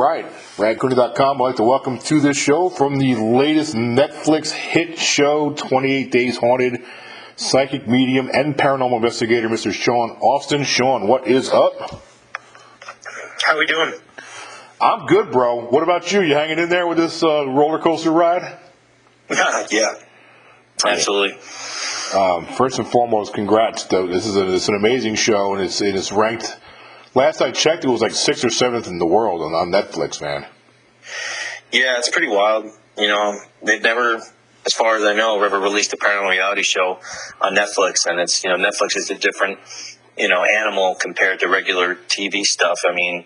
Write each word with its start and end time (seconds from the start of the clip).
right. 0.00 0.24
RadCooney.com. 0.56 1.42
I'd 1.42 1.44
like 1.44 1.56
to 1.56 1.62
welcome 1.62 1.98
to 1.98 2.20
this 2.20 2.36
show 2.36 2.70
from 2.70 2.96
the 2.96 3.16
latest 3.16 3.74
Netflix 3.74 4.50
hit 4.50 4.98
show, 4.98 5.52
28 5.52 6.10
Days 6.10 6.38
Haunted, 6.38 6.82
psychic 7.36 7.86
medium 7.86 8.30
and 8.32 8.56
paranormal 8.56 8.96
investigator, 8.96 9.48
Mr. 9.48 9.72
Sean 9.72 10.12
Austin. 10.22 10.64
Sean, 10.64 11.06
what 11.06 11.26
is 11.26 11.50
up? 11.50 12.02
How 13.44 13.56
are 13.56 13.58
we 13.58 13.66
doing? 13.66 13.92
I'm 14.80 15.06
good, 15.06 15.30
bro. 15.30 15.66
What 15.66 15.82
about 15.82 16.10
you? 16.10 16.22
You 16.22 16.34
hanging 16.34 16.58
in 16.58 16.70
there 16.70 16.86
with 16.86 16.96
this 16.96 17.22
uh, 17.22 17.46
roller 17.46 17.78
coaster 17.78 18.10
ride? 18.10 18.58
yeah, 19.28 19.94
absolutely. 20.86 21.38
Um, 22.14 22.46
first 22.46 22.78
and 22.78 22.88
foremost, 22.88 23.34
congrats. 23.34 23.84
Though 23.84 24.06
this 24.06 24.26
is 24.26 24.36
a, 24.36 24.50
it's 24.54 24.68
an 24.68 24.76
amazing 24.76 25.16
show, 25.16 25.54
and 25.54 25.62
it's 25.62 25.80
it's 25.82 26.10
ranked. 26.10 26.58
Last 27.14 27.40
I 27.42 27.50
checked, 27.50 27.84
it 27.84 27.88
was 27.88 28.00
like 28.00 28.12
sixth 28.12 28.44
or 28.44 28.50
seventh 28.50 28.86
in 28.86 28.98
the 28.98 29.06
world 29.06 29.42
on, 29.42 29.52
on 29.52 29.70
Netflix, 29.70 30.20
man. 30.20 30.46
Yeah, 31.72 31.98
it's 31.98 32.08
pretty 32.08 32.28
wild. 32.28 32.66
You 32.96 33.08
know, 33.08 33.38
they've 33.62 33.82
never, 33.82 34.16
as 34.66 34.74
far 34.76 34.96
as 34.96 35.02
I 35.04 35.14
know, 35.14 35.42
ever 35.42 35.58
released 35.58 35.92
a 35.92 35.96
paranormal 35.96 36.30
reality 36.30 36.62
show 36.62 37.00
on 37.40 37.54
Netflix, 37.54 38.06
and 38.06 38.20
it's 38.20 38.44
you 38.44 38.50
know 38.50 38.56
Netflix 38.56 38.96
is 38.96 39.10
a 39.10 39.14
different 39.16 39.58
you 40.16 40.28
know 40.28 40.44
animal 40.44 40.94
compared 40.94 41.40
to 41.40 41.48
regular 41.48 41.94
TV 41.96 42.42
stuff. 42.42 42.78
I 42.88 42.92
mean, 42.94 43.24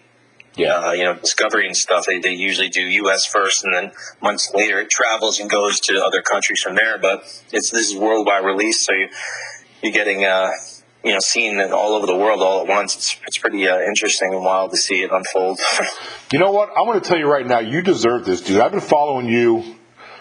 Yeah. 0.56 0.74
uh, 0.76 0.92
you 0.92 1.04
know, 1.04 1.14
Discovery 1.14 1.66
and 1.66 1.76
stuff. 1.76 2.06
They, 2.06 2.20
they 2.20 2.32
usually 2.32 2.68
do 2.70 2.80
U.S. 2.82 3.26
first, 3.26 3.64
and 3.64 3.74
then 3.74 3.92
months 4.22 4.50
later 4.54 4.80
it 4.80 4.88
travels 4.90 5.40
and 5.40 5.50
goes 5.50 5.80
to 5.80 6.02
other 6.04 6.22
countries 6.22 6.60
from 6.60 6.74
there. 6.74 6.96
But 6.98 7.20
it's 7.52 7.70
this 7.70 7.90
is 7.90 7.96
worldwide 7.96 8.44
release, 8.44 8.80
so 8.84 8.92
you, 8.94 9.08
you're 9.82 9.92
getting 9.92 10.24
uh, 10.24 10.50
you 11.04 11.12
know 11.12 11.18
seen 11.20 11.58
it 11.58 11.70
all 11.70 11.94
over 11.94 12.06
the 12.06 12.16
world 12.16 12.40
all 12.42 12.60
at 12.62 12.66
once. 12.66 12.96
It's 12.96 13.16
it's 13.26 13.38
pretty 13.38 13.68
uh, 13.68 13.78
interesting 13.80 14.32
and 14.32 14.42
wild 14.42 14.70
to 14.72 14.76
see 14.76 15.02
it 15.02 15.10
unfold. 15.12 15.58
You 16.32 16.40
know 16.40 16.50
what? 16.50 16.70
I'm 16.70 16.86
going 16.86 17.00
to 17.00 17.06
tell 17.08 17.18
you 17.18 17.30
right 17.30 17.46
now, 17.46 17.60
you 17.60 17.80
deserve 17.80 18.24
this, 18.24 18.40
dude. 18.40 18.58
I've 18.58 18.72
been 18.72 18.80
following 18.80 19.28
you. 19.28 19.76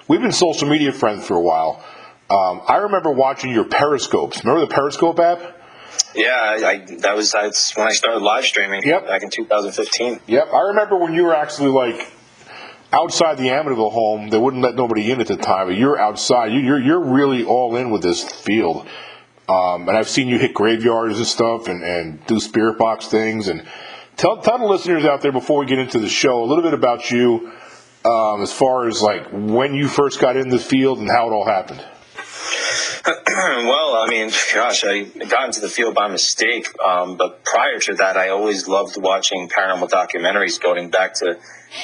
We've 0.07 0.21
been 0.21 0.31
social 0.31 0.67
media 0.69 0.91
friends 0.91 1.25
for 1.25 1.35
a 1.35 1.41
while. 1.41 1.83
Um, 2.29 2.61
I 2.67 2.77
remember 2.77 3.09
watching 3.09 3.49
your 3.51 3.63
Periscopes. 3.65 4.43
Remember 4.43 4.61
the 4.67 4.71
Periscope 4.75 5.19
app? 5.19 5.39
yeah, 6.13 6.29
I, 6.35 6.65
I, 6.69 6.77
that 6.99 7.15
was 7.15 7.31
that's 7.31 7.75
when 7.75 7.87
I 7.87 7.91
started 7.93 8.19
live 8.21 8.43
streaming 8.43 8.83
Yep. 8.83 9.07
back 9.07 9.23
in 9.23 9.31
2015. 9.31 10.19
Yep. 10.27 10.47
I 10.53 10.59
remember 10.67 10.97
when 10.97 11.15
you 11.15 11.23
were 11.23 11.33
actually 11.35 11.69
like 11.71 12.11
outside 12.91 13.37
the 13.37 13.47
Amityville 13.47 13.91
home. 13.91 14.29
They 14.29 14.37
wouldn't 14.37 14.61
let 14.61 14.75
nobody 14.75 15.09
in 15.11 15.19
at 15.19 15.27
the 15.27 15.37
time, 15.37 15.67
but 15.67 15.77
you're 15.77 15.97
outside. 15.99 16.51
You, 16.51 16.59
you're 16.59 16.79
you're 16.79 16.99
really 17.03 17.43
all 17.43 17.75
in 17.75 17.89
with 17.89 18.03
this 18.03 18.23
field. 18.23 18.87
Um, 19.47 19.89
and 19.89 19.97
I've 19.97 20.09
seen 20.09 20.27
you 20.27 20.39
hit 20.39 20.53
graveyards 20.53 21.17
and 21.17 21.27
stuff, 21.27 21.67
and, 21.67 21.83
and 21.83 22.25
do 22.25 22.39
spirit 22.39 22.77
box 22.77 23.07
things. 23.07 23.47
And 23.47 23.65
tell 24.15 24.41
tell 24.41 24.57
the 24.57 24.65
listeners 24.65 25.05
out 25.05 25.21
there 25.21 25.31
before 25.31 25.59
we 25.59 25.65
get 25.65 25.79
into 25.79 25.99
the 25.99 26.09
show 26.09 26.43
a 26.43 26.45
little 26.45 26.63
bit 26.63 26.73
about 26.73 27.11
you, 27.11 27.51
um, 28.05 28.41
as 28.41 28.53
far 28.53 28.87
as 28.87 29.01
like 29.01 29.27
when 29.31 29.73
you 29.73 29.87
first 29.87 30.19
got 30.19 30.37
in 30.37 30.49
the 30.49 30.59
field 30.59 30.99
and 30.99 31.09
how 31.09 31.27
it 31.27 31.33
all 31.33 31.45
happened. 31.45 31.83
well, 33.27 33.97
I 33.97 34.07
mean, 34.09 34.31
gosh, 34.53 34.85
I 34.85 35.03
got 35.03 35.47
into 35.47 35.59
the 35.59 35.67
field 35.67 35.93
by 35.93 36.07
mistake. 36.07 36.67
Um, 36.81 37.17
but 37.17 37.43
prior 37.43 37.77
to 37.79 37.95
that, 37.95 38.15
I 38.15 38.29
always 38.29 38.65
loved 38.65 38.95
watching 38.95 39.49
paranormal 39.49 39.89
documentaries 39.89 40.57
going 40.57 40.89
back 40.89 41.15
to, 41.15 41.37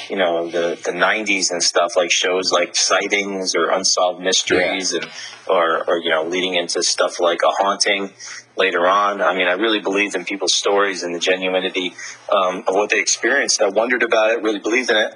you 0.08 0.16
know, 0.16 0.50
the, 0.50 0.80
the 0.82 0.92
90s 0.92 1.50
and 1.50 1.62
stuff 1.62 1.94
like 1.94 2.10
shows 2.10 2.52
like 2.52 2.74
Sightings 2.74 3.54
or 3.54 3.68
Unsolved 3.68 4.22
Mysteries 4.22 4.94
and, 4.94 5.04
or, 5.46 5.84
or, 5.86 5.98
you 5.98 6.08
know, 6.08 6.24
leading 6.24 6.54
into 6.54 6.82
stuff 6.82 7.20
like 7.20 7.40
A 7.44 7.50
Haunting 7.50 8.14
later 8.56 8.86
on. 8.86 9.20
I 9.20 9.36
mean, 9.36 9.46
I 9.46 9.52
really 9.52 9.80
believed 9.80 10.14
in 10.14 10.24
people's 10.24 10.54
stories 10.54 11.02
and 11.02 11.14
the 11.14 11.18
genuinity 11.18 11.92
um, 12.32 12.64
of 12.66 12.74
what 12.74 12.88
they 12.88 12.98
experienced. 12.98 13.60
I 13.60 13.68
wondered 13.68 14.02
about 14.02 14.30
it, 14.30 14.42
really 14.42 14.60
believed 14.60 14.90
in 14.90 14.96
it. 14.96 15.14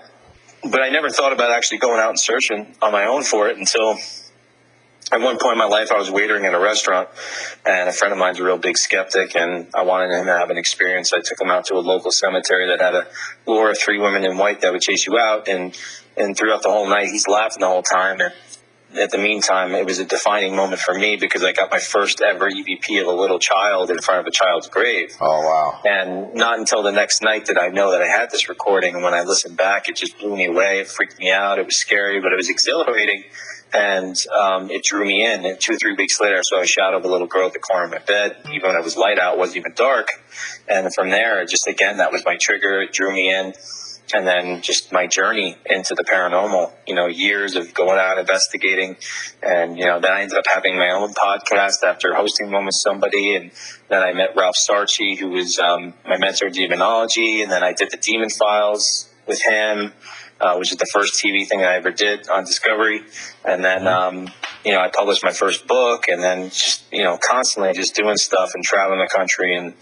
But 0.71 0.83
I 0.83 0.91
never 0.91 1.09
thought 1.09 1.33
about 1.33 1.51
actually 1.51 1.79
going 1.79 1.99
out 1.99 2.11
and 2.11 2.21
searching 2.21 2.75
on 2.83 2.93
my 2.93 3.07
own 3.07 3.23
for 3.23 3.49
it 3.49 3.57
until 3.57 3.97
at 5.13 5.21
one 5.21 5.39
point 5.39 5.53
in 5.53 5.59
my 5.59 5.67
life, 5.67 5.93
I 5.93 5.99
was 5.99 6.09
waitering 6.09 6.47
in 6.47 6.55
a 6.55 6.61
restaurant, 6.61 7.09
and 7.67 7.89
a 7.89 7.93
friend 7.93 8.13
of 8.13 8.19
mine's 8.19 8.41
a 8.41 8.45
real 8.45 8.59
big 8.59 8.77
skeptic, 8.77 9.37
and 9.37 9.69
I 9.75 9.83
wanted 9.83 10.11
him 10.11 10.27
to 10.27 10.33
have 10.33 10.51
an 10.51 10.59
experience. 10.59 11.13
I 11.13 11.21
took 11.21 11.41
him 11.41 11.51
out 11.51 11.67
to 11.67 11.75
a 11.75 11.81
local 11.81 12.11
cemetery 12.11 12.69
that 12.69 12.81
had 12.81 12.95
a 12.95 13.07
lure 13.47 13.71
of 13.71 13.79
three 13.79 13.99
women 13.99 14.25
in 14.25 14.39
white 14.39 14.63
that 14.63 14.73
would 14.73 14.81
chase 14.81 15.07
you 15.07 15.19
out, 15.19 15.49
and 15.49 15.77
and 16.17 16.37
throughout 16.37 16.63
the 16.63 16.71
whole 16.71 16.89
night, 16.89 17.09
he's 17.09 17.27
laughing 17.27 17.61
the 17.61 17.67
whole 17.67 17.83
time. 17.83 18.21
And 18.21 18.33
at 18.97 19.11
the 19.11 19.19
meantime, 19.19 19.75
it 19.75 19.85
was 19.85 19.99
a 19.99 20.05
defining 20.05 20.55
moment 20.55 20.81
for 20.81 20.95
me 20.95 21.17
because 21.17 21.43
I 21.43 21.53
got 21.53 21.71
my 21.71 21.81
first 21.81 22.23
ever 22.23 22.49
EVP 22.49 23.01
of 23.01 23.09
a 23.09 23.13
little 23.13 23.41
child 23.41 23.91
in 23.91 23.99
front 23.99 24.21
of 24.21 24.27
a 24.27 24.31
child's 24.31 24.69
grave. 24.69 25.15
Oh 25.21 25.41
wow! 25.41 25.81
And 25.85 26.35
not 26.35 26.59
until 26.59 26.83
the 26.83 26.93
next 26.93 27.23
night 27.23 27.45
did 27.45 27.59
I 27.59 27.69
know 27.69 27.91
that 27.91 28.01
I 28.01 28.07
had 28.07 28.31
this 28.31 28.49
recording. 28.49 28.95
And 28.95 29.03
when 29.03 29.15
I 29.15 29.23
listened 29.23 29.57
back, 29.57 29.89
it 29.89 29.97
just 29.97 30.19
blew 30.19 30.37
me 30.37 30.47
away. 30.47 30.81
It 30.81 30.89
freaked 30.89 31.19
me 31.19 31.31
out. 31.31 31.59
It 31.59 31.67
was 31.67 31.77
scary, 31.77 32.21
but 32.21 32.33
it 32.33 32.37
was 32.37 32.49
exhilarating. 32.49 33.25
And 33.75 34.17
um, 34.29 34.71
it 34.71 34.85
drew 34.85 35.05
me 35.05 35.27
in. 35.27 35.45
And 35.45 35.61
two 35.61 35.73
or 35.73 35.77
three 35.77 35.95
weeks 35.95 36.21
later, 36.21 36.37
I 36.37 36.43
saw 36.43 36.61
a 36.61 36.67
shadow 36.67 36.99
of 36.99 37.05
a 37.05 37.09
little 37.09 37.27
girl 37.27 37.47
at 37.47 37.53
the 37.53 37.59
corner 37.59 37.87
of 37.87 37.91
my 37.91 37.99
bed. 37.99 38.37
Even 38.53 38.71
when 38.71 38.77
it 38.77 38.85
was 38.85 38.97
light 38.97 39.19
out, 39.19 39.35
it 39.35 39.39
wasn't 39.39 39.59
even 39.59 39.73
dark. 39.75 40.09
And 40.69 40.95
from 40.95 41.11
there, 41.11 41.45
just 41.45 41.67
again, 41.67 41.97
that 41.97 42.13
was 42.13 42.23
my 42.25 42.37
trigger. 42.41 42.83
It 42.83 42.93
drew 42.93 43.13
me 43.13 43.35
in. 43.35 43.53
And 44.13 44.27
then 44.27 44.61
just 44.61 44.93
my 44.93 45.07
journey 45.07 45.57
into 45.65 45.95
the 45.95 46.05
paranormal, 46.05 46.73
you 46.87 46.95
know, 46.95 47.07
years 47.07 47.57
of 47.57 47.73
going 47.75 47.99
out 47.99 48.19
investigating. 48.19 48.97
And, 49.43 49.79
you 49.79 49.87
know, 49.87 49.99
then 49.99 50.13
I 50.13 50.21
ended 50.21 50.37
up 50.39 50.45
having 50.47 50.77
my 50.77 50.91
own 50.91 51.15
podcast 51.15 51.83
after 51.85 52.15
hosting 52.15 52.53
one 52.53 52.67
with 52.67 52.77
somebody. 52.77 53.35
And 53.35 53.51
then 53.89 54.03
I 54.03 54.13
met 54.13 54.37
Ralph 54.37 54.57
Sarchie, 54.57 55.19
who 55.19 55.31
was 55.31 55.59
um, 55.59 55.95
my 56.07 56.19
mentor 56.19 56.47
in 56.47 56.53
demonology. 56.53 57.43
And 57.43 57.51
then 57.51 57.65
I 57.65 57.73
did 57.73 57.91
the 57.91 57.97
Demon 57.97 58.29
Files 58.29 59.09
with 59.27 59.43
him, 59.43 59.95
uh, 60.41 60.57
which 60.57 60.73
is 60.73 60.79
the 60.79 60.87
first 60.87 61.23
TV 61.23 61.47
thing 61.47 61.63
I 61.63 61.75
ever 61.75 61.91
did 61.91 62.29
on 62.29 62.45
Discovery. 62.45 63.03
And 63.45 63.65
then, 63.65 63.87
um, 63.87 64.29
you 64.65 64.73
know, 64.73 64.81
I 64.81 64.89
published 64.89 65.23
my 65.23 65.33
first 65.33 65.67
book 65.67 66.09
and 66.09 66.23
then 66.23 66.51
just, 66.51 66.85
you 66.93 67.03
know, 67.03 67.19
constantly 67.19 67.73
just 67.73 67.95
doing 67.95 68.17
stuff 68.17 68.51
and 68.55 68.65
traveling 68.65 68.99
the 68.99 69.09
country. 69.15 69.57
And 69.57 69.75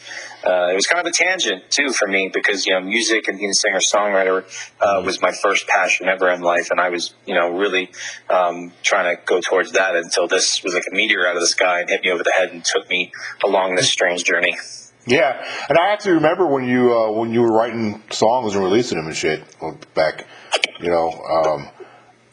uh, 0.46 0.70
it 0.70 0.74
was 0.74 0.86
kind 0.86 1.06
of 1.06 1.10
a 1.10 1.12
tangent, 1.12 1.70
too, 1.70 1.92
for 1.92 2.06
me 2.06 2.30
because, 2.32 2.66
you 2.66 2.74
know, 2.74 2.80
music 2.80 3.28
and 3.28 3.38
being 3.38 3.50
a 3.50 3.54
singer 3.54 3.78
songwriter 3.78 4.44
uh, 4.80 5.02
was 5.04 5.22
my 5.22 5.32
first 5.32 5.66
passion 5.68 6.08
ever 6.08 6.28
in 6.30 6.42
life. 6.42 6.70
And 6.70 6.80
I 6.80 6.90
was, 6.90 7.14
you 7.26 7.34
know, 7.34 7.50
really 7.56 7.90
um, 8.28 8.72
trying 8.82 9.16
to 9.16 9.22
go 9.24 9.40
towards 9.40 9.72
that 9.72 9.96
until 9.96 10.28
this 10.28 10.62
was 10.62 10.74
like 10.74 10.84
a 10.90 10.94
meteor 10.94 11.26
out 11.26 11.36
of 11.36 11.40
the 11.40 11.48
sky 11.48 11.80
and 11.80 11.88
hit 11.88 12.02
me 12.04 12.10
over 12.10 12.22
the 12.22 12.32
head 12.36 12.50
and 12.50 12.64
took 12.64 12.88
me 12.90 13.12
along 13.44 13.76
this 13.76 13.90
strange 13.90 14.24
journey. 14.24 14.56
Yeah, 15.06 15.44
and 15.68 15.78
I 15.78 15.92
actually 15.92 16.12
remember 16.12 16.46
when 16.46 16.64
you 16.64 16.94
uh, 16.94 17.10
when 17.10 17.32
you 17.32 17.42
were 17.42 17.52
writing 17.52 18.02
songs 18.10 18.54
and 18.54 18.62
releasing 18.62 18.98
them 18.98 19.08
and 19.08 19.16
shit 19.16 19.42
back, 19.94 20.26
you 20.80 20.90
know. 20.90 21.10
Um, 21.10 21.68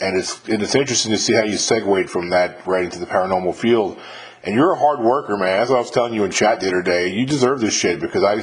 and 0.02 0.18
it's 0.18 0.47
and 0.47 0.62
it's 0.62 0.75
interesting 0.75 1.12
to 1.12 1.18
see 1.18 1.34
how 1.34 1.44
you 1.44 1.57
segued 1.57 2.09
from 2.09 2.30
that 2.30 2.66
right 2.66 2.85
into 2.85 3.00
the 3.00 3.06
paranormal 3.06 3.56
field. 3.56 4.00
And 4.44 4.56
you're 4.56 4.72
a 4.72 4.80
hard 4.80 5.02
worker, 5.02 5.35
man. 5.35 5.59
As 5.59 5.69
I 5.69 5.78
was 5.78 5.91
telling 5.91 6.13
you 6.13 6.24
in 6.24 6.31
chat 6.31 6.62
the 6.62 6.68
other 6.68 6.81
day, 6.81 7.09
you 7.09 7.25
deserve 7.25 7.59
this 7.59 7.74
shit 7.74 8.00
because 8.00 8.24
I 8.24 8.35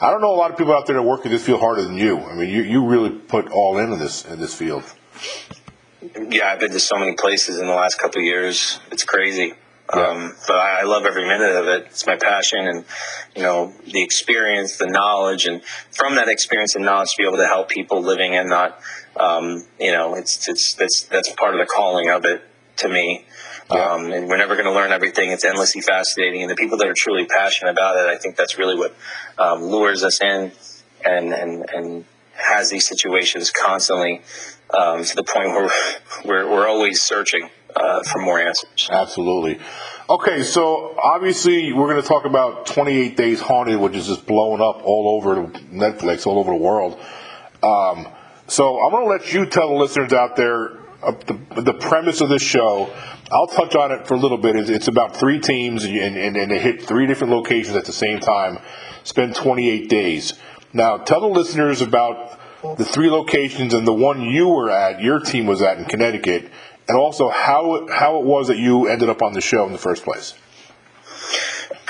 I 0.00 0.10
don't 0.10 0.20
know 0.20 0.32
a 0.32 0.36
lot 0.36 0.50
of 0.50 0.56
people 0.56 0.74
out 0.74 0.86
there 0.86 0.96
that 0.96 1.02
work 1.02 1.24
in 1.24 1.32
this 1.32 1.44
field 1.44 1.60
harder 1.60 1.82
than 1.82 1.96
you. 1.96 2.18
I 2.18 2.34
mean, 2.34 2.48
you 2.48 2.62
you 2.62 2.86
really 2.86 3.10
put 3.10 3.50
all 3.50 3.78
into 3.78 3.96
this 3.96 4.24
in 4.24 4.38
this 4.38 4.54
field. 4.54 4.84
Yeah, 6.30 6.52
I've 6.52 6.60
been 6.60 6.70
to 6.70 6.80
so 6.80 6.96
many 6.96 7.14
places 7.14 7.58
in 7.58 7.66
the 7.66 7.74
last 7.74 7.98
couple 7.98 8.20
of 8.20 8.24
years. 8.24 8.80
It's 8.90 9.04
crazy. 9.04 9.54
Yeah. 9.94 10.06
Um, 10.06 10.34
but 10.46 10.56
I, 10.56 10.80
I 10.80 10.82
love 10.84 11.04
every 11.04 11.26
minute 11.26 11.50
of 11.50 11.66
it. 11.66 11.86
It's 11.86 12.06
my 12.06 12.16
passion 12.16 12.66
and, 12.68 12.84
you 13.34 13.42
know, 13.42 13.74
the 13.86 14.02
experience, 14.02 14.76
the 14.76 14.86
knowledge, 14.86 15.46
and 15.46 15.62
from 15.90 16.14
that 16.14 16.28
experience 16.28 16.76
and 16.76 16.84
knowledge 16.84 17.08
to 17.10 17.14
be 17.18 17.26
able 17.26 17.38
to 17.38 17.46
help 17.46 17.68
people 17.68 18.00
living 18.00 18.36
and 18.36 18.48
not, 18.48 18.78
um, 19.20 19.64
you 19.78 19.92
know, 19.92 20.14
it's, 20.14 20.48
it's, 20.48 20.74
that's, 20.74 21.02
that's 21.04 21.30
part 21.34 21.54
of 21.54 21.60
the 21.60 21.66
calling 21.66 22.10
of 22.10 22.24
it 22.24 22.42
to 22.78 22.88
me. 22.88 23.26
Yeah. 23.70 23.92
Um, 23.92 24.10
and 24.12 24.28
we're 24.28 24.38
never 24.38 24.54
going 24.54 24.66
to 24.66 24.72
learn 24.72 24.90
everything. 24.90 25.30
It's 25.30 25.44
endlessly 25.44 25.80
fascinating. 25.80 26.42
And 26.42 26.50
the 26.50 26.56
people 26.56 26.78
that 26.78 26.88
are 26.88 26.94
truly 26.96 27.26
passionate 27.26 27.70
about 27.70 27.96
it, 27.96 28.08
I 28.08 28.16
think 28.16 28.36
that's 28.36 28.58
really 28.58 28.76
what, 28.76 28.96
um, 29.38 29.62
lures 29.62 30.02
us 30.02 30.20
in 30.20 30.52
and, 31.04 31.32
and, 31.32 31.70
and 31.72 32.04
has 32.32 32.70
these 32.70 32.86
situations 32.86 33.50
constantly, 33.50 34.22
um, 34.76 35.04
to 35.04 35.14
the 35.14 35.24
point 35.24 35.48
where 35.48 35.70
we're, 36.24 36.50
we're 36.50 36.68
always 36.68 37.02
searching, 37.02 37.48
uh, 37.76 38.02
for 38.02 38.20
more 38.20 38.40
answers. 38.40 38.88
Absolutely. 38.90 39.60
Okay, 40.08 40.42
so 40.42 40.98
obviously 41.00 41.72
we're 41.72 41.88
going 41.88 42.02
to 42.02 42.08
talk 42.08 42.24
about 42.24 42.66
28 42.66 43.16
Days 43.16 43.40
Haunted, 43.40 43.78
which 43.78 43.94
is 43.94 44.08
just 44.08 44.26
blowing 44.26 44.60
up 44.60 44.82
all 44.82 45.16
over 45.16 45.46
Netflix, 45.68 46.26
all 46.26 46.40
over 46.40 46.50
the 46.50 46.56
world. 46.56 46.98
Um, 47.62 48.08
so 48.50 48.82
I'm 48.84 48.90
going 48.90 49.04
to 49.04 49.10
let 49.10 49.32
you 49.32 49.46
tell 49.46 49.68
the 49.68 49.76
listeners 49.76 50.12
out 50.12 50.34
there 50.34 50.80
uh, 51.02 51.12
the, 51.26 51.62
the 51.62 51.74
premise 51.74 52.20
of 52.20 52.28
this 52.28 52.42
show. 52.42 52.92
I'll 53.30 53.46
touch 53.46 53.76
on 53.76 53.92
it 53.92 54.08
for 54.08 54.14
a 54.14 54.18
little 54.18 54.38
bit. 54.38 54.56
It's, 54.56 54.68
it's 54.68 54.88
about 54.88 55.16
three 55.16 55.38
teams, 55.38 55.84
and, 55.84 56.16
and, 56.16 56.36
and 56.36 56.50
they 56.50 56.58
hit 56.58 56.82
three 56.82 57.06
different 57.06 57.32
locations 57.32 57.76
at 57.76 57.84
the 57.84 57.92
same 57.92 58.18
time, 58.18 58.58
spend 59.04 59.36
28 59.36 59.88
days. 59.88 60.34
Now, 60.72 60.98
tell 60.98 61.20
the 61.20 61.28
listeners 61.28 61.80
about 61.80 62.38
the 62.76 62.84
three 62.84 63.08
locations 63.08 63.72
and 63.72 63.86
the 63.86 63.92
one 63.92 64.20
you 64.20 64.48
were 64.48 64.70
at, 64.70 65.00
your 65.00 65.20
team 65.20 65.46
was 65.46 65.62
at 65.62 65.78
in 65.78 65.84
Connecticut, 65.84 66.50
and 66.88 66.98
also 66.98 67.28
how 67.28 67.86
how 67.88 68.18
it 68.18 68.24
was 68.24 68.48
that 68.48 68.58
you 68.58 68.88
ended 68.88 69.08
up 69.08 69.22
on 69.22 69.32
the 69.32 69.40
show 69.40 69.64
in 69.64 69.72
the 69.72 69.78
first 69.78 70.04
place. 70.04 70.34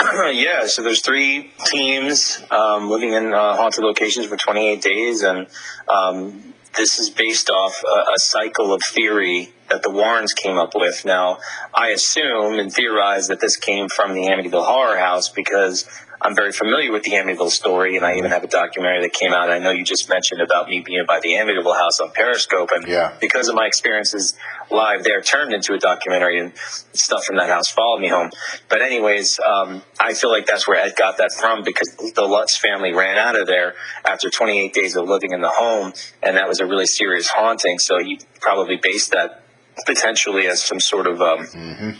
yeah, 0.32 0.66
so 0.66 0.82
there's 0.82 1.02
three 1.02 1.50
teams 1.66 2.42
um, 2.50 2.88
living 2.88 3.12
in 3.12 3.34
uh, 3.34 3.56
haunted 3.56 3.84
locations 3.84 4.26
for 4.26 4.36
28 4.36 4.80
days, 4.80 5.22
and 5.22 5.46
um, 5.88 6.54
this 6.76 6.98
is 6.98 7.10
based 7.10 7.50
off 7.50 7.82
a, 7.84 8.12
a, 8.12 8.18
cycle 8.18 8.72
of 8.72 8.80
theory 8.94 9.52
that 9.68 9.82
the 9.82 9.90
Warrens 9.90 10.32
came 10.32 10.56
up 10.56 10.74
with. 10.74 11.04
Now, 11.04 11.38
I 11.74 11.88
assume 11.88 12.58
and 12.58 12.72
theorize 12.72 13.28
that 13.28 13.40
this 13.40 13.56
came 13.56 13.88
from 13.88 14.14
the 14.14 14.22
Amityville 14.22 14.64
Horror 14.64 14.96
House 14.96 15.28
because 15.28 15.84
I'm 16.22 16.34
very 16.34 16.52
familiar 16.52 16.92
with 16.92 17.02
the 17.02 17.12
Amityville 17.12 17.50
story, 17.50 17.96
and 17.96 18.04
I 18.04 18.16
even 18.16 18.30
have 18.30 18.44
a 18.44 18.46
documentary 18.46 19.00
that 19.02 19.14
came 19.14 19.32
out. 19.32 19.50
I 19.50 19.58
know 19.58 19.70
you 19.70 19.84
just 19.84 20.08
mentioned 20.10 20.42
about 20.42 20.68
me 20.68 20.82
being 20.84 21.04
by 21.06 21.18
the 21.20 21.30
Amityville 21.30 21.74
house 21.74 21.98
on 21.98 22.10
Periscope, 22.10 22.70
and 22.74 22.86
yeah. 22.86 23.14
because 23.20 23.48
of 23.48 23.54
my 23.54 23.66
experiences 23.66 24.34
live 24.70 25.02
there, 25.02 25.22
turned 25.22 25.54
into 25.54 25.72
a 25.72 25.78
documentary, 25.78 26.38
and 26.38 26.52
stuff 26.92 27.24
from 27.24 27.36
that 27.36 27.48
house 27.48 27.70
followed 27.70 28.00
me 28.00 28.08
home. 28.08 28.30
But 28.68 28.82
anyways, 28.82 29.40
um, 29.40 29.82
I 29.98 30.12
feel 30.12 30.30
like 30.30 30.44
that's 30.44 30.68
where 30.68 30.76
Ed 30.76 30.94
got 30.94 31.16
that 31.18 31.32
from 31.32 31.64
because 31.64 31.96
the 32.14 32.22
Lutz 32.22 32.58
family 32.58 32.92
ran 32.92 33.16
out 33.16 33.40
of 33.40 33.46
there 33.46 33.74
after 34.04 34.28
28 34.28 34.74
days 34.74 34.96
of 34.96 35.08
living 35.08 35.32
in 35.32 35.40
the 35.40 35.50
home, 35.50 35.94
and 36.22 36.36
that 36.36 36.48
was 36.48 36.60
a 36.60 36.66
really 36.66 36.86
serious 36.86 37.28
haunting. 37.28 37.78
So 37.78 37.98
he 37.98 38.20
probably 38.40 38.76
based 38.76 39.12
that 39.12 39.42
potentially 39.86 40.46
as 40.46 40.62
some 40.62 40.80
sort 40.80 41.06
of 41.06 41.22
um, 41.22 41.46
mm-hmm 41.46 41.90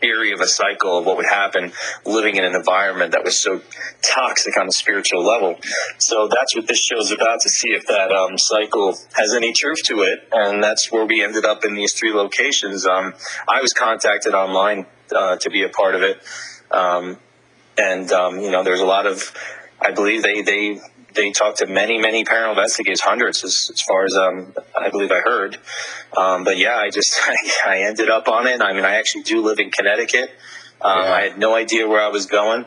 theory 0.00 0.32
of 0.32 0.40
a 0.40 0.46
cycle 0.46 0.98
of 0.98 1.06
what 1.06 1.16
would 1.16 1.26
happen 1.26 1.72
living 2.04 2.36
in 2.36 2.44
an 2.44 2.54
environment 2.54 3.12
that 3.12 3.24
was 3.24 3.38
so 3.38 3.60
toxic 4.02 4.56
on 4.56 4.66
a 4.66 4.72
spiritual 4.72 5.24
level. 5.24 5.58
So 5.98 6.28
that's 6.28 6.54
what 6.54 6.66
this 6.66 6.78
show 6.78 6.98
is 6.98 7.10
about 7.10 7.40
to 7.42 7.48
see 7.48 7.70
if 7.70 7.86
that 7.86 8.12
um, 8.12 8.36
cycle 8.36 8.96
has 9.12 9.34
any 9.34 9.52
truth 9.52 9.82
to 9.84 10.02
it. 10.02 10.28
And 10.32 10.62
that's 10.62 10.90
where 10.90 11.04
we 11.04 11.22
ended 11.22 11.44
up 11.44 11.64
in 11.64 11.74
these 11.74 11.92
three 11.94 12.12
locations. 12.12 12.86
Um, 12.86 13.14
I 13.48 13.60
was 13.60 13.72
contacted 13.72 14.34
online 14.34 14.86
uh, 15.14 15.36
to 15.36 15.50
be 15.50 15.62
a 15.62 15.68
part 15.68 15.94
of 15.94 16.02
it. 16.02 16.20
Um, 16.70 17.18
and, 17.76 18.10
um, 18.12 18.40
you 18.40 18.50
know, 18.50 18.62
there's 18.62 18.80
a 18.80 18.86
lot 18.86 19.06
of, 19.06 19.34
I 19.80 19.92
believe 19.92 20.22
they, 20.22 20.42
they 20.42 20.80
they 21.14 21.30
talked 21.32 21.58
to 21.58 21.66
many, 21.66 21.98
many 21.98 22.24
paranormal 22.24 22.50
investigators, 22.50 23.00
hundreds 23.00 23.44
as, 23.44 23.70
as 23.72 23.80
far 23.82 24.04
as 24.04 24.16
um, 24.16 24.54
I 24.78 24.90
believe 24.90 25.10
I 25.10 25.20
heard. 25.20 25.58
Um, 26.16 26.44
but 26.44 26.58
yeah, 26.58 26.76
I 26.76 26.90
just 26.90 27.18
I, 27.22 27.36
I, 27.66 27.78
ended 27.82 28.08
up 28.08 28.28
on 28.28 28.46
it. 28.46 28.60
I 28.60 28.72
mean, 28.72 28.84
I 28.84 28.96
actually 28.96 29.22
do 29.22 29.42
live 29.42 29.58
in 29.58 29.70
Connecticut. 29.70 30.30
Um, 30.80 31.02
yeah. 31.02 31.12
I 31.12 31.20
had 31.22 31.38
no 31.38 31.54
idea 31.54 31.88
where 31.88 32.00
I 32.00 32.08
was 32.08 32.26
going. 32.26 32.64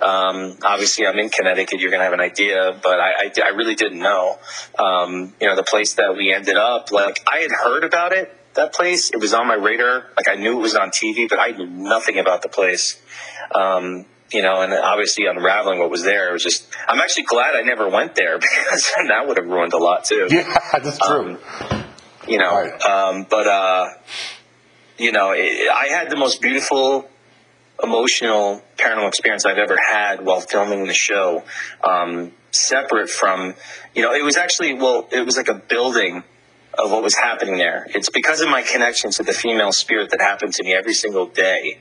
Um, 0.00 0.58
obviously, 0.64 1.06
I'm 1.06 1.18
in 1.18 1.28
Connecticut. 1.28 1.80
You're 1.80 1.90
gonna 1.90 2.04
have 2.04 2.12
an 2.12 2.20
idea, 2.20 2.78
but 2.82 2.98
I, 2.98 3.10
I, 3.10 3.32
I 3.44 3.48
really 3.50 3.74
didn't 3.74 4.00
know. 4.00 4.38
Um, 4.78 5.34
you 5.40 5.46
know, 5.46 5.54
the 5.54 5.62
place 5.62 5.94
that 5.94 6.16
we 6.16 6.32
ended 6.32 6.56
up, 6.56 6.90
like 6.90 7.20
I 7.30 7.38
had 7.38 7.52
heard 7.52 7.84
about 7.84 8.12
it. 8.12 8.36
That 8.54 8.74
place, 8.74 9.10
it 9.10 9.18
was 9.18 9.32
on 9.32 9.46
my 9.46 9.54
radar. 9.54 10.10
Like 10.16 10.28
I 10.28 10.34
knew 10.34 10.58
it 10.58 10.60
was 10.60 10.74
on 10.74 10.90
TV, 10.90 11.26
but 11.28 11.38
I 11.38 11.52
knew 11.52 11.66
nothing 11.66 12.18
about 12.18 12.42
the 12.42 12.50
place. 12.50 13.00
Um, 13.54 14.04
you 14.32 14.42
know, 14.42 14.62
and 14.62 14.72
obviously 14.72 15.26
unraveling 15.26 15.78
what 15.78 15.90
was 15.90 16.02
there. 16.02 16.30
It 16.30 16.32
was 16.32 16.42
just, 16.42 16.66
I'm 16.88 17.00
actually 17.00 17.24
glad 17.24 17.54
I 17.54 17.62
never 17.62 17.88
went 17.88 18.14
there 18.14 18.38
because 18.38 18.90
that 19.08 19.26
would 19.26 19.36
have 19.36 19.46
ruined 19.46 19.72
a 19.72 19.78
lot 19.78 20.04
too. 20.04 20.28
Yeah, 20.30 20.58
that's 20.72 20.98
true. 20.98 21.38
Um, 21.70 21.84
you 22.26 22.38
know, 22.38 22.54
right. 22.54 22.82
um, 22.84 23.26
but, 23.28 23.46
uh, 23.46 23.88
you 24.98 25.12
know, 25.12 25.32
it, 25.32 25.68
I 25.70 25.88
had 25.88 26.10
the 26.10 26.16
most 26.16 26.40
beautiful, 26.40 27.08
emotional 27.82 28.62
paranormal 28.76 29.08
experience 29.08 29.44
I've 29.44 29.58
ever 29.58 29.76
had 29.76 30.24
while 30.24 30.40
filming 30.40 30.86
the 30.86 30.94
show. 30.94 31.42
Um, 31.84 32.32
separate 32.52 33.10
from, 33.10 33.54
you 33.94 34.02
know, 34.02 34.12
it 34.12 34.24
was 34.24 34.36
actually, 34.36 34.74
well, 34.74 35.08
it 35.10 35.24
was 35.24 35.36
like 35.36 35.48
a 35.48 35.54
building 35.54 36.22
of 36.78 36.90
what 36.90 37.02
was 37.02 37.16
happening 37.16 37.56
there. 37.56 37.86
It's 37.90 38.08
because 38.08 38.40
of 38.40 38.48
my 38.48 38.62
connection 38.62 39.10
to 39.12 39.22
the 39.22 39.32
female 39.32 39.72
spirit 39.72 40.10
that 40.10 40.20
happened 40.20 40.54
to 40.54 40.64
me 40.64 40.74
every 40.74 40.94
single 40.94 41.26
day 41.26 41.78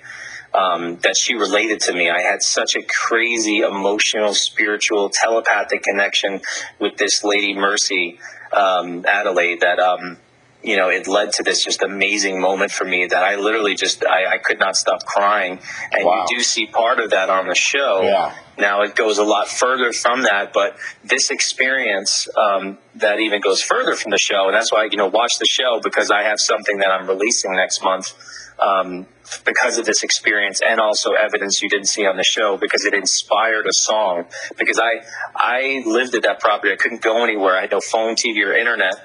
um, 0.54 0.98
that 0.98 1.16
she 1.18 1.36
related 1.36 1.80
to 1.82 1.94
me. 1.94 2.10
I 2.10 2.22
had 2.22 2.42
such 2.42 2.76
a 2.76 2.82
crazy 2.84 3.60
emotional, 3.60 4.34
spiritual, 4.34 5.10
telepathic 5.10 5.84
connection 5.84 6.42
with 6.80 6.98
this 6.98 7.24
lady, 7.24 7.54
Mercy 7.54 8.20
um, 8.54 9.06
Adelaide, 9.06 9.62
that. 9.62 9.80
Um, 9.80 10.18
you 10.64 10.78
know, 10.78 10.90
it 10.90 11.08
led 11.08 11.34
to 11.34 11.44
this 11.44 11.64
just 11.64 11.82
amazing 11.82 12.40
moment 12.40 12.72
for 12.72 12.86
me 12.86 13.08
that 13.08 13.24
I 13.24 13.36
literally 13.36 13.74
just 13.74 14.06
I, 14.06 14.34
I 14.34 14.38
could 14.38 14.60
not 14.60 14.76
stop 14.76 15.04
crying. 15.06 15.60
And 15.92 16.06
wow. 16.06 16.26
you 16.30 16.38
do 16.38 16.44
see 16.44 16.68
part 16.68 17.00
of 17.00 17.10
that 17.10 17.32
on 17.32 17.48
the 17.48 17.56
show. 17.56 18.02
Yeah. 18.04 18.36
Now 18.60 18.84
it 18.84 18.96
goes 18.96 19.18
a 19.18 19.24
lot 19.24 19.48
further 19.48 19.92
from 19.92 20.22
that, 20.24 20.54
but 20.54 20.78
this 21.04 21.32
experience 21.32 22.28
um, 22.38 22.78
that 22.96 23.20
even 23.20 23.42
goes 23.42 23.62
further 23.64 23.96
from 23.96 24.12
the 24.12 24.20
show, 24.20 24.46
and 24.46 24.54
that's 24.54 24.72
why 24.72 24.84
you 24.84 24.98
know 24.98 25.08
watch 25.08 25.40
the 25.40 25.48
show 25.48 25.80
because 25.84 26.12
I 26.12 26.24
have 26.24 26.40
something 26.40 26.78
that 26.78 26.92
I'm 26.92 27.08
releasing 27.08 27.56
next 27.56 27.84
month 27.84 28.14
um, 28.60 29.08
because 29.46 29.78
of 29.78 29.86
this 29.86 30.04
experience 30.04 30.62
and 30.66 30.80
also 30.80 31.14
evidence 31.14 31.62
you 31.62 31.70
didn't 31.70 31.88
see 31.88 32.06
on 32.06 32.18
the 32.18 32.24
show 32.24 32.58
because 32.58 32.86
it 32.86 32.94
inspired 32.94 33.66
a 33.68 33.74
song. 33.74 34.26
Because 34.58 34.80
I 34.80 35.04
I 35.36 35.84
lived 35.86 36.16
at 36.16 36.24
that 36.24 36.40
property, 36.40 36.74
I 36.74 36.76
couldn't 36.76 37.02
go 37.02 37.24
anywhere. 37.24 37.58
I 37.58 37.62
had 37.62 37.72
no 37.72 37.80
phone, 37.80 38.16
TV, 38.16 38.46
or 38.46 38.54
internet, 38.54 38.96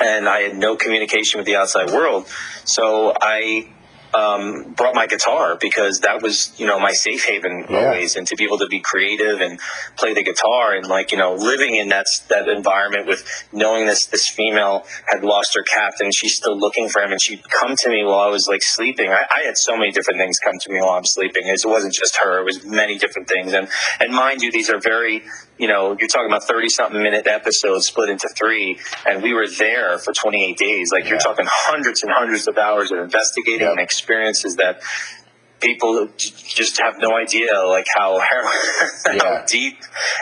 and 0.00 0.28
I 0.28 0.40
had 0.40 0.56
no 0.56 0.76
communication 0.76 1.38
with 1.38 1.46
the 1.46 1.56
outside 1.56 1.90
world. 1.90 2.26
So 2.64 3.14
I 3.20 3.68
um, 4.14 4.72
brought 4.72 4.94
my 4.94 5.06
guitar 5.06 5.56
because 5.60 6.00
that 6.00 6.22
was, 6.22 6.52
you 6.58 6.66
know, 6.66 6.78
my 6.78 6.92
safe 6.92 7.24
haven 7.24 7.66
yeah. 7.68 7.78
always, 7.78 8.16
and 8.16 8.26
to 8.28 8.36
be 8.36 8.44
able 8.44 8.58
to 8.58 8.66
be 8.66 8.80
creative 8.80 9.40
and 9.40 9.58
play 9.96 10.14
the 10.14 10.22
guitar 10.22 10.74
and 10.74 10.86
like, 10.86 11.10
you 11.12 11.18
know, 11.18 11.34
living 11.34 11.74
in 11.74 11.88
that 11.88 12.06
that 12.28 12.48
environment 12.48 13.06
with 13.06 13.26
knowing 13.52 13.86
this 13.86 14.06
this 14.06 14.28
female 14.28 14.84
had 15.06 15.24
lost 15.24 15.54
her 15.54 15.62
captain, 15.62 16.10
she's 16.12 16.36
still 16.36 16.58
looking 16.58 16.88
for 16.88 17.02
him, 17.02 17.10
and 17.10 17.20
she'd 17.20 17.42
come 17.50 17.74
to 17.76 17.88
me 17.88 18.04
while 18.04 18.20
I 18.20 18.28
was 18.28 18.46
like 18.48 18.62
sleeping. 18.62 19.10
I, 19.10 19.24
I 19.30 19.42
had 19.44 19.56
so 19.56 19.76
many 19.76 19.90
different 19.90 20.20
things 20.20 20.38
come 20.38 20.58
to 20.60 20.72
me 20.72 20.80
while 20.80 20.96
I'm 20.96 21.04
sleeping. 21.04 21.42
It 21.46 21.60
wasn't 21.64 21.94
just 21.94 22.16
her; 22.16 22.40
it 22.40 22.44
was 22.44 22.64
many 22.64 22.98
different 22.98 23.28
things, 23.28 23.52
and 23.52 23.68
and 24.00 24.14
mind 24.14 24.42
you, 24.42 24.52
these 24.52 24.70
are 24.70 24.78
very 24.78 25.24
you 25.58 25.68
know, 25.68 25.96
you're 25.98 26.08
talking 26.08 26.26
about 26.26 26.44
30 26.44 26.68
something 26.68 27.02
minute 27.02 27.26
episodes 27.26 27.86
split 27.86 28.10
into 28.10 28.28
three, 28.36 28.78
and 29.06 29.22
we 29.22 29.32
were 29.32 29.46
there 29.48 29.98
for 29.98 30.12
28 30.12 30.56
days. 30.56 30.90
Like, 30.92 31.04
yeah. 31.04 31.10
you're 31.10 31.18
talking 31.18 31.46
hundreds 31.48 32.02
and 32.02 32.12
hundreds 32.12 32.48
of 32.48 32.58
hours 32.58 32.90
of 32.90 32.98
investigating 32.98 33.60
yep. 33.60 33.72
and 33.72 33.80
experiences 33.80 34.56
that 34.56 34.80
people 35.60 36.08
just 36.16 36.80
have 36.80 36.98
no 36.98 37.16
idea, 37.16 37.64
like, 37.66 37.86
how, 37.94 38.18
yeah. 39.06 39.18
how 39.20 39.44
deep 39.46 39.78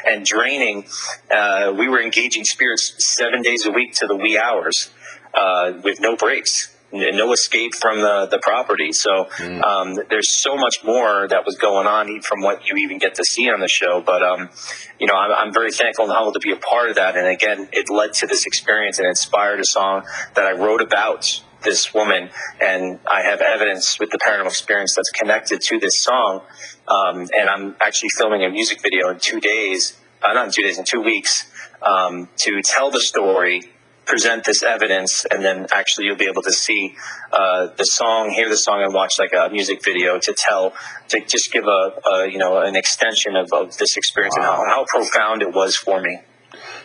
and 0.07 0.25
draining. 0.25 0.87
Uh, 1.31 1.75
we 1.77 1.89
were 1.89 2.01
engaging 2.01 2.45
spirits 2.45 2.95
seven 2.99 3.43
days 3.43 3.67
a 3.67 3.71
week 3.71 3.95
to 3.95 4.07
the 4.07 4.17
wee 4.17 4.39
hours 4.39 4.91
uh, 5.35 5.73
with 5.83 6.01
no 6.01 6.17
breaks 6.17 6.72
no 6.93 7.33
escape 7.33 7.75
from 7.75 8.01
the, 8.01 8.27
the 8.31 8.39
property. 8.39 8.93
So 8.93 9.27
mm. 9.37 9.63
um, 9.63 9.99
there's 10.11 10.31
so 10.31 10.57
much 10.57 10.85
more 10.85 11.27
that 11.29 11.45
was 11.45 11.57
going 11.57 11.87
on 11.87 12.21
from 12.23 12.43
what 12.43 12.69
you 12.69 12.77
even 12.85 12.99
get 12.99 13.15
to 13.17 13.25
see 13.25 13.51
on 13.51 13.61
the 13.61 13.69
show. 13.69 14.03
But 14.05 14.23
um, 14.23 14.51
you 14.99 15.07
know, 15.07 15.15
I'm, 15.15 15.33
I'm, 15.33 15.53
very 15.53 15.73
thankful 15.73 16.05
and 16.05 16.15
humbled 16.15 16.35
to 16.35 16.41
be 16.41 16.53
a 16.53 16.57
part 16.57 16.91
of 16.91 16.97
that. 16.97 17.17
And 17.17 17.27
again, 17.27 17.69
it 17.73 17.91
led 17.91 18.13
to 18.15 18.27
this 18.27 18.47
experience 18.47 18.99
and 18.99 19.09
inspired 19.09 19.61
a 19.61 19.65
song 19.65 20.05
that 20.35 20.47
I 20.47 20.53
wrote 20.53 20.81
about 20.81 21.43
this 21.63 21.95
woman. 21.95 22.31
And 22.61 22.99
I 23.11 23.23
have 23.23 23.41
evidence 23.41 23.99
with 23.99 24.11
the 24.11 24.19
paranormal 24.19 24.47
experience 24.47 24.95
that's 24.95 25.11
connected 25.11 25.61
to 25.63 25.79
this 25.79 26.03
song. 26.03 26.43
Um, 26.89 27.29
and 27.39 27.49
I'm 27.49 27.77
actually 27.81 28.11
filming 28.11 28.45
a 28.45 28.51
music 28.51 28.83
video 28.83 29.09
in 29.11 29.19
two 29.19 29.41
days, 29.41 29.99
uh, 30.23 30.33
not 30.33 30.47
in 30.47 30.53
two 30.53 30.63
days, 30.63 30.79
in 30.79 30.85
two 30.85 31.01
weeks, 31.01 31.51
um, 31.83 32.29
to 32.39 32.61
tell 32.63 32.91
the 32.91 33.01
story 33.01 33.73
present 34.07 34.45
this 34.45 34.63
evidence, 34.63 35.25
and 35.31 35.45
then 35.45 35.67
actually 35.73 36.07
you'll 36.07 36.17
be 36.17 36.29
able 36.29 36.43
to 36.43 36.53
see 36.53 36.95
uh, 37.33 37.69
the 37.77 37.85
song, 37.85 38.31
hear 38.31 38.49
the 38.49 38.57
song, 38.57 38.83
and 38.83 38.93
watch 38.93 39.15
like 39.19 39.33
a 39.33 39.49
music 39.51 39.85
video 39.85 40.19
to 40.19 40.35
tell, 40.37 40.73
to 41.09 41.21
just 41.21 41.53
give 41.53 41.67
a, 41.67 41.93
a 42.11 42.29
you 42.29 42.39
know 42.39 42.59
an 42.59 42.77
extension 42.77 43.37
of, 43.37 43.53
of 43.53 43.77
this 43.79 43.97
experience 43.97 44.37
wow. 44.39 44.61
and 44.61 44.71
how, 44.71 44.77
how 44.77 44.85
profound 44.85 45.43
it 45.43 45.53
was 45.53 45.77
for 45.77 46.01
me. 46.01 46.21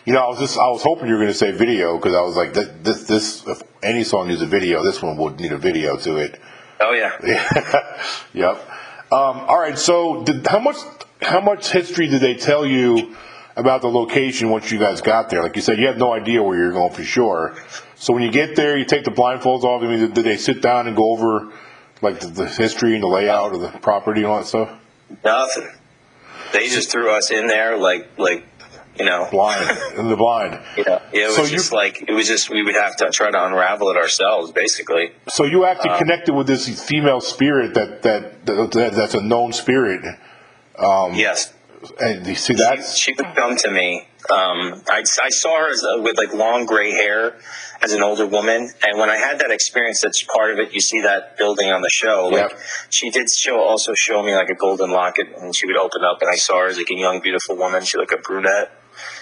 You 0.04 0.14
know, 0.14 0.20
I 0.20 0.28
was 0.28 0.38
just 0.38 0.58
I 0.58 0.68
was 0.68 0.82
hoping 0.82 1.08
you 1.08 1.14
were 1.14 1.20
going 1.20 1.32
to 1.32 1.38
say 1.38 1.52
video 1.52 1.96
because 1.96 2.14
I 2.14 2.22
was 2.22 2.36
like, 2.36 2.54
this 2.54 3.06
this 3.06 3.46
if 3.46 3.62
any 3.82 4.04
song 4.04 4.28
needs 4.28 4.42
a 4.42 4.46
video, 4.46 4.82
this 4.82 5.02
one 5.02 5.16
would 5.16 5.38
need 5.40 5.52
a 5.52 5.58
video 5.58 5.96
to 5.98 6.16
it. 6.16 6.40
Oh 6.80 6.92
yeah. 6.92 7.18
yep. 8.32 8.56
Um, 9.10 9.40
all 9.48 9.58
right. 9.58 9.78
So, 9.78 10.22
did, 10.22 10.46
how 10.46 10.60
much 10.60 10.76
how 11.20 11.40
much 11.40 11.70
history 11.70 12.08
did 12.08 12.20
they 12.20 12.34
tell 12.34 12.64
you? 12.64 13.16
About 13.58 13.82
the 13.82 13.88
location 13.88 14.50
once 14.50 14.70
you 14.70 14.78
guys 14.78 15.00
got 15.00 15.28
there. 15.28 15.42
Like 15.42 15.56
you 15.56 15.62
said, 15.62 15.78
you 15.78 15.86
had 15.86 15.98
no 15.98 16.12
idea 16.12 16.42
where 16.42 16.56
you're 16.56 16.72
going 16.72 16.92
for 16.92 17.02
sure. 17.02 17.56
So 17.96 18.14
when 18.14 18.22
you 18.22 18.30
get 18.30 18.54
there, 18.54 18.78
you 18.78 18.84
take 18.84 19.04
the 19.04 19.10
blindfolds 19.10 19.64
off. 19.64 19.82
I 19.82 19.88
mean, 19.88 20.12
did, 20.12 20.24
they 20.24 20.36
sit 20.36 20.62
down 20.62 20.86
and 20.86 20.96
go 20.96 21.10
over 21.10 21.52
like 22.00 22.20
the, 22.20 22.28
the, 22.28 22.46
history 22.46 22.94
and 22.94 23.02
the 23.02 23.08
layout 23.08 23.54
of 23.54 23.60
the 23.60 23.68
property 23.80 24.20
and 24.20 24.28
all 24.28 24.38
that 24.38 24.46
stuff? 24.46 24.70
Nothing. 25.24 25.68
They 26.52 26.68
just 26.68 26.90
threw 26.90 27.10
us 27.10 27.30
in 27.30 27.48
there 27.48 27.76
like 27.76 28.08
like 28.16 28.46
you 28.96 29.04
know 29.04 29.28
blind 29.30 29.76
in 29.98 30.08
the 30.08 30.16
blind. 30.16 30.60
Yeah. 30.76 31.02
It 31.12 31.26
was 31.26 31.36
so 31.36 31.46
just 31.46 31.72
you, 31.72 31.76
like 31.76 32.04
it 32.08 32.12
was 32.12 32.28
just 32.28 32.50
we 32.50 32.62
would 32.62 32.76
have 32.76 32.96
to 32.96 33.10
try 33.10 33.30
to 33.30 33.46
unravel 33.46 33.90
it 33.90 33.96
ourselves, 33.96 34.52
basically. 34.52 35.10
So 35.28 35.44
you 35.44 35.64
actually 35.64 35.90
um, 35.90 35.98
connected 35.98 36.34
with 36.34 36.46
this 36.46 36.86
female 36.86 37.20
spirit 37.20 37.74
that 37.74 38.02
that, 38.02 38.46
that 38.46 38.92
that's 38.94 39.14
a 39.14 39.20
known 39.20 39.52
spirit. 39.52 40.04
Um, 40.78 41.14
yes 41.14 41.52
And 42.00 42.26
you 42.26 42.34
see 42.34 42.54
that? 42.54 42.84
She, 42.84 43.12
she 43.12 43.14
would 43.16 43.34
come 43.36 43.56
to 43.56 43.70
me. 43.70 44.08
Um, 44.30 44.82
I, 44.88 45.04
I 45.22 45.28
saw 45.30 45.58
her 45.58 45.70
as 45.70 45.84
with 46.02 46.18
like 46.18 46.34
long 46.34 46.66
gray 46.66 46.90
hair 46.90 47.38
as 47.80 47.92
an 47.92 48.02
older 48.02 48.26
woman, 48.26 48.68
and 48.82 48.98
when 48.98 49.08
I 49.08 49.16
had 49.16 49.38
that 49.38 49.50
experience, 49.50 50.00
that's 50.00 50.22
part 50.22 50.50
of 50.52 50.58
it. 50.58 50.74
You 50.74 50.80
see 50.80 51.02
that 51.02 51.38
building 51.38 51.70
on 51.70 51.80
the 51.82 51.88
show. 51.88 52.28
Like 52.30 52.50
Yep. 52.50 52.60
she 52.90 53.10
did 53.10 53.30
show 53.30 53.60
also 53.60 53.94
show 53.94 54.22
me 54.22 54.34
like 54.34 54.50
a 54.50 54.54
golden 54.54 54.90
locket, 54.90 55.28
and 55.38 55.54
she 55.56 55.66
would 55.66 55.76
open 55.76 56.02
up, 56.02 56.20
and 56.20 56.28
I 56.30 56.34
saw 56.36 56.60
her 56.60 56.66
as 56.66 56.76
like 56.76 56.90
a 56.90 56.96
young, 56.98 57.20
beautiful 57.20 57.56
woman. 57.56 57.84
She 57.84 57.96
looked 57.96 58.10
like 58.12 58.20
a 58.20 58.22
brunette. 58.22 58.72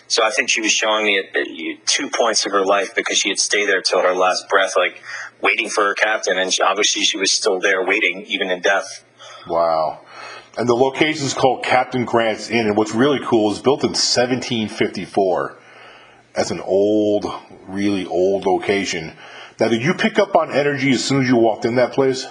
So 0.08 0.24
I 0.24 0.30
think 0.30 0.48
she 0.48 0.62
was 0.62 0.72
showing 0.72 1.04
me 1.04 1.18
at, 1.18 1.36
at 1.36 1.86
two 1.86 2.08
points 2.08 2.46
of 2.46 2.52
her 2.52 2.64
life 2.64 2.94
because 2.94 3.18
she 3.18 3.28
had 3.28 3.38
stayed 3.38 3.66
there 3.66 3.82
till 3.82 4.00
her 4.00 4.14
last 4.14 4.48
breath, 4.48 4.72
like 4.76 5.02
waiting 5.42 5.68
for 5.68 5.84
her 5.84 5.94
captain, 5.94 6.38
and 6.38 6.52
she, 6.52 6.62
obviously 6.62 7.02
she 7.02 7.18
was 7.18 7.30
still 7.30 7.60
there 7.60 7.84
waiting, 7.84 8.24
even 8.26 8.50
in 8.50 8.60
death. 8.62 9.04
Wow. 9.46 10.00
And 10.56 10.68
the 10.68 10.74
location 10.74 11.26
is 11.26 11.34
called 11.34 11.64
Captain 11.64 12.04
Grant's 12.04 12.48
Inn. 12.48 12.66
And 12.66 12.76
what's 12.76 12.94
really 12.94 13.20
cool 13.24 13.52
is 13.52 13.60
built 13.60 13.82
in 13.82 13.90
1754 13.90 15.58
as 16.34 16.50
an 16.50 16.60
old, 16.60 17.26
really 17.68 18.06
old 18.06 18.46
location. 18.46 19.12
Now, 19.60 19.68
did 19.68 19.82
you 19.82 19.94
pick 19.94 20.18
up 20.18 20.34
on 20.34 20.50
energy 20.52 20.92
as 20.92 21.04
soon 21.04 21.22
as 21.22 21.28
you 21.28 21.36
walked 21.36 21.64
in 21.64 21.76
that 21.76 21.92
place? 21.92 22.26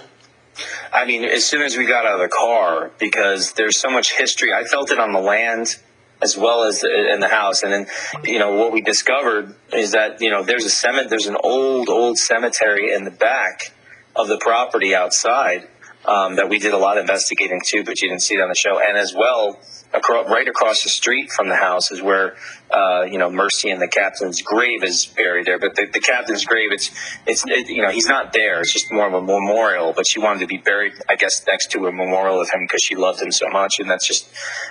I 0.92 1.04
mean, 1.04 1.24
as 1.24 1.44
soon 1.44 1.62
as 1.62 1.76
we 1.76 1.86
got 1.86 2.06
out 2.06 2.14
of 2.14 2.20
the 2.20 2.34
car, 2.34 2.90
because 2.98 3.52
there's 3.52 3.78
so 3.78 3.90
much 3.90 4.16
history. 4.16 4.52
I 4.52 4.64
felt 4.64 4.90
it 4.90 4.98
on 4.98 5.12
the 5.12 5.20
land 5.20 5.76
as 6.22 6.36
well 6.36 6.64
as 6.64 6.82
in 6.82 7.20
the 7.20 7.28
house. 7.28 7.62
And 7.62 7.72
then, 7.72 7.86
you 8.24 8.38
know, 8.38 8.52
what 8.52 8.72
we 8.72 8.80
discovered 8.80 9.54
is 9.72 9.92
that, 9.92 10.20
you 10.20 10.30
know, 10.30 10.42
there's 10.42 10.64
a 10.64 10.70
cemetery, 10.70 11.08
there's 11.08 11.26
an 11.26 11.36
old, 11.42 11.88
old 11.88 12.16
cemetery 12.16 12.92
in 12.92 13.04
the 13.04 13.10
back 13.10 13.72
of 14.14 14.28
the 14.28 14.38
property 14.38 14.94
outside 14.94 15.68
um, 16.06 16.36
that 16.36 16.48
we 16.48 16.58
did 16.58 16.72
a 16.72 16.78
lot 16.78 16.98
of 16.98 17.02
investigating 17.02 17.60
too, 17.64 17.84
but 17.84 18.00
you 18.00 18.08
didn't 18.08 18.22
see 18.22 18.34
it 18.34 18.40
on 18.40 18.48
the 18.48 18.54
show. 18.54 18.78
And 18.78 18.96
as 18.96 19.14
well, 19.14 19.58
across, 19.92 20.28
right 20.28 20.46
across 20.46 20.82
the 20.82 20.88
street 20.88 21.30
from 21.30 21.48
the 21.48 21.56
house 21.56 21.90
is 21.90 22.02
where, 22.02 22.36
uh, 22.70 23.02
you 23.10 23.18
know, 23.18 23.30
Mercy 23.30 23.70
and 23.70 23.80
the 23.80 23.88
captain's 23.88 24.42
grave 24.42 24.84
is 24.84 25.06
buried 25.06 25.46
there. 25.46 25.58
But 25.58 25.74
the, 25.74 25.86
the 25.86 26.00
captain's 26.00 26.44
grave, 26.44 26.70
it's, 26.72 26.90
it's, 27.26 27.44
it, 27.46 27.68
you 27.68 27.82
know, 27.82 27.90
he's 27.90 28.06
not 28.06 28.32
there. 28.32 28.60
It's 28.60 28.72
just 28.72 28.92
more 28.92 29.06
of 29.06 29.14
a 29.14 29.20
memorial, 29.20 29.92
but 29.94 30.06
she 30.06 30.20
wanted 30.20 30.40
to 30.40 30.46
be 30.46 30.58
buried, 30.58 30.92
I 31.08 31.16
guess, 31.16 31.44
next 31.46 31.70
to 31.72 31.86
a 31.86 31.92
memorial 31.92 32.40
of 32.40 32.50
him 32.50 32.64
because 32.64 32.82
she 32.82 32.94
loved 32.94 33.20
him 33.20 33.32
so 33.32 33.48
much. 33.48 33.74
And 33.78 33.90
that's 33.90 34.06
just, 34.06 34.28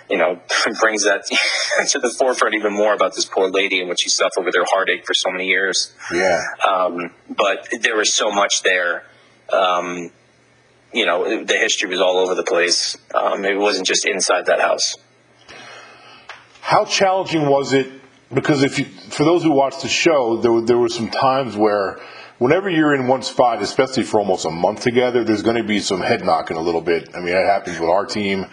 you 0.10 0.18
know, 0.18 0.40
brings 0.80 1.04
that 1.04 1.26
to 1.90 2.00
the 2.00 2.10
forefront 2.10 2.56
even 2.56 2.74
more 2.74 2.94
about 2.94 3.16
this 3.16 3.26
poor 3.26 3.50
lady 3.50 3.80
and 3.80 3.90
what 3.90 4.00
she 4.00 4.10
suffered 4.10 4.46
with 4.46 4.56
her 4.56 4.66
heartache 4.66 5.06
for 5.06 5.14
so 5.14 5.32
many 5.32 5.48
years. 5.48 5.94
Yeah. 6.14 6.44
Um, 6.68 7.12
but 7.30 7.68
there 7.82 7.98
was 7.98 8.14
so 8.14 8.32
much 8.32 8.64
there. 8.64 9.04
Um, 9.52 10.12
you 10.96 11.06
know, 11.06 11.44
the 11.44 11.58
history 11.58 11.90
was 11.90 12.00
all 12.00 12.18
over 12.18 12.34
the 12.36 12.44
place. 12.44 12.98
Um, 13.14 13.44
it 13.46 13.58
wasn't 13.60 13.86
just 13.86 14.06
inside 14.08 14.46
that 14.46 14.62
house. 14.62 14.96
How 16.62 16.86
challenging 16.86 17.48
was 17.48 17.74
it? 17.74 17.88
Because 18.34 18.64
if 18.64 18.80
you, 18.80 18.86
for 18.86 19.24
those 19.24 19.44
who 19.44 19.52
watched 19.52 19.82
the 19.82 19.88
show, 19.88 20.38
there 20.38 20.52
were, 20.52 20.62
there 20.62 20.78
were 20.78 20.90
some 20.90 21.10
times 21.12 21.56
where 21.56 22.00
whenever 22.40 22.70
you're 22.70 22.96
in 22.96 23.08
one 23.08 23.22
spot, 23.22 23.62
especially 23.62 24.04
for 24.04 24.20
almost 24.20 24.46
a 24.46 24.50
month 24.50 24.82
together, 24.82 25.24
there's 25.24 25.44
going 25.44 25.58
to 25.58 25.64
be 25.64 25.80
some 25.80 26.02
head 26.02 26.24
knocking 26.26 26.58
a 26.58 26.62
little 26.62 26.82
bit. 26.82 27.10
I 27.14 27.20
mean, 27.20 27.34
that 27.34 27.46
happens 27.46 27.80
with 27.80 27.90
our 27.90 28.06
team. 28.06 28.46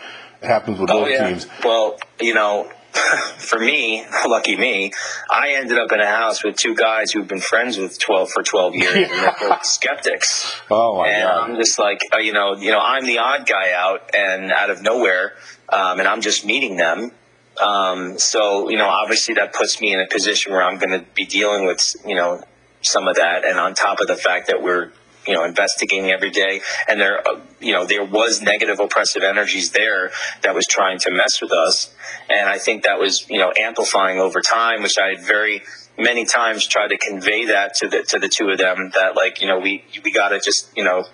It 0.42 0.46
happens 0.46 0.78
with 0.78 0.90
Oh 0.90 1.00
both 1.04 1.10
yeah. 1.10 1.28
teams. 1.28 1.46
Well, 1.64 1.96
you 2.20 2.34
know, 2.34 2.70
for 3.38 3.58
me, 3.58 4.04
lucky 4.26 4.56
me, 4.56 4.92
I 5.30 5.54
ended 5.54 5.78
up 5.78 5.92
in 5.92 6.00
a 6.00 6.06
house 6.06 6.44
with 6.44 6.56
two 6.56 6.74
guys 6.74 7.12
who've 7.12 7.26
been 7.26 7.40
friends 7.40 7.78
with 7.78 7.98
twelve 7.98 8.30
for 8.30 8.42
twelve 8.42 8.74
years, 8.74 8.94
and 8.94 9.10
they're 9.10 9.34
both 9.40 9.64
skeptics. 9.64 10.60
Oh 10.70 10.98
my 10.98 11.08
and 11.08 11.24
god. 11.24 11.50
I'm 11.50 11.56
just 11.56 11.78
like, 11.78 12.00
uh, 12.14 12.18
you 12.18 12.32
know, 12.32 12.56
you 12.56 12.70
know, 12.70 12.80
I'm 12.80 13.04
the 13.04 13.18
odd 13.18 13.46
guy 13.46 13.72
out, 13.72 14.14
and 14.14 14.52
out 14.52 14.70
of 14.70 14.82
nowhere, 14.82 15.32
um, 15.68 16.00
and 16.00 16.08
I'm 16.08 16.20
just 16.20 16.44
meeting 16.44 16.76
them. 16.76 17.12
Um, 17.60 18.18
so, 18.18 18.70
you 18.70 18.78
know, 18.78 18.88
obviously 18.88 19.34
that 19.34 19.52
puts 19.52 19.80
me 19.80 19.92
in 19.92 20.00
a 20.00 20.06
position 20.06 20.52
where 20.52 20.62
I'm 20.62 20.78
going 20.78 20.98
to 20.98 21.04
be 21.14 21.26
dealing 21.26 21.66
with, 21.66 21.94
you 22.06 22.14
know, 22.14 22.42
some 22.80 23.06
of 23.06 23.16
that, 23.16 23.44
and 23.46 23.58
on 23.58 23.74
top 23.74 24.00
of 24.00 24.06
the 24.06 24.16
fact 24.16 24.48
that 24.48 24.62
we're 24.62 24.90
you 25.26 25.34
know 25.34 25.44
investigating 25.44 26.10
every 26.10 26.30
day. 26.30 26.60
And 26.88 27.00
there 27.00 27.26
uh, 27.26 27.40
you 27.60 27.72
know 27.72 27.86
there 27.86 28.04
was 28.04 28.42
negative 28.42 28.80
oppressive 28.80 29.22
energies 29.22 29.70
there 29.72 30.10
that 30.42 30.54
was 30.54 30.66
trying 30.66 30.98
to 31.00 31.10
mess 31.10 31.40
with 31.40 31.52
us. 31.52 31.94
And 32.30 32.48
i 32.48 32.58
think 32.58 32.84
that 32.84 32.98
was 32.98 33.28
you 33.28 33.38
know 33.38 33.52
amplifying 33.58 34.18
over 34.18 34.40
time 34.40 34.82
which 34.82 34.98
i 34.98 35.08
had 35.08 35.20
very 35.22 35.62
many 35.98 36.24
times 36.24 36.66
tried 36.66 36.88
to 36.88 36.96
convey 36.96 37.46
that 37.46 37.74
to 37.74 37.88
the 37.88 38.02
to 38.08 38.18
the 38.18 38.28
two 38.28 38.48
of 38.50 38.58
them 38.58 38.90
that 38.94 39.16
like 39.16 39.40
you 39.40 39.46
know 39.46 39.58
we 39.58 39.84
we 40.04 40.12
got 40.12 40.28
to 40.28 40.40
just 40.40 40.70
you 40.76 40.84
know 40.84 41.04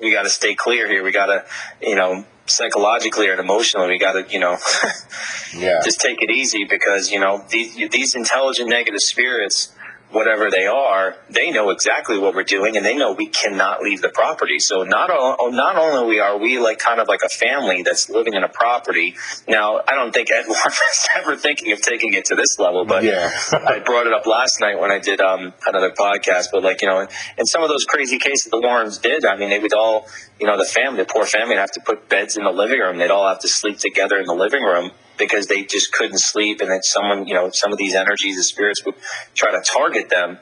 we 0.00 0.12
got 0.12 0.22
to 0.22 0.30
stay 0.30 0.54
clear 0.54 0.86
here. 0.88 1.02
We 1.02 1.10
got 1.12 1.26
to 1.26 1.44
you 1.82 1.96
know 1.96 2.24
psychologically 2.46 3.28
and 3.30 3.40
emotionally 3.40 3.88
we 3.88 3.98
got 3.98 4.12
to 4.12 4.24
you 4.32 4.38
know 4.38 4.56
Yeah. 5.56 5.80
just 5.84 6.00
take 6.00 6.20
it 6.20 6.30
easy 6.30 6.64
because 6.64 7.10
you 7.10 7.20
know 7.20 7.44
these 7.48 7.76
these 7.90 8.14
intelligent 8.14 8.68
negative 8.68 9.00
spirits 9.00 9.72
whatever 10.14 10.50
they 10.50 10.66
are 10.66 11.16
they 11.28 11.50
know 11.50 11.70
exactly 11.70 12.16
what 12.18 12.34
we're 12.34 12.44
doing 12.44 12.76
and 12.76 12.86
they 12.86 12.96
know 12.96 13.12
we 13.12 13.26
cannot 13.26 13.82
leave 13.82 14.00
the 14.00 14.08
property. 14.08 14.58
So 14.58 14.82
not 14.84 15.10
o- 15.10 15.48
not 15.50 15.76
only 15.76 16.20
are 16.20 16.38
we 16.38 16.58
like 16.58 16.78
kind 16.78 17.00
of 17.00 17.08
like 17.08 17.20
a 17.24 17.28
family 17.28 17.82
that's 17.82 18.08
living 18.08 18.34
in 18.34 18.42
a 18.44 18.48
property. 18.48 19.16
Now 19.48 19.80
i 19.86 19.94
don't 19.94 20.12
think 20.14 20.30
ed 20.30 20.44
Warren 20.46 20.72
is 20.72 21.08
ever 21.16 21.36
thinking 21.36 21.72
of 21.72 21.80
taking 21.82 22.14
it 22.14 22.24
to 22.26 22.34
this 22.34 22.58
level 22.58 22.84
but 22.84 23.04
Yeah. 23.04 23.30
i 23.52 23.80
brought 23.80 24.06
it 24.06 24.12
up 24.12 24.26
last 24.26 24.60
night 24.60 24.78
when 24.80 24.90
i 24.90 24.98
did 24.98 25.20
um, 25.20 25.52
another 25.66 25.90
podcast 25.90 26.46
but 26.52 26.62
like 26.62 26.80
you 26.82 26.88
know 26.88 27.00
in 27.38 27.46
some 27.46 27.62
of 27.62 27.68
those 27.68 27.84
crazy 27.84 28.18
cases 28.18 28.50
the 28.50 28.60
warrens 28.60 28.98
did 28.98 29.24
i 29.24 29.36
mean 29.36 29.50
they 29.50 29.58
would 29.58 29.74
all 29.74 30.06
you 30.40 30.46
know 30.46 30.56
the 30.56 30.64
family 30.64 30.98
the 31.02 31.06
poor 31.06 31.24
family 31.26 31.50
would 31.54 31.58
have 31.58 31.70
to 31.72 31.80
put 31.84 32.08
beds 32.08 32.36
in 32.36 32.44
the 32.44 32.50
living 32.50 32.78
room. 32.78 32.98
They'd 32.98 33.10
all 33.10 33.26
have 33.28 33.40
to 33.40 33.48
sleep 33.48 33.78
together 33.78 34.16
in 34.16 34.26
the 34.26 34.34
living 34.34 34.62
room 34.62 34.90
because 35.18 35.46
they 35.46 35.64
just 35.64 35.92
couldn't 35.92 36.18
sleep 36.18 36.60
and 36.60 36.70
that 36.70 36.84
someone 36.84 37.26
you 37.26 37.34
know 37.34 37.50
some 37.50 37.72
of 37.72 37.78
these 37.78 37.94
energies 37.94 38.36
the 38.36 38.42
spirits 38.42 38.84
would 38.84 38.94
try 39.34 39.50
to 39.50 39.62
target 39.62 40.08
them 40.08 40.38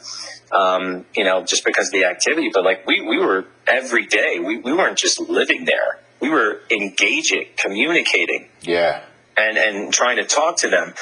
um, 0.52 1.04
you 1.14 1.24
know 1.24 1.44
just 1.44 1.64
because 1.64 1.88
of 1.88 1.92
the 1.92 2.04
activity 2.04 2.50
but 2.52 2.64
like 2.64 2.86
we, 2.86 3.00
we 3.00 3.18
were 3.18 3.46
every 3.66 4.06
day 4.06 4.38
we, 4.38 4.58
we 4.58 4.72
weren't 4.72 4.98
just 4.98 5.20
living 5.20 5.64
there 5.64 6.00
we 6.20 6.28
were 6.28 6.60
engaging 6.70 7.46
communicating 7.56 8.48
yeah. 8.62 9.02
and 9.36 9.56
and 9.56 9.92
trying 9.92 10.16
to 10.16 10.24
talk 10.24 10.56
to 10.56 10.68
them 10.68 10.94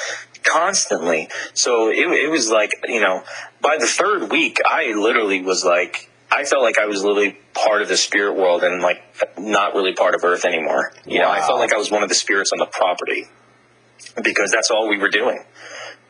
constantly. 0.43 1.29
So 1.53 1.89
it, 1.89 2.07
it 2.07 2.29
was 2.29 2.49
like 2.49 2.71
you 2.87 2.99
know, 2.99 3.23
by 3.61 3.77
the 3.79 3.87
third 3.87 4.31
week, 4.31 4.59
I 4.65 4.93
literally 4.93 5.41
was 5.41 5.63
like, 5.63 6.09
I 6.31 6.43
felt 6.43 6.63
like 6.63 6.79
I 6.79 6.85
was 6.85 7.03
literally 7.03 7.37
part 7.53 7.81
of 7.81 7.87
the 7.87 7.97
spirit 7.97 8.35
world 8.35 8.63
and 8.63 8.81
like 8.81 9.03
not 9.37 9.75
really 9.75 9.93
part 9.93 10.15
of 10.15 10.23
Earth 10.23 10.45
anymore. 10.45 10.93
You 11.05 11.19
know, 11.19 11.29
I 11.29 11.41
felt 11.41 11.59
like 11.59 11.73
I 11.73 11.77
was 11.77 11.91
one 11.91 12.03
of 12.03 12.09
the 12.09 12.15
spirits 12.15 12.51
on 12.51 12.59
the 12.59 12.65
property 12.65 13.27
because 14.23 14.51
that's 14.51 14.69
all 14.71 14.87
we 14.89 14.97
were 14.97 15.09
doing. 15.09 15.43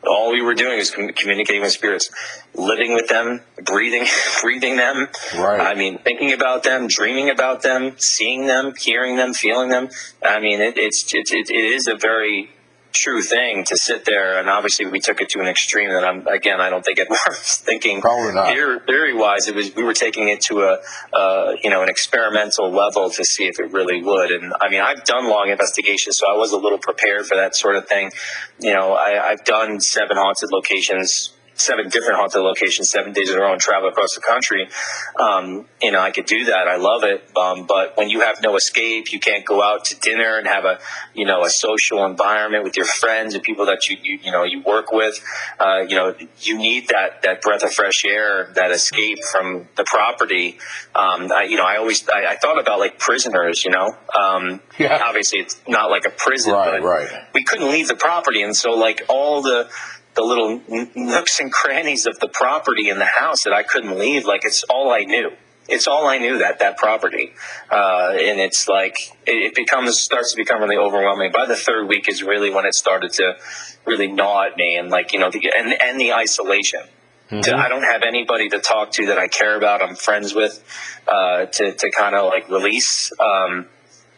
All 0.04 0.32
we 0.32 0.42
were 0.42 0.54
doing 0.54 0.78
is 0.78 0.90
com- 0.90 1.10
communicating 1.10 1.62
with 1.62 1.72
spirits, 1.72 2.10
living 2.54 2.92
with 2.92 3.08
them, 3.08 3.42
breathing, 3.62 4.04
breathing 4.42 4.76
them. 4.76 5.08
Right. 5.36 5.60
I 5.60 5.74
mean, 5.74 5.98
thinking 5.98 6.32
about 6.32 6.64
them, 6.64 6.88
dreaming 6.88 7.30
about 7.30 7.62
them, 7.62 7.94
seeing 7.98 8.46
them, 8.46 8.74
hearing 8.76 9.16
them, 9.16 9.32
feeling 9.32 9.68
them. 9.68 9.90
I 10.22 10.40
mean, 10.40 10.60
it, 10.60 10.76
it's 10.76 11.14
it, 11.14 11.30
it, 11.30 11.50
it 11.50 11.64
is 11.64 11.86
a 11.86 11.94
very 11.94 12.50
true 12.92 13.22
thing 13.22 13.64
to 13.64 13.76
sit 13.76 14.04
there, 14.04 14.38
and 14.38 14.48
obviously 14.48 14.86
we 14.86 15.00
took 15.00 15.20
it 15.20 15.28
to 15.30 15.40
an 15.40 15.46
extreme 15.46 15.90
that 15.90 16.04
I'm 16.04 16.26
again 16.26 16.60
I 16.60 16.70
don't 16.70 16.84
think 16.84 16.98
it 16.98 17.08
was 17.10 17.56
thinking 17.64 18.00
Probably 18.00 18.32
not. 18.34 18.52
theory 18.86 19.14
wise. 19.14 19.48
It 19.48 19.54
was 19.54 19.74
we 19.74 19.82
were 19.82 19.94
taking 19.94 20.28
it 20.28 20.40
to 20.48 20.62
a 20.62 20.78
uh, 21.12 21.56
you 21.62 21.70
know 21.70 21.82
an 21.82 21.88
experimental 21.88 22.70
level 22.70 23.10
to 23.10 23.24
see 23.24 23.44
if 23.44 23.58
it 23.58 23.72
really 23.72 24.02
would. 24.02 24.30
And 24.30 24.52
I 24.60 24.68
mean, 24.68 24.80
I've 24.80 25.04
done 25.04 25.28
long 25.28 25.48
investigations, 25.48 26.18
so 26.18 26.32
I 26.32 26.36
was 26.36 26.52
a 26.52 26.58
little 26.58 26.78
prepared 26.78 27.26
for 27.26 27.36
that 27.36 27.56
sort 27.56 27.76
of 27.76 27.88
thing. 27.88 28.10
You 28.60 28.72
know, 28.72 28.92
I, 28.94 29.30
I've 29.30 29.44
done 29.44 29.80
seven 29.80 30.16
haunted 30.16 30.50
locations 30.52 31.31
seven 31.54 31.88
different 31.88 32.16
haunted 32.16 32.40
locations, 32.40 32.90
seven 32.90 33.12
days 33.12 33.30
in 33.30 33.36
a 33.38 33.40
row, 33.40 33.52
and 33.52 33.60
travel 33.60 33.88
across 33.88 34.14
the 34.14 34.20
country. 34.20 34.68
Um, 35.18 35.66
you 35.80 35.90
know, 35.92 36.00
I 36.00 36.10
could 36.10 36.26
do 36.26 36.44
that. 36.46 36.68
I 36.68 36.76
love 36.76 37.04
it. 37.04 37.24
Um, 37.36 37.66
but 37.66 37.96
when 37.96 38.08
you 38.08 38.20
have 38.20 38.42
no 38.42 38.56
escape, 38.56 39.12
you 39.12 39.20
can't 39.20 39.44
go 39.44 39.62
out 39.62 39.84
to 39.86 40.00
dinner 40.00 40.38
and 40.38 40.46
have 40.46 40.64
a, 40.64 40.78
you 41.14 41.26
know, 41.26 41.42
a 41.44 41.50
social 41.50 42.04
environment 42.06 42.64
with 42.64 42.76
your 42.76 42.86
friends 42.86 43.34
and 43.34 43.42
people 43.42 43.66
that 43.66 43.88
you, 43.88 43.96
you, 44.02 44.18
you 44.22 44.32
know, 44.32 44.44
you 44.44 44.62
work 44.62 44.92
with. 44.92 45.14
Uh, 45.58 45.84
you 45.88 45.96
know, 45.96 46.14
you 46.40 46.56
need 46.58 46.88
that 46.88 47.22
that 47.22 47.42
breath 47.42 47.62
of 47.62 47.72
fresh 47.72 48.04
air, 48.04 48.50
that 48.54 48.70
escape 48.70 49.18
from 49.24 49.68
the 49.76 49.84
property. 49.84 50.58
Um, 50.94 51.30
I, 51.32 51.44
you 51.48 51.56
know, 51.56 51.64
I 51.64 51.76
always 51.76 52.08
I, 52.08 52.26
I 52.30 52.36
thought 52.36 52.60
about 52.60 52.78
like 52.78 52.98
prisoners. 52.98 53.64
You 53.64 53.70
know, 53.72 53.96
um, 54.18 54.60
Yeah. 54.78 55.02
obviously 55.04 55.40
it's 55.40 55.60
not 55.68 55.90
like 55.90 56.04
a 56.06 56.10
prison, 56.10 56.52
Right, 56.54 56.80
but 56.80 56.86
right. 56.88 57.08
we 57.34 57.44
couldn't 57.44 57.70
leave 57.70 57.88
the 57.88 57.94
property, 57.96 58.42
and 58.42 58.54
so 58.56 58.72
like 58.72 59.02
all 59.08 59.42
the 59.42 59.68
the 60.14 60.22
little 60.22 60.60
nooks 60.94 61.40
and 61.40 61.50
crannies 61.50 62.06
of 62.06 62.18
the 62.18 62.28
property 62.28 62.88
in 62.88 62.98
the 62.98 63.06
house 63.06 63.44
that 63.44 63.52
I 63.52 63.62
couldn't 63.62 63.98
leave, 63.98 64.24
like 64.24 64.42
it's 64.44 64.62
all 64.64 64.92
I 64.92 65.00
knew. 65.00 65.30
It's 65.68 65.86
all 65.86 66.06
I 66.06 66.18
knew 66.18 66.38
that 66.38 66.58
that 66.58 66.76
property, 66.76 67.32
uh, 67.70 68.10
and 68.20 68.40
it's 68.40 68.68
like 68.68 68.96
it, 69.26 69.54
becomes 69.54 70.00
starts 70.00 70.32
to 70.32 70.36
become 70.36 70.60
really 70.60 70.76
overwhelming. 70.76 71.30
By 71.32 71.46
the 71.46 71.54
third 71.54 71.88
week 71.88 72.08
is 72.08 72.22
really 72.22 72.50
when 72.50 72.66
it 72.66 72.74
started 72.74 73.12
to 73.14 73.36
really 73.86 74.08
gnaw 74.08 74.42
at 74.42 74.56
me, 74.56 74.76
and 74.76 74.90
like 74.90 75.12
you 75.12 75.20
know, 75.20 75.30
the, 75.30 75.52
and 75.56 75.74
and 75.80 76.00
the 76.00 76.12
isolation. 76.12 76.80
To, 77.30 77.56
I 77.56 77.68
don't 77.68 77.84
have 77.84 78.02
anybody 78.06 78.50
to 78.50 78.58
talk 78.58 78.90
to 78.92 79.06
that 79.06 79.18
I 79.18 79.26
care 79.26 79.56
about. 79.56 79.82
I'm 79.82 79.94
friends 79.94 80.34
with 80.34 80.62
uh, 81.08 81.46
to 81.46 81.72
to 81.72 81.90
kind 81.90 82.14
of 82.14 82.26
like 82.26 82.50
release. 82.50 83.10
Um, 83.18 83.68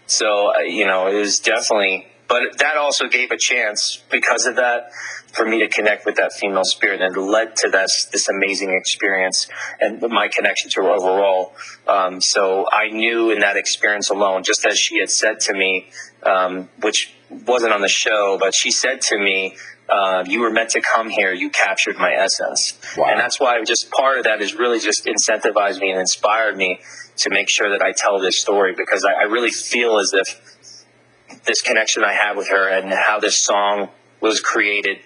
so 0.06 0.52
uh, 0.56 0.60
you 0.60 0.86
know, 0.86 1.06
it 1.06 1.14
was 1.14 1.38
definitely 1.38 2.08
but 2.28 2.58
that 2.58 2.76
also 2.76 3.08
gave 3.08 3.30
a 3.30 3.36
chance 3.38 4.02
because 4.10 4.46
of 4.46 4.56
that 4.56 4.90
for 5.32 5.44
me 5.44 5.58
to 5.60 5.68
connect 5.68 6.06
with 6.06 6.16
that 6.16 6.32
female 6.32 6.64
spirit 6.64 7.00
and 7.00 7.16
it 7.16 7.20
led 7.20 7.56
to 7.56 7.68
this 7.68 8.06
this 8.12 8.28
amazing 8.28 8.72
experience 8.72 9.48
and 9.80 10.00
my 10.02 10.28
connection 10.28 10.70
to 10.70 10.82
her 10.82 10.90
overall. 10.90 11.52
Um, 11.88 12.20
so 12.20 12.66
I 12.72 12.88
knew 12.88 13.30
in 13.30 13.40
that 13.40 13.56
experience 13.56 14.10
alone, 14.10 14.42
just 14.44 14.64
as 14.64 14.78
she 14.78 14.98
had 14.98 15.10
said 15.10 15.40
to 15.40 15.54
me, 15.54 15.88
um, 16.22 16.68
which 16.80 17.14
wasn't 17.46 17.72
on 17.72 17.80
the 17.80 17.88
show, 17.88 18.38
but 18.38 18.54
she 18.54 18.70
said 18.70 19.00
to 19.00 19.18
me, 19.18 19.56
uh, 19.88 20.24
you 20.26 20.40
were 20.40 20.50
meant 20.50 20.70
to 20.70 20.80
come 20.80 21.10
here. 21.10 21.32
You 21.32 21.50
captured 21.50 21.96
my 21.98 22.12
essence. 22.14 22.78
Wow. 22.96 23.10
And 23.10 23.20
that's 23.20 23.38
why 23.38 23.62
just 23.64 23.90
part 23.90 24.18
of 24.18 24.24
that 24.24 24.40
is 24.40 24.54
really 24.54 24.80
just 24.80 25.04
incentivized 25.04 25.78
me 25.78 25.90
and 25.90 26.00
inspired 26.00 26.56
me 26.56 26.80
to 27.16 27.30
make 27.30 27.50
sure 27.50 27.70
that 27.70 27.82
I 27.82 27.92
tell 27.92 28.18
this 28.18 28.38
story 28.38 28.74
because 28.74 29.04
I, 29.04 29.12
I 29.12 29.22
really 29.24 29.50
feel 29.50 29.98
as 29.98 30.12
if 30.14 30.53
this 31.44 31.62
connection 31.62 32.04
I 32.04 32.12
had 32.12 32.36
with 32.36 32.48
her 32.48 32.68
and 32.68 32.92
how 32.92 33.20
this 33.20 33.38
song 33.38 33.88
was 34.20 34.40
created 34.40 34.98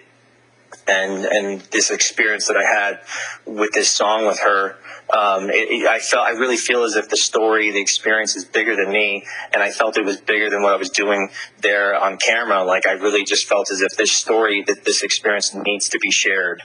and 0.87 1.25
and 1.25 1.61
this 1.71 1.91
experience 1.91 2.47
that 2.47 2.57
I 2.57 2.63
had 2.63 2.99
with 3.45 3.71
this 3.73 3.91
song 3.91 4.25
with 4.25 4.39
her, 4.39 4.77
um, 5.15 5.49
it, 5.49 5.69
it, 5.69 5.87
I 5.87 5.99
felt 5.99 6.27
I 6.27 6.31
really 6.31 6.57
feel 6.57 6.83
as 6.83 6.95
if 6.95 7.09
the 7.09 7.17
story, 7.17 7.71
the 7.71 7.81
experience 7.81 8.35
is 8.35 8.45
bigger 8.45 8.75
than 8.75 8.91
me, 8.91 9.25
and 9.53 9.61
I 9.61 9.71
felt 9.71 9.97
it 9.97 10.05
was 10.05 10.19
bigger 10.19 10.49
than 10.49 10.61
what 10.61 10.73
I 10.73 10.77
was 10.77 10.89
doing 10.89 11.29
there 11.61 11.95
on 11.95 12.17
camera. 12.17 12.63
Like 12.63 12.87
I 12.87 12.93
really 12.93 13.23
just 13.23 13.47
felt 13.47 13.71
as 13.71 13.81
if 13.81 13.95
this 13.97 14.11
story, 14.11 14.63
that 14.63 14.83
this 14.85 15.03
experience 15.03 15.53
needs 15.53 15.89
to 15.89 15.99
be 15.99 16.11
shared, 16.11 16.63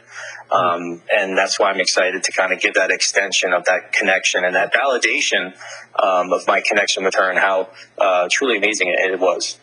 um, 0.51 1.03
and 1.15 1.37
that's 1.37 1.59
why 1.59 1.71
I'm 1.71 1.81
excited 1.81 2.23
to 2.23 2.33
kind 2.33 2.53
of 2.53 2.61
give 2.61 2.75
that 2.75 2.91
extension 2.91 3.53
of 3.53 3.65
that 3.67 3.93
connection 3.93 4.45
and 4.45 4.55
that 4.55 4.73
validation 4.73 5.55
um, 6.03 6.33
of 6.33 6.47
my 6.47 6.63
connection 6.67 7.05
with 7.05 7.15
her 7.15 7.31
and 7.31 7.39
how 7.39 7.69
uh, 7.99 8.29
truly 8.31 8.57
amazing 8.57 8.89
it, 8.89 9.13
it 9.13 9.21
was. 9.21 9.59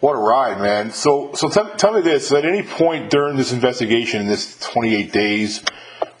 What 0.00 0.12
a 0.12 0.18
ride, 0.18 0.60
man. 0.60 0.92
So, 0.92 1.32
so 1.34 1.48
tell, 1.48 1.74
tell 1.76 1.92
me 1.92 2.02
this: 2.02 2.30
at 2.32 2.44
any 2.44 2.62
point 2.62 3.10
during 3.10 3.36
this 3.36 3.52
investigation, 3.52 4.20
in 4.20 4.26
this 4.26 4.58
28 4.58 5.12
days, 5.12 5.64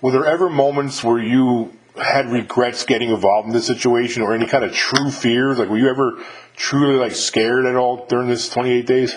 were 0.00 0.12
there 0.12 0.24
ever 0.24 0.48
moments 0.48 1.04
where 1.04 1.18
you 1.18 1.72
had 1.96 2.30
regrets 2.30 2.84
getting 2.84 3.10
involved 3.10 3.46
in 3.46 3.52
this 3.52 3.66
situation, 3.66 4.22
or 4.22 4.34
any 4.34 4.46
kind 4.46 4.64
of 4.64 4.72
true 4.72 5.10
fears? 5.10 5.58
Like, 5.58 5.68
were 5.68 5.78
you 5.78 5.90
ever 5.90 6.22
truly 6.56 6.98
like 6.98 7.12
scared 7.12 7.66
at 7.66 7.76
all 7.76 8.06
during 8.06 8.28
this 8.28 8.48
28 8.48 8.86
days? 8.86 9.14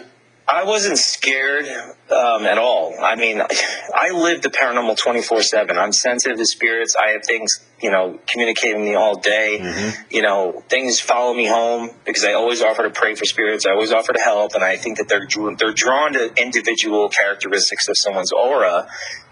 I 0.47 0.63
wasn't 0.63 0.97
scared 0.97 1.65
um, 2.11 2.45
at 2.45 2.57
all. 2.57 2.95
I 3.01 3.15
mean, 3.15 3.41
I 3.95 4.11
live 4.11 4.41
the 4.41 4.49
paranormal 4.49 4.97
24 4.97 5.41
7. 5.43 5.77
I'm 5.77 5.91
sensitive 5.91 6.37
to 6.37 6.45
spirits. 6.45 6.95
I 6.95 7.11
have 7.11 7.23
things, 7.25 7.49
you 7.81 7.91
know, 7.91 8.19
communicating 8.27 8.83
me 8.83 8.95
all 8.95 9.19
day. 9.19 9.59
Mm-hmm. 9.61 10.01
You 10.11 10.21
know, 10.21 10.63
things 10.69 10.99
follow 10.99 11.33
me 11.33 11.45
home 11.45 11.91
because 12.05 12.23
I 12.23 12.33
always 12.33 12.61
offer 12.61 12.83
to 12.83 12.89
pray 12.89 13.15
for 13.15 13.25
spirits. 13.25 13.65
I 13.65 13.71
always 13.71 13.91
offer 13.91 14.13
to 14.13 14.21
help. 14.21 14.53
And 14.55 14.63
I 14.63 14.77
think 14.77 14.97
that 14.97 15.07
they're, 15.07 15.27
they're 15.57 15.73
drawn 15.73 16.13
to 16.13 16.33
individual 16.41 17.09
characteristics 17.09 17.87
of 17.87 17.95
someone's 17.97 18.31
aura 18.31 18.87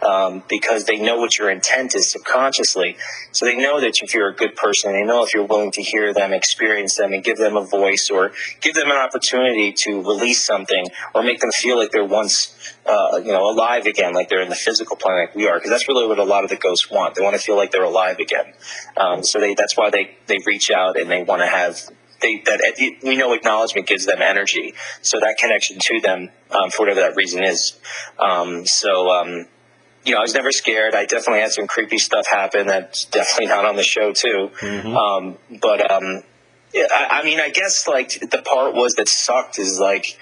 um, 0.06 0.44
because 0.48 0.86
they 0.86 0.98
know 0.98 1.18
what 1.18 1.38
your 1.38 1.50
intent 1.50 1.96
is 1.96 2.12
subconsciously. 2.12 2.98
So 3.32 3.46
they 3.46 3.56
know 3.56 3.80
that 3.80 4.02
if 4.02 4.14
you're 4.14 4.30
a 4.30 4.36
good 4.36 4.56
person, 4.56 4.94
they 4.94 5.04
know 5.04 5.24
if 5.24 5.34
you're 5.34 5.46
willing 5.46 5.72
to 5.72 5.82
hear 5.82 6.14
them, 6.14 6.34
experience 6.34 6.96
them, 6.96 7.14
and 7.14 7.24
give 7.24 7.38
them 7.38 7.58
a 7.58 7.66
voice 7.66 8.10
or 8.12 8.32
give 8.62 8.76
them 8.76 8.92
an 8.92 8.98
opportunity 8.98 9.74
to 9.74 10.02
release 10.02 10.44
something 10.44 10.88
or 11.14 11.24
make 11.24 11.40
them 11.40 11.52
feel 11.52 11.78
like 11.78 11.92
they're 11.92 12.06
once 12.06 12.54
uh, 12.86 13.18
you 13.18 13.32
know, 13.32 13.50
alive 13.50 13.86
again, 13.86 14.14
like 14.14 14.30
they're 14.30 14.42
in 14.42 14.50
the 14.50 14.56
physical 14.56 14.96
plane, 14.96 15.18
like 15.18 15.36
we 15.36 15.48
are, 15.48 15.58
because 15.58 15.70
that's 15.70 15.88
really 15.88 16.08
what 16.08 16.20
a 16.20 16.24
lot 16.24 16.44
of 16.44 16.50
the 16.50 16.56
ghosts 16.56 16.90
want. 16.90 17.16
They 17.16 17.24
want 17.24 17.36
to 17.36 17.42
feel 17.42 17.56
like 17.56 17.72
they're 17.72 17.84
alive 17.84 18.20
again. 18.20 18.54
Um, 18.96 19.24
so 19.24 19.40
they, 19.40 19.54
that's 19.54 19.76
why 19.76 19.90
they, 19.90 20.18
they 20.28 20.40
reach 20.46 20.72
out 20.72 21.00
and 21.00 21.10
they 21.10 21.24
want 21.24 21.42
to 21.42 21.48
have, 21.48 21.80
they, 22.22 22.42
that, 22.46 22.98
we 23.04 23.16
know 23.16 23.34
acknowledgement 23.34 23.88
gives 23.88 24.06
them 24.06 24.22
energy. 24.22 24.74
So 25.02 25.20
that 25.20 25.38
connection 25.38 25.78
to 25.80 26.00
them, 26.02 26.30
um, 26.52 26.70
for 26.72 26.84
whatever 26.84 27.02
that 27.02 27.16
reason 27.16 27.44
is. 27.44 27.80
Um, 28.18 28.66
so, 28.66 29.10
um, 29.10 29.48
you 30.04 30.14
know, 30.14 30.20
I 30.20 30.22
was 30.22 30.34
never 30.34 30.52
scared. 30.52 30.96
I 30.96 31.06
definitely 31.06 31.42
had 31.42 31.52
some 31.52 31.68
creepy 31.68 31.98
stuff 31.98 32.28
happen. 32.28 32.68
That's 32.68 33.06
definitely 33.06 33.48
not 33.48 33.66
on 33.66 33.76
the 33.76 33.84
show 33.84 34.14
too. 34.14 34.52
Mm-hmm. 34.62 34.96
Um, 34.96 35.38
but, 35.60 35.92
um, 35.92 36.24
I, 36.76 37.08
I 37.12 37.24
mean, 37.24 37.40
I 37.40 37.50
guess 37.50 37.88
like 37.88 38.20
the 38.20 38.42
part 38.42 38.74
was 38.74 38.94
that 38.96 39.10
sucked 39.10 39.60
is 39.60 39.80
like, 39.80 40.18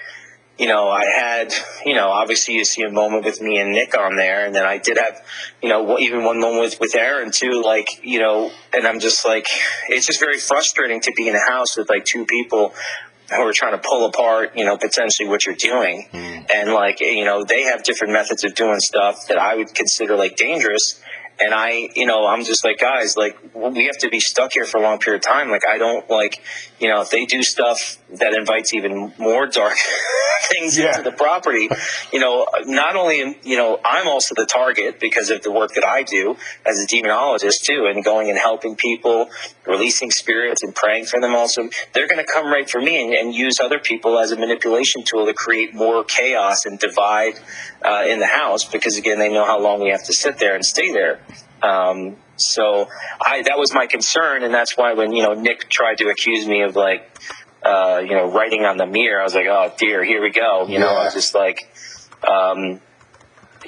you 0.58 0.68
know, 0.68 0.88
I 0.88 1.04
had, 1.04 1.52
you 1.84 1.94
know, 1.94 2.08
obviously 2.08 2.54
you 2.54 2.64
see 2.64 2.82
a 2.82 2.90
moment 2.90 3.24
with 3.24 3.40
me 3.42 3.58
and 3.58 3.72
Nick 3.72 3.96
on 3.96 4.16
there, 4.16 4.46
and 4.46 4.54
then 4.54 4.64
I 4.64 4.78
did 4.78 4.96
have, 4.96 5.22
you 5.62 5.68
know, 5.68 5.98
even 5.98 6.24
one 6.24 6.40
moment 6.40 6.62
with, 6.62 6.80
with 6.80 6.94
Aaron 6.94 7.30
too, 7.30 7.62
like, 7.62 7.88
you 8.02 8.20
know, 8.20 8.50
and 8.72 8.86
I'm 8.86 9.00
just 9.00 9.26
like, 9.26 9.46
it's 9.88 10.06
just 10.06 10.18
very 10.18 10.38
frustrating 10.38 11.00
to 11.02 11.12
be 11.16 11.28
in 11.28 11.34
a 11.34 11.40
house 11.40 11.76
with 11.76 11.90
like 11.90 12.06
two 12.06 12.24
people 12.24 12.74
who 13.30 13.42
are 13.42 13.52
trying 13.52 13.72
to 13.72 13.78
pull 13.86 14.06
apart, 14.06 14.56
you 14.56 14.64
know, 14.64 14.78
potentially 14.78 15.28
what 15.28 15.44
you're 15.44 15.56
doing. 15.56 16.08
Mm. 16.12 16.46
And 16.54 16.72
like, 16.72 17.00
you 17.00 17.24
know, 17.24 17.44
they 17.44 17.62
have 17.64 17.82
different 17.82 18.12
methods 18.12 18.44
of 18.44 18.54
doing 18.54 18.78
stuff 18.80 19.26
that 19.28 19.38
I 19.38 19.56
would 19.56 19.74
consider 19.74 20.16
like 20.16 20.36
dangerous. 20.36 21.02
And 21.38 21.52
I, 21.52 21.90
you 21.94 22.06
know, 22.06 22.26
I'm 22.26 22.44
just 22.44 22.64
like, 22.64 22.78
guys, 22.78 23.14
like, 23.14 23.36
we 23.54 23.84
have 23.84 23.98
to 23.98 24.08
be 24.08 24.20
stuck 24.20 24.52
here 24.54 24.64
for 24.64 24.78
a 24.78 24.80
long 24.80 24.98
period 24.98 25.22
of 25.22 25.30
time. 25.30 25.50
Like, 25.50 25.66
I 25.68 25.76
don't 25.76 26.08
like, 26.08 26.42
you 26.78 26.88
know, 26.88 27.00
if 27.00 27.10
they 27.10 27.24
do 27.24 27.42
stuff 27.42 27.98
that 28.18 28.34
invites 28.34 28.74
even 28.74 29.12
more 29.18 29.46
dark 29.46 29.76
things 30.48 30.78
yeah. 30.78 30.88
into 30.88 31.02
the 31.02 31.16
property, 31.16 31.68
you 32.12 32.20
know, 32.20 32.46
not 32.66 32.96
only, 32.96 33.38
you 33.42 33.56
know, 33.56 33.80
I'm 33.84 34.06
also 34.06 34.34
the 34.34 34.46
target 34.46 35.00
because 35.00 35.30
of 35.30 35.42
the 35.42 35.50
work 35.50 35.72
that 35.74 35.84
I 35.84 36.02
do 36.02 36.36
as 36.66 36.78
a 36.78 36.86
demonologist 36.86 37.62
too, 37.62 37.86
and 37.86 38.04
going 38.04 38.28
and 38.28 38.38
helping 38.38 38.76
people, 38.76 39.30
releasing 39.66 40.10
spirits 40.10 40.62
and 40.62 40.74
praying 40.74 41.06
for 41.06 41.20
them 41.20 41.34
also. 41.34 41.68
They're 41.94 42.08
going 42.08 42.24
to 42.24 42.30
come 42.30 42.46
right 42.46 42.68
for 42.68 42.80
me 42.80 43.02
and, 43.02 43.14
and, 43.14 43.34
use 43.36 43.58
other 43.60 43.78
people 43.78 44.18
as 44.18 44.30
a 44.30 44.36
manipulation 44.36 45.02
tool 45.04 45.26
to 45.26 45.34
create 45.34 45.74
more 45.74 46.04
chaos 46.04 46.64
and 46.64 46.78
divide 46.78 47.34
uh, 47.82 48.04
in 48.06 48.18
the 48.18 48.26
house 48.26 48.64
because, 48.64 48.96
again, 48.96 49.18
they 49.18 49.32
know 49.32 49.44
how 49.44 49.58
long 49.58 49.82
we 49.82 49.90
have 49.90 50.04
to 50.04 50.12
sit 50.12 50.38
there 50.38 50.54
and 50.54 50.64
stay 50.64 50.92
there. 50.92 51.20
Um, 51.62 52.16
so 52.36 52.88
I 53.20 53.42
that 53.42 53.58
was 53.58 53.72
my 53.72 53.86
concern, 53.86 54.42
and 54.42 54.52
that's 54.52 54.76
why 54.76 54.94
when 54.94 55.12
you 55.12 55.22
know 55.22 55.34
Nick 55.34 55.68
tried 55.68 55.98
to 55.98 56.08
accuse 56.08 56.46
me 56.46 56.62
of 56.62 56.76
like 56.76 57.18
uh, 57.64 58.00
you 58.04 58.14
know 58.14 58.30
writing 58.30 58.64
on 58.64 58.76
the 58.76 58.86
mirror, 58.86 59.20
I 59.20 59.24
was 59.24 59.34
like, 59.34 59.46
oh 59.46 59.72
dear, 59.78 60.04
here 60.04 60.22
we 60.22 60.30
go. 60.30 60.66
You 60.66 60.74
yeah. 60.74 60.80
know, 60.80 60.88
I 60.88 61.04
was 61.04 61.14
just 61.14 61.34
like. 61.34 61.70
Um, 62.26 62.80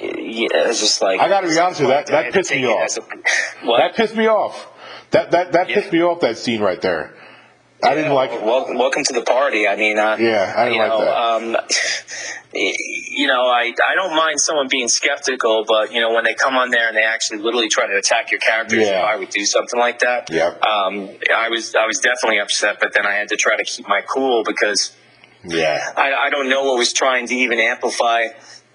yeah, 0.01 0.47
it's 0.53 0.79
just 0.79 1.01
like 1.01 1.19
I 1.19 1.27
got 1.27 1.41
to 1.41 1.49
be 1.49 1.59
honest 1.59 1.81
with 1.81 1.89
you, 1.89 1.93
that 1.93 2.07
that 2.07 2.33
pissed 2.33 2.51
me 2.51 2.65
off. 2.65 2.97
A, 2.97 3.01
that 3.77 3.95
pissed 3.95 4.15
me 4.15 4.27
off. 4.27 4.67
That 5.11 5.31
that 5.31 5.51
that 5.51 5.69
yeah. 5.69 5.75
pissed 5.75 5.91
me 5.91 6.01
off. 6.01 6.21
That 6.21 6.37
scene 6.37 6.61
right 6.61 6.81
there. 6.81 7.15
I 7.83 7.95
didn't 7.95 8.13
like 8.13 8.31
it. 8.31 8.43
Welcome, 8.43 8.77
welcome 8.77 9.03
to 9.05 9.13
the 9.13 9.21
party. 9.21 9.67
I 9.67 9.75
mean, 9.77 9.97
uh, 9.97 10.17
yeah, 10.19 10.53
I 10.55 10.65
didn't 10.65 10.79
like 10.79 10.89
know, 10.89 11.05
that. 11.05 11.15
Um, 11.15 11.57
you 13.19 13.27
know, 13.27 13.47
I 13.47 13.73
I 13.91 13.95
don't 13.95 14.15
mind 14.15 14.39
someone 14.39 14.67
being 14.69 14.87
skeptical, 14.87 15.65
but 15.67 15.91
you 15.93 15.99
know, 15.99 16.13
when 16.13 16.23
they 16.23 16.35
come 16.35 16.55
on 16.55 16.71
there 16.71 16.87
and 16.87 16.95
they 16.95 17.03
actually 17.03 17.39
literally 17.39 17.67
try 17.67 17.85
to 17.85 17.97
attack 17.97 18.31
your 18.31 18.39
character, 18.39 18.77
yeah. 18.77 19.01
I 19.01 19.17
would 19.17 19.29
do 19.29 19.43
something 19.43 19.77
like 19.77 19.99
that. 19.99 20.29
Yeah. 20.31 20.47
Um, 20.47 21.09
I 21.35 21.49
was 21.49 21.75
I 21.75 21.85
was 21.85 21.99
definitely 21.99 22.39
upset, 22.39 22.77
but 22.79 22.93
then 22.93 23.05
I 23.05 23.15
had 23.15 23.27
to 23.29 23.35
try 23.35 23.57
to 23.57 23.65
keep 23.65 23.87
my 23.87 24.01
cool 24.01 24.43
because. 24.45 24.95
Yeah. 25.41 25.79
I, 25.95 26.11
I 26.25 26.29
don't 26.31 26.49
know 26.49 26.65
what 26.65 26.77
was 26.77 26.91
trying 26.91 27.25
to 27.27 27.33
even 27.33 27.61
amplify 27.61 28.23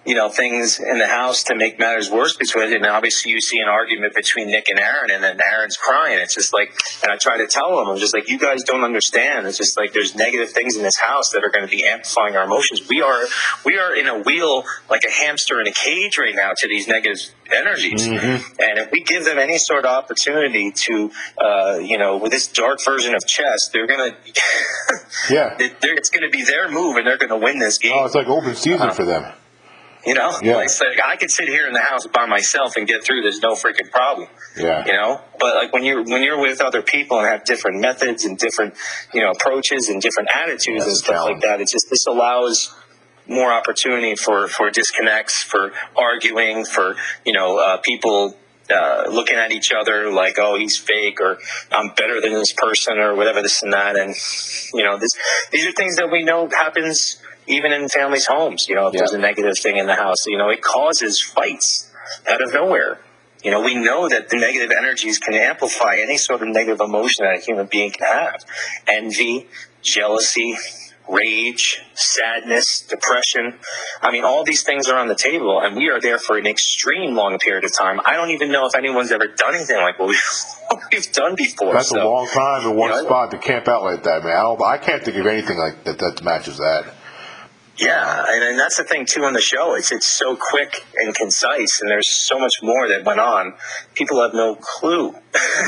you 0.07 0.15
know, 0.15 0.29
things 0.29 0.79
in 0.79 0.99
the 0.99 1.07
house 1.07 1.45
to 1.45 1.55
make 1.55 1.79
matters 1.79 2.11
worse 2.11 2.37
between 2.37 2.73
it. 2.73 2.77
And 2.77 2.87
obviously 2.87 3.33
you 3.33 3.41
see 3.41 3.59
an 3.59 3.69
argument 3.69 4.15
between 4.15 4.49
Nick 4.49 4.69
and 4.69 4.79
Aaron 4.79 5.11
and 5.11 5.23
then 5.23 5.41
Aaron's 5.45 5.77
crying. 5.77 6.19
It's 6.19 6.35
just 6.35 6.53
like, 6.53 6.75
and 7.03 7.11
I 7.11 7.17
try 7.17 7.39
to 7.39 7.47
tell 7.47 7.77
them, 7.77 7.89
I'm 7.89 7.99
just 7.99 8.15
like, 8.15 8.29
you 8.29 8.39
guys 8.39 8.63
don't 8.65 8.85
understand. 8.85 9.47
It's 9.47 9.57
just 9.57 9.79
like, 9.79 9.93
there's 9.93 10.15
negative 10.15 10.51
things 10.51 10.77
in 10.77 10.83
this 10.83 10.99
house 10.99 11.31
that 11.31 11.43
are 11.43 11.51
going 11.51 11.67
to 11.67 11.71
be 11.71 11.87
amplifying 11.87 12.37
our 12.37 12.45
emotions. 12.45 12.87
We 12.89 13.01
are, 13.01 13.25
we 13.65 13.79
are 13.79 13.95
in 13.95 14.07
a 14.07 14.21
wheel 14.21 14.65
like 14.91 15.05
a 15.09 15.11
hamster 15.11 15.61
in 15.61 15.67
a 15.67 15.73
cage 15.73 16.19
right 16.19 16.35
now 16.35 16.53
to 16.57 16.69
these 16.69 16.87
negative 16.87 17.21
energies. 17.55 18.07
Mm-hmm. 18.07 18.61
And 18.61 18.79
if 18.79 18.91
we 18.91 19.03
give 19.03 19.25
them 19.25 19.39
any 19.39 19.57
sort 19.59 19.87
of 19.87 19.91
opportunity 19.91 20.71
to, 20.71 21.11
uh, 21.39 21.79
you 21.79 21.97
know, 21.97 22.19
with 22.19 22.31
this 22.31 22.47
dark 22.47 22.79
version 22.85 23.15
of 23.15 23.27
chess, 23.27 23.69
they're 23.69 23.87
going 23.87 24.13
to, 24.13 24.33
yeah, 25.31 25.57
it's 25.59 26.11
going 26.11 26.31
to 26.31 26.31
be 26.31 26.45
their 26.45 26.71
move 26.71 26.97
and 26.97 27.07
they're 27.07 27.19
going 27.19 27.31
to 27.31 27.37
win 27.37 27.59
this 27.59 27.79
game. 27.79 27.93
Oh, 27.95 28.05
it's 28.05 28.15
like 28.15 28.27
open 28.27 28.55
season 28.55 28.89
uh, 28.89 28.93
for 28.93 29.05
them. 29.05 29.33
You 30.07 30.15
know, 30.15 30.33
yeah. 30.43 30.57
like, 30.57 30.69
like 30.81 30.99
I 31.05 31.17
could 31.17 31.31
sit 31.31 31.49
here 31.49 31.67
in 31.67 31.73
the 31.73 31.81
house 31.81 32.07
by 32.07 32.27
myself 32.27 32.77
and 32.77 32.87
get 32.87 33.05
through. 33.05 33.23
There's 33.23 33.41
no 33.41 33.55
freaking 33.55 33.91
problem. 33.91 34.29
Yeah. 34.57 34.85
You 34.87 34.93
know, 34.93 35.21
but 35.39 35.55
like 35.55 35.73
when 35.73 35.85
you're 35.85 36.05
when 36.05 36.23
you're 36.23 36.41
with 36.41 36.61
other 36.61 36.83
people 36.83 37.19
and 37.19 37.29
have 37.29 37.45
different 37.45 37.81
methods 37.81 38.25
and 38.25 38.37
different 38.37 38.75
you 39.13 39.21
know 39.21 39.31
approaches 39.31 39.89
and 39.89 40.03
different 40.03 40.29
attitudes 40.35 40.85
and 40.85 40.97
stuff 40.97 41.25
like 41.25 41.41
that, 41.41 41.61
it's 41.61 41.73
just 41.73 41.91
this 41.91 42.07
allows 42.07 42.75
more 43.27 43.53
opportunity 43.53 44.15
for 44.15 44.49
for 44.49 44.71
disconnects, 44.71 45.43
for 45.43 45.73
arguing, 45.97 46.65
for 46.65 46.97
you 47.25 47.33
know 47.33 47.59
uh, 47.59 47.79
people 47.79 48.37
uh, 48.71 49.05
looking 49.11 49.37
at 49.37 49.53
each 49.53 49.73
other 49.73 50.11
like, 50.11 50.39
oh, 50.39 50.59
he's 50.59 50.79
fake, 50.79 51.21
or 51.21 51.39
I'm 51.71 51.91
better 51.91 52.21
than 52.21 52.33
this 52.33 52.53
person, 52.53 52.99
or 52.99 53.15
whatever, 53.15 53.43
this 53.43 53.63
and 53.63 53.73
that. 53.73 53.97
And, 53.97 54.15
you 54.73 54.83
know, 54.83 54.99
this, 54.99 55.11
these 55.53 55.67
are 55.67 55.73
things 55.73 55.97
that 55.97 56.11
we 56.11 56.23
know 56.23 56.49
happens 56.49 57.21
even 57.47 57.73
in 57.73 57.89
families' 57.89 58.27
homes. 58.27 58.69
You 58.69 58.75
know, 58.75 58.89
if 58.89 58.95
yeah. 58.95 59.01
there's 59.01 59.13
a 59.13 59.19
negative 59.19 59.59
thing 59.59 59.77
in 59.77 59.87
the 59.87 59.95
house, 59.95 60.27
you 60.27 60.39
know, 60.39 60.51
it 60.51 60.63
causes 60.63 61.21
fights 61.21 61.91
out 62.31 62.43
of 62.43 62.53
nowhere. 62.53 63.01
You 63.43 63.51
know, 63.51 63.61
we 63.61 63.75
know 63.75 64.09
that 64.09 64.31
the 64.31 64.39
negative 64.39 64.71
energies 64.71 65.19
can 65.19 65.35
amplify 65.35 65.97
any 65.97 66.17
sort 66.17 66.41
of 66.41 66.49
negative 66.49 66.81
emotion 66.81 67.27
that 67.27 67.39
a 67.39 67.41
human 67.41 67.67
being 67.67 67.91
can 67.91 68.07
have. 68.07 68.43
Envy, 68.89 69.47
jealousy, 69.83 70.57
rage, 71.09 71.83
sadness, 71.95 72.87
depression. 72.89 73.55
I 74.01 74.11
mean, 74.11 74.25
all 74.25 74.45
these 74.45 74.63
things 74.63 74.89
are 74.89 74.99
on 74.99 75.09
the 75.09 75.15
table, 75.15 75.61
and 75.61 75.77
we 75.77 75.91
are 75.91 76.01
there 76.01 76.19
for 76.19 76.39
an 76.39 76.47
extreme 76.47 77.15
long 77.15 77.39
period 77.39 77.65
of 77.65 77.73
time. 77.75 78.01
I 78.07 78.15
don't 78.15 78.31
even 78.31 78.51
know 78.51 78.67
if 78.67 78.75
anyone's 78.75 79.13
ever 79.13 79.27
done 79.27 79.55
anything 79.55 79.77
like 79.77 79.99
what 79.99 80.09
we've, 80.09 80.23
what 80.69 80.83
we've 80.91 81.13
done 81.13 81.35
before. 81.35 81.75
That's 81.75 81.91
so, 81.91 82.03
a 82.03 82.09
long 82.09 82.27
time 82.29 82.71
in 82.71 82.77
one 82.77 82.91
you 82.91 82.97
know, 82.97 83.05
spot 83.05 83.31
to 83.33 83.39
camp 83.39 83.69
out 83.69 83.83
like 83.83 84.03
that, 84.05 84.25
man. 84.25 84.35
I, 84.35 84.55
I 84.65 84.79
can't 84.79 85.05
think 85.05 85.19
of 85.19 85.27
anything 85.27 85.59
like 85.59 85.85
that 85.85 85.99
that 85.99 86.23
matches 86.25 86.57
that. 86.59 86.95
Yeah, 87.77 88.25
and, 88.29 88.43
and 88.45 88.59
that's 88.59 88.77
the 88.77 88.85
thing 88.85 89.05
too 89.05 89.25
on 89.25 89.33
the 89.33 89.41
show. 89.41 89.75
It's 89.75 89.91
it's 89.91 90.07
so 90.07 90.37
quick 90.37 90.87
and 90.97 91.13
concise, 91.15 91.81
and 91.81 91.91
there's 91.91 92.07
so 92.09 92.39
much 92.39 92.63
more 92.63 92.89
that 92.89 93.05
went 93.05 93.19
on. 93.19 93.55
People 93.95 94.23
have 94.23 94.33
no 94.33 94.55
clue 94.55 95.13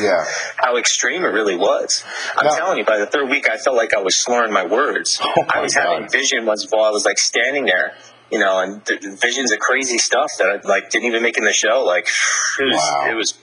Yeah. 0.01 0.25
how 0.57 0.77
extreme 0.77 1.23
it 1.25 1.29
really 1.29 1.57
was. 1.57 2.05
I'm 2.37 2.49
telling 2.57 2.79
you, 2.79 2.85
by 2.85 2.99
the 2.99 3.07
third 3.07 3.29
week, 3.29 3.51
I 3.51 3.57
felt 3.57 3.77
like 3.77 3.93
I 3.93 4.01
was 4.03 4.17
slurring 4.17 4.53
my 4.53 4.65
words. 4.67 5.21
Oh 5.27 5.33
my 5.49 5.55
I 5.55 5.61
was 5.63 5.75
having 5.75 6.03
God. 6.03 6.13
vision 6.13 6.47
once 6.47 6.65
while 6.71 6.85
I 6.85 6.91
was 6.91 7.05
like 7.05 7.19
standing 7.19 7.65
there, 7.65 7.95
you 8.31 8.39
know, 8.39 8.61
and 8.61 8.85
th- 8.87 9.01
visions 9.21 9.51
of 9.51 9.59
crazy 9.59 9.99
stuff 9.99 10.31
that 10.39 10.47
I 10.47 10.61
like 10.69 10.91
didn't 10.91 11.07
even 11.09 11.23
make 11.23 11.37
in 11.39 11.45
the 11.45 11.53
show. 11.53 11.83
Like 11.85 12.07
it 12.61 12.65
was, 12.67 12.77
Wow. 12.77 13.07
it 13.11 13.15
was, 13.15 13.35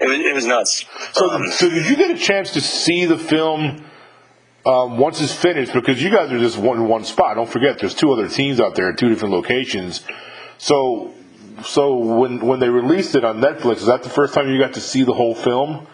it 0.00 0.08
was, 0.08 0.18
it 0.18 0.34
was 0.34 0.46
nuts. 0.46 0.84
So, 1.12 1.30
Um, 1.30 1.48
so 1.52 1.70
did 1.70 1.86
you 1.88 1.94
get 1.96 2.10
a 2.10 2.18
chance 2.18 2.52
to 2.54 2.60
see 2.60 3.04
the 3.04 3.18
film 3.18 3.84
um, 4.66 4.98
once 4.98 5.20
it's 5.20 5.34
finished? 5.34 5.72
Because 5.72 6.02
you 6.02 6.10
guys 6.10 6.30
are 6.30 6.38
just 6.38 6.58
one 6.58 6.78
in 6.78 6.88
one 6.88 7.04
spot. 7.04 7.36
Don't 7.36 7.48
forget, 7.48 7.78
there's 7.78 7.94
two 7.94 8.12
other 8.12 8.28
teams 8.28 8.60
out 8.60 8.74
there 8.74 8.90
in 8.90 8.96
two 8.96 9.08
different 9.08 9.32
locations. 9.32 10.04
So, 10.58 11.14
so 11.64 11.96
when 11.96 12.40
when 12.40 12.60
they 12.60 12.68
released 12.68 13.14
it 13.14 13.24
on 13.24 13.40
Netflix, 13.40 13.76
is 13.76 13.86
that 13.86 14.02
the 14.02 14.10
first 14.10 14.34
time 14.34 14.50
you 14.50 14.58
got 14.58 14.74
to 14.74 14.80
see 14.80 15.02
the 15.02 15.14
whole 15.14 15.34
film? 15.34 15.86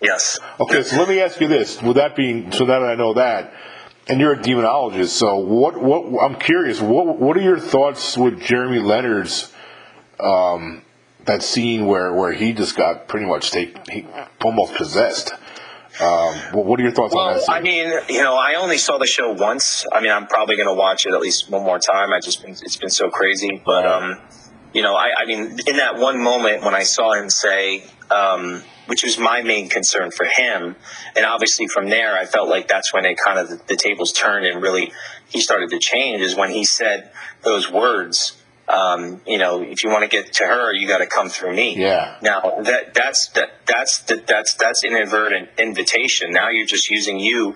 yes. 0.00 0.38
Okay, 0.60 0.82
so 0.82 0.96
let 0.96 1.08
me 1.08 1.20
ask 1.20 1.40
you 1.40 1.48
this: 1.48 1.82
With 1.82 1.96
that 1.96 2.16
being, 2.16 2.52
so 2.52 2.64
now 2.64 2.80
that 2.80 2.88
I 2.88 2.94
know 2.94 3.14
that, 3.14 3.52
and 4.08 4.20
you're 4.20 4.32
a 4.32 4.38
demonologist, 4.38 5.08
so 5.08 5.36
what? 5.36 5.76
What? 5.76 6.22
I'm 6.22 6.36
curious. 6.36 6.80
What? 6.80 7.18
What 7.18 7.36
are 7.36 7.42
your 7.42 7.58
thoughts 7.58 8.16
with 8.16 8.40
Jeremy 8.40 8.80
Leonard's 8.80 9.52
um, 10.20 10.82
that 11.24 11.42
scene 11.42 11.86
where 11.86 12.12
where 12.12 12.32
he 12.32 12.52
just 12.52 12.76
got 12.76 13.08
pretty 13.08 13.26
much 13.26 13.50
take, 13.50 13.76
he, 13.88 14.06
almost 14.42 14.74
possessed? 14.74 15.32
Um, 16.00 16.34
what, 16.52 16.66
what 16.66 16.80
are 16.80 16.82
your 16.82 16.92
thoughts 16.92 17.14
on 17.14 17.34
that? 17.34 17.36
Well, 17.36 17.40
Scene? 17.40 17.54
I 17.54 17.60
mean, 17.60 17.92
you 18.08 18.22
know, 18.22 18.36
I 18.36 18.54
only 18.54 18.78
saw 18.78 18.98
the 18.98 19.06
show 19.06 19.32
once. 19.32 19.84
I 19.92 20.00
mean, 20.00 20.10
I'm 20.10 20.26
probably 20.26 20.56
going 20.56 20.68
to 20.68 20.74
watch 20.74 21.06
it 21.06 21.12
at 21.14 21.20
least 21.20 21.50
one 21.50 21.62
more 21.62 21.78
time. 21.78 22.12
I 22.12 22.20
just 22.20 22.42
been, 22.42 22.50
it's 22.50 22.76
been 22.76 22.90
so 22.90 23.10
crazy, 23.10 23.62
but 23.64 23.86
um, 23.86 24.20
you 24.72 24.82
know, 24.82 24.94
I, 24.96 25.10
I 25.18 25.24
mean, 25.24 25.56
in 25.66 25.76
that 25.76 25.98
one 25.98 26.20
moment 26.20 26.64
when 26.64 26.74
I 26.74 26.82
saw 26.82 27.12
him 27.12 27.30
say, 27.30 27.84
um, 28.10 28.62
which 28.86 29.04
was 29.04 29.18
my 29.18 29.40
main 29.42 29.68
concern 29.68 30.10
for 30.10 30.26
him, 30.26 30.76
and 31.16 31.24
obviously 31.24 31.68
from 31.68 31.88
there, 31.88 32.16
I 32.16 32.26
felt 32.26 32.48
like 32.48 32.68
that's 32.68 32.92
when 32.92 33.04
it 33.04 33.16
kind 33.24 33.38
of 33.38 33.48
the, 33.48 33.60
the 33.68 33.76
tables 33.76 34.12
turned 34.12 34.46
and 34.46 34.60
really 34.60 34.92
he 35.28 35.40
started 35.40 35.70
to 35.70 35.78
change. 35.78 36.20
Is 36.20 36.34
when 36.36 36.50
he 36.50 36.64
said 36.64 37.12
those 37.42 37.70
words. 37.70 38.40
Um, 38.68 39.20
you 39.26 39.36
know, 39.38 39.62
if 39.62 39.84
you 39.84 39.90
want 39.90 40.02
to 40.02 40.08
get 40.08 40.32
to 40.34 40.44
her, 40.46 40.72
you 40.72 40.88
got 40.88 40.98
to 40.98 41.06
come 41.06 41.28
through 41.28 41.54
me. 41.54 41.76
Yeah. 41.76 42.16
Now 42.22 42.40
that 42.62 42.94
that's 42.94 43.28
that 43.28 43.50
that's 43.66 43.98
that, 44.04 44.26
that's 44.26 44.54
that's 44.54 44.82
inadvertent 44.84 45.50
invitation. 45.58 46.30
Now 46.32 46.48
you're 46.48 46.66
just 46.66 46.88
using 46.90 47.20
you 47.20 47.54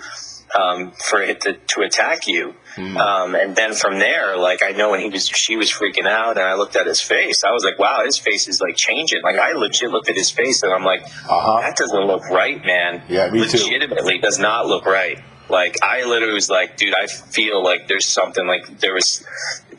um, 0.58 0.92
for 1.08 1.20
it 1.20 1.40
to, 1.42 1.54
to 1.54 1.80
attack 1.82 2.26
you. 2.26 2.54
Um, 2.78 3.34
and 3.34 3.56
then 3.56 3.74
from 3.74 3.98
there, 3.98 4.36
like 4.36 4.62
I 4.62 4.70
know 4.70 4.90
when 4.90 5.00
he 5.00 5.08
was 5.08 5.26
she 5.26 5.56
was 5.56 5.68
freaking 5.72 6.06
out, 6.06 6.36
and 6.38 6.46
I 6.46 6.54
looked 6.54 6.76
at 6.76 6.86
his 6.86 7.00
face. 7.00 7.42
I 7.44 7.50
was 7.50 7.64
like, 7.64 7.76
wow, 7.78 8.02
his 8.04 8.18
face 8.18 8.46
is 8.46 8.60
like 8.60 8.76
changing. 8.76 9.20
Like 9.22 9.36
I 9.36 9.52
legit 9.52 9.90
looked 9.90 10.08
at 10.08 10.14
his 10.16 10.30
face, 10.30 10.62
and 10.62 10.72
I'm 10.72 10.84
like, 10.84 11.02
Uh-huh. 11.02 11.60
that 11.62 11.76
doesn't 11.76 12.04
look 12.06 12.22
right, 12.30 12.64
man. 12.64 13.02
Yeah, 13.08 13.30
me 13.30 13.40
too. 13.48 13.58
Legitimately, 13.58 14.18
does 14.18 14.38
not 14.38 14.66
look 14.66 14.86
right. 14.86 15.18
Like 15.48 15.76
I 15.82 16.04
literally 16.04 16.34
was 16.34 16.48
like, 16.50 16.76
dude, 16.76 16.94
I 16.94 17.06
feel 17.08 17.64
like 17.64 17.88
there's 17.88 18.06
something 18.06 18.46
like 18.46 18.78
there 18.78 18.94
was 18.94 19.24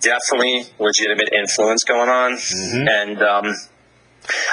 definitely 0.01 0.63
legitimate 0.79 1.29
influence 1.33 1.83
going 1.83 2.09
on, 2.09 2.33
Mm-hmm. 2.33 2.87
and 2.87 3.21
um, 3.21 3.55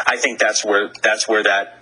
I 0.07 0.17
think 0.17 0.39
that's 0.39 0.65
where 0.65 0.91
that's 1.03 1.29
where 1.29 1.43
that 1.43 1.79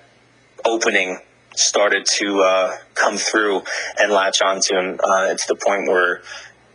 opening 0.64 1.18
started 1.56 2.04
to 2.18 2.40
uh, 2.40 2.76
come 2.94 3.16
through 3.16 3.62
and 3.98 4.12
latch 4.12 4.42
onto 4.42 4.74
him 4.74 4.98
uh, 5.02 5.34
to 5.34 5.44
the 5.48 5.54
point 5.54 5.88
where 5.88 6.22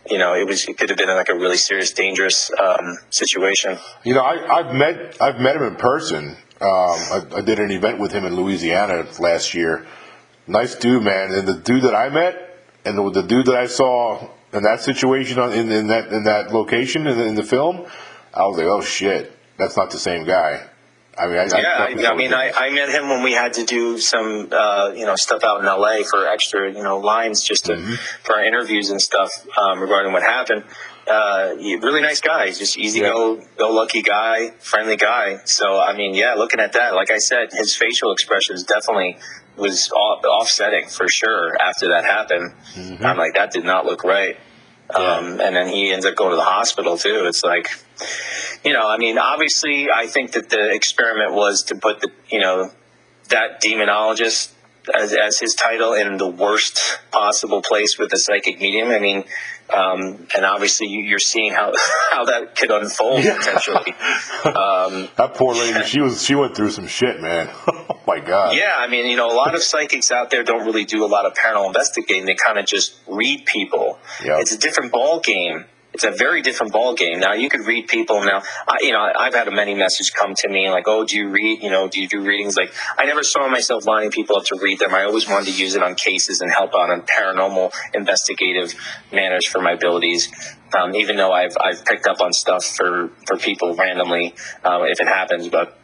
you 0.08 0.16
know 0.18 0.34
it 0.34 0.46
was 0.46 0.66
it 0.66 0.78
could 0.78 0.88
have 0.88 0.98
been 0.98 1.08
like 1.08 1.28
a 1.28 1.34
really 1.34 1.56
serious, 1.56 1.92
dangerous 1.92 2.50
um, 2.58 2.96
situation. 3.10 3.76
You 4.04 4.14
know, 4.14 4.22
I, 4.22 4.58
I've 4.58 4.74
met 4.74 5.20
I've 5.20 5.40
met 5.40 5.56
him 5.56 5.62
in 5.62 5.76
person. 5.76 6.36
Um, 6.62 6.68
I, 6.68 7.20
I 7.36 7.40
did 7.40 7.58
an 7.58 7.70
event 7.70 7.98
with 7.98 8.12
him 8.12 8.24
in 8.24 8.36
Louisiana 8.36 9.06
last 9.18 9.54
year. 9.54 9.86
Nice 10.46 10.74
dude, 10.74 11.02
man. 11.02 11.32
And 11.32 11.46
the 11.48 11.54
dude 11.54 11.82
that 11.84 11.94
I 11.94 12.08
met, 12.10 12.58
and 12.84 12.98
the, 12.98 13.10
the 13.10 13.26
dude 13.26 13.46
that 13.46 13.56
I 13.56 13.66
saw 13.66 14.28
in 14.52 14.62
that 14.64 14.80
situation 14.80 15.38
on, 15.38 15.52
in, 15.52 15.70
in 15.70 15.86
that 15.88 16.08
in 16.12 16.24
that 16.24 16.52
location 16.52 17.06
in, 17.06 17.16
the- 17.18 17.26
in 17.26 17.34
the 17.34 17.42
film, 17.44 17.86
I 18.34 18.46
was 18.46 18.56
like, 18.58 18.66
oh 18.66 18.80
shit, 18.80 19.32
that's 19.56 19.76
not 19.76 19.90
the 19.90 19.98
same 19.98 20.24
guy. 20.24 20.66
I 21.18 21.26
mean, 21.26 21.36
I, 21.38 21.44
Yeah, 21.44 22.06
I, 22.08 22.12
I 22.12 22.16
mean, 22.16 22.32
I, 22.32 22.50
I 22.54 22.70
met 22.70 22.88
him 22.88 23.08
when 23.10 23.22
we 23.22 23.32
had 23.32 23.52
to 23.54 23.64
do 23.66 23.98
some, 23.98 24.48
uh, 24.52 24.92
you 24.94 25.04
know, 25.04 25.16
stuff 25.16 25.44
out 25.44 25.60
in 25.60 25.66
LA 25.66 26.02
for 26.08 26.26
extra, 26.26 26.72
you 26.72 26.82
know, 26.82 26.98
lines 26.98 27.42
just 27.42 27.66
to, 27.66 27.76
for 28.22 28.36
our 28.36 28.44
interviews 28.44 28.88
and 28.90 29.02
stuff 29.02 29.30
um, 29.58 29.80
regarding 29.80 30.12
what 30.12 30.22
happened. 30.22 30.64
Uh, 31.06 31.56
really 31.58 32.00
nice 32.00 32.20
guy. 32.20 32.46
He's 32.46 32.58
just 32.58 32.78
easy 32.78 33.00
Yeah. 33.00 33.08
go, 33.12 33.42
go 33.58 33.70
lucky 33.70 34.00
guy, 34.00 34.50
friendly 34.60 34.96
guy. 34.96 35.40
So, 35.44 35.78
I 35.78 35.94
mean, 35.94 36.14
yeah, 36.14 36.34
looking 36.34 36.60
at 36.60 36.72
that, 36.74 36.94
like 36.94 37.10
I 37.10 37.18
said, 37.18 37.48
his 37.52 37.76
facial 37.76 38.12
expressions 38.12 38.62
definitely 38.62 39.18
was 39.60 39.90
off, 39.90 40.24
offsetting 40.24 40.88
for 40.88 41.08
sure 41.08 41.56
after 41.62 41.88
that 41.88 42.04
happened. 42.04 42.54
I'm 43.04 43.16
like, 43.16 43.34
that 43.34 43.52
did 43.52 43.64
not 43.64 43.84
look 43.84 44.02
right. 44.02 44.36
Um, 44.94 45.40
and 45.40 45.54
then 45.54 45.68
he 45.68 45.92
ends 45.92 46.04
up 46.04 46.16
going 46.16 46.30
to 46.30 46.36
the 46.36 46.42
hospital 46.42 46.98
too. 46.98 47.24
It's 47.26 47.44
like, 47.44 47.68
you 48.64 48.72
know, 48.72 48.88
I 48.88 48.96
mean, 48.96 49.18
obviously, 49.18 49.88
I 49.88 50.06
think 50.08 50.32
that 50.32 50.50
the 50.50 50.72
experiment 50.72 51.32
was 51.32 51.62
to 51.64 51.76
put 51.76 52.00
the, 52.00 52.10
you 52.28 52.40
know, 52.40 52.72
that 53.28 53.62
demonologist 53.62 54.52
as, 54.92 55.12
as 55.12 55.38
his 55.38 55.54
title 55.54 55.92
in 55.92 56.16
the 56.16 56.26
worst 56.26 56.80
possible 57.12 57.62
place 57.62 57.98
with 57.98 58.10
the 58.10 58.18
psychic 58.18 58.60
medium. 58.60 58.88
I 58.88 58.98
mean, 58.98 59.24
um, 59.72 60.26
and 60.34 60.44
obviously, 60.44 60.88
you, 60.88 61.02
you're 61.04 61.18
seeing 61.18 61.52
how 61.52 61.72
how 62.10 62.24
that 62.24 62.56
could 62.56 62.70
unfold 62.70 63.22
potentially. 63.22 63.94
Um, 64.44 65.08
that 65.16 65.32
poor 65.34 65.54
lady, 65.54 65.84
she 65.84 66.00
was 66.00 66.22
she 66.22 66.34
went 66.34 66.56
through 66.56 66.70
some 66.70 66.86
shit, 66.86 67.20
man. 67.20 67.48
oh 67.68 68.00
my 68.06 68.20
god. 68.20 68.56
yeah, 68.56 68.74
I 68.76 68.88
mean, 68.88 69.06
you 69.06 69.16
know, 69.16 69.30
a 69.30 69.34
lot 69.34 69.54
of 69.54 69.62
psychics 69.62 70.10
out 70.10 70.30
there 70.30 70.42
don't 70.42 70.64
really 70.66 70.84
do 70.84 71.04
a 71.04 71.08
lot 71.08 71.26
of 71.26 71.34
paranormal 71.34 71.68
investigating. 71.68 72.26
They 72.26 72.34
kind 72.34 72.58
of 72.58 72.66
just 72.66 72.94
read 73.06 73.46
people. 73.46 73.98
Yeah. 74.24 74.40
It's 74.40 74.52
a 74.52 74.58
different 74.58 74.92
ball 74.92 75.20
game. 75.20 75.66
It's 75.92 76.04
a 76.04 76.12
very 76.12 76.40
different 76.40 76.72
ball 76.72 76.94
game. 76.94 77.18
Now 77.18 77.32
you 77.32 77.48
could 77.48 77.66
read 77.66 77.88
people. 77.88 78.22
Now, 78.22 78.42
I, 78.68 78.78
you 78.80 78.92
know, 78.92 79.00
I've 79.00 79.34
had 79.34 79.52
many 79.52 79.74
messages 79.74 80.10
come 80.10 80.34
to 80.36 80.48
me 80.48 80.70
like, 80.70 80.84
"Oh, 80.86 81.04
do 81.04 81.16
you 81.16 81.28
read? 81.28 81.62
You 81.62 81.70
know, 81.70 81.88
do 81.88 82.00
you 82.00 82.08
do 82.08 82.20
readings?" 82.20 82.56
Like, 82.56 82.72
I 82.96 83.06
never 83.06 83.24
saw 83.24 83.48
myself 83.48 83.86
lining 83.86 84.10
people 84.10 84.36
up 84.36 84.44
to 84.46 84.58
read 84.62 84.78
them. 84.78 84.94
I 84.94 85.04
always 85.04 85.28
wanted 85.28 85.46
to 85.46 85.60
use 85.60 85.74
it 85.74 85.82
on 85.82 85.96
cases 85.96 86.40
and 86.40 86.50
help 86.50 86.74
out 86.74 86.90
on 86.90 87.02
paranormal 87.02 87.72
investigative 87.92 88.74
manners 89.12 89.46
for 89.46 89.60
my 89.60 89.72
abilities. 89.72 90.30
Um, 90.78 90.94
even 90.94 91.16
though 91.16 91.32
I've 91.32 91.56
I've 91.60 91.84
picked 91.84 92.06
up 92.06 92.20
on 92.20 92.32
stuff 92.32 92.64
for 92.64 93.10
for 93.26 93.36
people 93.36 93.74
randomly 93.74 94.34
um, 94.64 94.84
if 94.84 95.00
it 95.00 95.08
happens, 95.08 95.48
but 95.48 95.76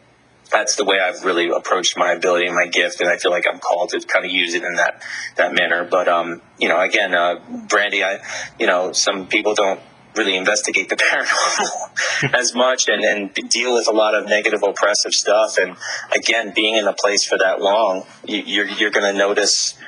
that's 0.50 0.76
the 0.76 0.84
way 0.84 1.00
I've 1.00 1.24
really 1.24 1.48
approached 1.48 1.98
my 1.98 2.12
ability 2.12 2.46
and 2.46 2.54
my 2.54 2.66
gift, 2.66 3.00
and 3.00 3.10
I 3.10 3.16
feel 3.16 3.32
like 3.32 3.44
I'm 3.50 3.58
called 3.58 3.90
to 3.90 4.00
kind 4.00 4.24
of 4.24 4.30
use 4.30 4.54
it 4.54 4.62
in 4.62 4.74
that 4.74 5.02
that 5.36 5.52
manner. 5.54 5.84
But 5.84 6.08
um, 6.08 6.40
you 6.58 6.68
know, 6.68 6.80
again, 6.80 7.14
uh, 7.14 7.40
Brandy, 7.68 8.04
I, 8.04 8.20
you 8.58 8.66
know, 8.66 8.92
some 8.92 9.26
people 9.26 9.54
don't 9.54 9.80
really 10.16 10.36
investigate 10.36 10.88
the 10.88 10.96
paranormal 11.10 12.34
as 12.34 12.54
much 12.54 12.88
and, 12.88 13.04
and 13.04 13.34
deal 13.48 13.74
with 13.74 13.88
a 13.88 13.92
lot 13.92 14.14
of 14.14 14.26
negative 14.26 14.62
oppressive 14.62 15.12
stuff 15.12 15.58
and 15.58 15.76
again 16.14 16.52
being 16.54 16.74
in 16.74 16.86
a 16.86 16.92
place 16.92 17.24
for 17.24 17.38
that 17.38 17.60
long 17.60 18.04
you, 18.24 18.42
you're, 18.44 18.66
you're 18.66 18.90
going 18.90 19.12
to 19.12 19.18
notice 19.18 19.78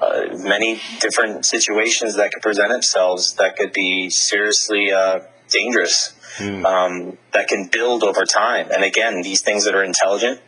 uh, 0.00 0.26
many 0.38 0.80
different 1.00 1.44
situations 1.44 2.16
that 2.16 2.32
could 2.32 2.42
present 2.42 2.70
themselves 2.70 3.34
that 3.34 3.56
could 3.56 3.72
be 3.72 4.10
seriously 4.10 4.92
uh, 4.92 5.20
dangerous 5.48 6.12
um, 6.40 7.16
that 7.32 7.48
can 7.48 7.68
build 7.68 8.02
over 8.02 8.24
time. 8.24 8.68
And 8.70 8.84
again, 8.84 9.22
these 9.22 9.42
things 9.42 9.64
that 9.64 9.74
are 9.74 9.82
intelligent, 9.82 10.40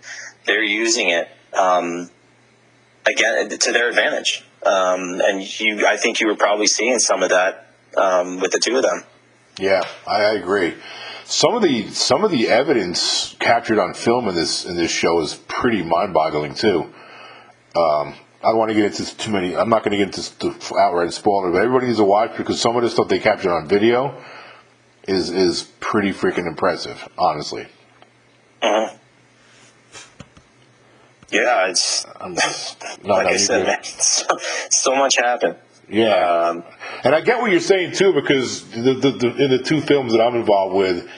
they're 0.45 0.62
using 0.62 1.09
it 1.09 1.29
um, 1.55 2.11
again 3.07 3.49
to 3.49 3.73
their 3.73 3.88
advantage. 3.88 4.45
Um, 4.64 5.21
and 5.25 5.61
you, 5.61 5.87
I 5.87 5.97
think 5.97 6.21
you 6.21 6.27
were 6.27 6.37
probably 6.37 6.67
seeing 6.67 6.99
some 6.99 7.23
of 7.23 7.31
that 7.31 7.67
um, 7.97 8.41
with 8.41 8.53
the 8.53 8.59
two 8.59 8.77
of 8.77 8.83
them. 8.83 9.05
Yeah, 9.59 9.83
I, 10.07 10.23
I 10.25 10.33
agree. 10.35 10.75
Some 11.25 11.55
of 11.55 11.62
the 11.62 11.88
some 11.90 12.25
of 12.25 12.31
the 12.31 12.49
evidence 12.49 13.37
captured 13.38 13.79
on 13.79 13.92
film 13.94 14.29
in 14.29 14.35
this 14.35 14.64
in 14.64 14.77
this 14.77 14.90
show 14.90 15.21
is 15.21 15.35
pretty 15.49 15.83
mind-boggling 15.83 16.55
too. 16.55 16.83
Um, 17.77 18.14
I 18.42 18.51
don't 18.51 18.57
want 18.59 18.71
to 18.71 18.75
get 18.75 18.85
into 18.85 19.16
too 19.16 19.33
many. 19.33 19.55
I'm 19.57 19.68
not 19.68 19.83
going 19.85 19.99
to 19.99 20.05
get 20.05 20.16
into 20.16 20.38
the 20.38 20.75
outright 20.77 21.12
spoiler, 21.12 21.51
but 21.51 21.59
everybody 21.62 21.87
needs 21.87 21.99
to 21.99 22.05
watch 22.05 22.37
because 22.37 22.61
some 22.61 22.77
of 22.77 22.83
the 22.83 22.88
stuff 22.88 23.09
they 23.09 23.18
captured 23.18 23.53
on 23.53 23.68
video 23.68 24.23
is 25.07 25.31
is 25.31 25.64
pretty 25.81 26.12
freaking 26.12 26.47
impressive. 26.47 27.07
Honestly, 27.18 27.66
Uh-huh. 28.62 28.94
Yeah, 31.31 31.68
it's 31.68 32.07
I'm 32.21 32.35
no, 32.35 32.40
like 33.14 33.27
no, 33.27 33.31
I 33.33 33.37
said, 33.37 33.59
good. 33.61 33.66
man, 33.66 33.83
so, 33.85 34.25
so 34.71 34.94
much 34.94 35.16
happened. 35.16 35.57
Yeah, 35.90 36.61
and 37.05 37.14
I 37.14 37.20
get 37.22 37.40
what 37.40 37.51
you're 37.51 37.61
saying 37.61 37.92
too 37.92 38.12
because 38.12 38.68
the, 38.70 38.94
the, 38.94 39.11
the, 39.11 39.37
in 39.44 39.51
the 39.51 39.59
two 39.62 39.81
films 39.81 40.12
that 40.12 40.20
I'm 40.20 40.37
involved 40.37 40.74
with, 40.74 41.09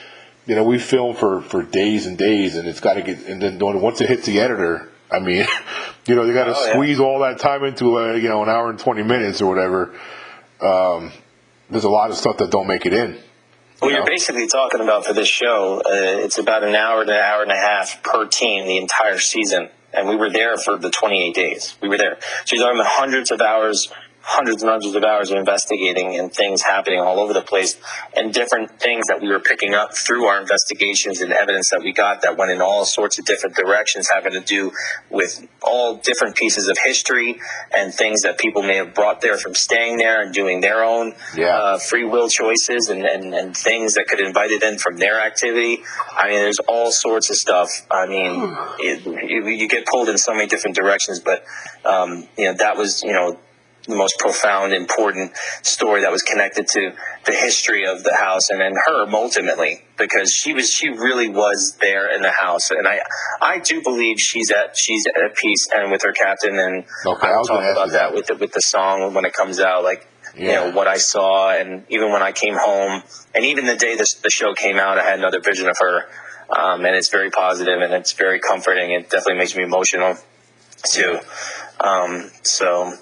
you 0.45 0.55
know, 0.55 0.63
we 0.63 0.79
film 0.79 1.15
for 1.15 1.41
for 1.41 1.63
days 1.63 2.05
and 2.05 2.17
days, 2.17 2.55
and 2.55 2.67
it's 2.67 2.79
got 2.79 2.93
to 2.93 3.01
get 3.01 3.25
and 3.27 3.41
then 3.41 3.59
once 3.59 3.99
it 4.01 4.07
hits 4.09 4.25
the 4.25 4.39
editor, 4.39 4.89
I 5.11 5.19
mean, 5.19 5.45
you 6.07 6.15
know, 6.15 6.25
they 6.25 6.33
got 6.33 6.45
to 6.45 6.55
Oh, 6.55 6.65
yeah. 6.65 6.71
squeeze 6.73 6.99
all 6.99 7.19
that 7.19 7.39
time 7.39 7.63
into 7.63 7.97
uh, 7.99 8.13
you 8.13 8.29
know 8.29 8.43
an 8.43 8.49
hour 8.49 8.69
and 8.69 8.79
twenty 8.79 9.03
minutes 9.03 9.41
or 9.41 9.47
whatever. 9.53 9.93
Um, 10.61 11.11
there's 11.69 11.83
a 11.85 11.89
lot 11.89 12.09
of 12.11 12.17
stuff 12.17 12.37
that 12.37 12.51
don't 12.51 12.67
make 12.67 12.85
it 12.85 12.93
in. 12.93 13.17
What 13.79 13.87
you 13.89 13.95
you're 13.95 13.99
know? 14.01 14.05
basically 14.05 14.47
talking 14.47 14.79
about 14.81 15.05
for 15.05 15.13
this 15.13 15.27
show, 15.27 15.79
uh, 15.85 15.89
it's 16.23 16.37
about 16.37 16.63
an 16.63 16.75
hour 16.75 17.03
to 17.03 17.11
an 17.11 17.17
hour 17.17 17.41
and 17.41 17.51
a 17.51 17.55
half 17.55 18.03
per 18.03 18.27
team 18.27 18.67
the 18.67 18.77
entire 18.77 19.17
season. 19.17 19.69
And 19.93 20.07
we 20.07 20.15
were 20.15 20.29
there 20.29 20.55
for 20.57 20.77
the 20.77 20.89
28 20.91 21.33
days. 21.33 21.75
We 21.81 21.89
were 21.89 21.97
there. 21.97 22.17
So 22.45 22.55
you're 22.55 22.63
talking 22.63 22.79
about 22.79 22.91
hundreds 22.93 23.31
of 23.31 23.41
hours, 23.41 23.91
hundreds 24.23 24.61
and 24.61 24.69
hundreds 24.69 24.95
of 24.95 25.03
hours 25.03 25.31
of 25.31 25.37
investigating 25.37 26.15
and 26.17 26.31
things 26.31 26.61
happening 26.61 26.99
all 26.99 27.19
over 27.19 27.33
the 27.33 27.41
place 27.41 27.79
and 28.15 28.33
different 28.33 28.79
things 28.79 29.07
that 29.07 29.19
we 29.21 29.27
were 29.27 29.39
picking 29.39 29.73
up 29.73 29.95
through 29.95 30.25
our 30.25 30.39
investigations 30.39 31.21
and 31.21 31.33
evidence 31.33 31.69
that 31.71 31.81
we 31.81 31.91
got 31.91 32.21
that 32.21 32.37
went 32.37 32.51
in 32.51 32.61
all 32.61 32.85
sorts 32.85 33.17
of 33.17 33.25
different 33.25 33.55
directions 33.55 34.07
having 34.13 34.31
to 34.33 34.39
do 34.39 34.71
with 35.09 35.47
all 35.63 35.95
different 35.95 36.35
pieces 36.35 36.67
of 36.67 36.77
history 36.83 37.39
and 37.75 37.93
things 37.93 38.21
that 38.21 38.37
people 38.37 38.61
may 38.61 38.75
have 38.75 38.93
brought 38.93 39.21
there 39.21 39.37
from 39.37 39.55
staying 39.55 39.97
there 39.97 40.21
and 40.21 40.33
doing 40.33 40.61
their 40.61 40.83
own 40.83 41.13
Yeah. 41.35 41.57
uh, 41.57 41.77
free 41.79 42.03
will 42.05 42.29
choices 42.29 42.89
and, 42.89 43.05
and, 43.05 43.33
and 43.33 43.57
things 43.57 43.95
that 43.95 44.07
could 44.07 44.19
invite 44.19 44.51
it 44.51 44.61
in 44.63 44.77
from 44.77 44.97
their 44.97 45.19
activity. 45.19 45.83
I 46.15 46.29
mean, 46.29 46.39
there's 46.39 46.59
all 46.67 46.91
sorts 46.91 47.29
of 47.29 47.35
stuff. 47.37 47.69
I 47.89 48.05
mean, 48.07 48.55
it, 48.79 49.05
you, 49.29 49.47
you 49.47 49.67
get 49.67 49.85
pulled 49.87 50.09
in 50.09 50.17
so 50.17 50.33
many 50.33 50.47
different 50.47 50.75
directions, 50.75 51.19
but, 51.19 51.43
um, 51.85 52.27
you 52.37 52.45
know, 52.45 52.53
that 52.53 52.77
was, 52.77 53.01
you 53.03 53.13
know, 53.13 53.39
the 53.87 53.95
most 53.95 54.17
profound, 54.19 54.73
important 54.73 55.31
story 55.63 56.01
that 56.01 56.11
was 56.11 56.21
connected 56.21 56.67
to 56.67 56.93
the 57.25 57.31
history 57.33 57.85
of 57.85 58.03
the 58.03 58.15
house 58.15 58.49
and 58.49 58.59
then 58.61 58.73
her 58.85 59.07
ultimately, 59.13 59.83
because 59.97 60.31
she 60.31 60.53
was, 60.53 60.69
she 60.69 60.89
really 60.89 61.27
was 61.29 61.77
there 61.81 62.13
in 62.15 62.21
the 62.21 62.31
house. 62.31 62.69
And 62.71 62.87
I, 62.87 62.99
I 63.41 63.59
do 63.59 63.81
believe 63.81 64.19
she's 64.19 64.51
at, 64.51 64.77
she's 64.77 65.05
at 65.07 65.35
peace 65.35 65.67
and 65.75 65.91
with 65.91 66.03
her 66.03 66.11
captain. 66.13 66.57
And 66.59 66.85
Okay, 67.05 67.27
I'll 67.27 67.43
talk 67.45 67.61
about 67.63 67.89
that 67.89 68.09
that. 68.09 68.13
with 68.13 68.27
the, 68.27 68.35
with 68.35 68.51
the 68.53 68.61
song 68.61 69.13
when 69.13 69.25
it 69.25 69.33
comes 69.33 69.59
out, 69.59 69.83
like, 69.83 70.07
you 70.35 70.47
know, 70.47 70.71
what 70.71 70.87
I 70.87 70.97
saw. 70.97 71.51
And 71.51 71.83
even 71.89 72.11
when 72.11 72.21
I 72.21 72.31
came 72.31 72.55
home 72.55 73.03
and 73.35 73.45
even 73.45 73.65
the 73.65 73.75
day 73.75 73.95
this, 73.95 74.13
the 74.13 74.29
show 74.29 74.53
came 74.53 74.77
out, 74.77 74.97
I 74.97 75.03
had 75.03 75.19
another 75.19 75.41
vision 75.41 75.67
of 75.67 75.75
her. 75.79 76.07
Um, 76.55 76.85
and 76.85 76.95
it's 76.95 77.09
very 77.09 77.29
positive 77.31 77.79
and 77.81 77.93
it's 77.93 78.11
very 78.13 78.39
comforting. 78.39 78.91
It 78.91 79.09
definitely 79.09 79.35
makes 79.39 79.55
me 79.55 79.63
emotional 79.63 80.17
too. 80.91 81.19
Um, 81.79 82.29
so, 82.43 82.93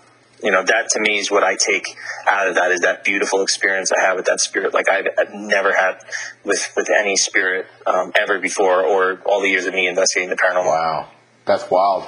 you 0.43 0.51
know, 0.51 0.63
that 0.63 0.89
to 0.91 0.99
me 0.99 1.19
is 1.19 1.29
what 1.29 1.43
I 1.43 1.55
take 1.55 1.97
out 2.27 2.47
of 2.47 2.55
that 2.55 2.71
is 2.71 2.81
that 2.81 3.03
beautiful 3.03 3.41
experience 3.41 3.91
I 3.91 3.99
have 4.01 4.15
with 4.15 4.25
that 4.25 4.39
spirit. 4.39 4.73
Like 4.73 4.89
I've, 4.89 5.07
I've 5.17 5.33
never 5.33 5.73
had 5.73 5.99
with, 6.43 6.71
with 6.75 6.89
any 6.89 7.15
spirit, 7.17 7.67
um, 7.85 8.11
ever 8.19 8.39
before 8.39 8.83
or 8.83 9.21
all 9.25 9.41
the 9.41 9.49
years 9.49 9.65
of 9.65 9.73
me 9.73 9.87
investigating 9.87 10.29
the 10.29 10.35
paranormal. 10.35 10.65
Wow, 10.65 11.09
that's 11.45 11.69
wild. 11.69 12.03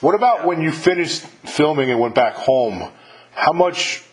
What 0.00 0.14
about 0.14 0.46
when 0.46 0.62
you 0.62 0.70
finished 0.70 1.22
filming 1.22 1.90
and 1.90 2.00
went 2.00 2.14
back 2.14 2.34
home? 2.34 2.90
How 3.32 3.52
much 3.52 4.04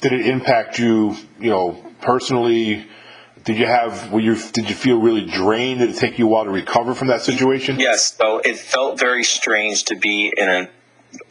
did 0.00 0.12
it 0.12 0.26
impact 0.26 0.78
you? 0.78 1.16
You 1.40 1.50
know, 1.50 1.92
personally, 2.00 2.86
did 3.44 3.58
you 3.58 3.66
have? 3.66 4.12
Were 4.12 4.20
you? 4.20 4.36
Did 4.52 4.68
you 4.68 4.76
feel 4.76 5.00
really 5.00 5.26
drained? 5.26 5.80
Did 5.80 5.90
it 5.90 5.96
take 5.96 6.18
you 6.18 6.26
a 6.26 6.28
while 6.28 6.44
to 6.44 6.50
recover 6.50 6.94
from 6.94 7.08
that 7.08 7.22
situation? 7.22 7.80
Yes, 7.80 8.16
so 8.16 8.38
it 8.38 8.56
felt 8.56 8.98
very 8.98 9.24
strange 9.24 9.84
to 9.84 9.96
be 9.96 10.32
in 10.36 10.48
a, 10.48 10.68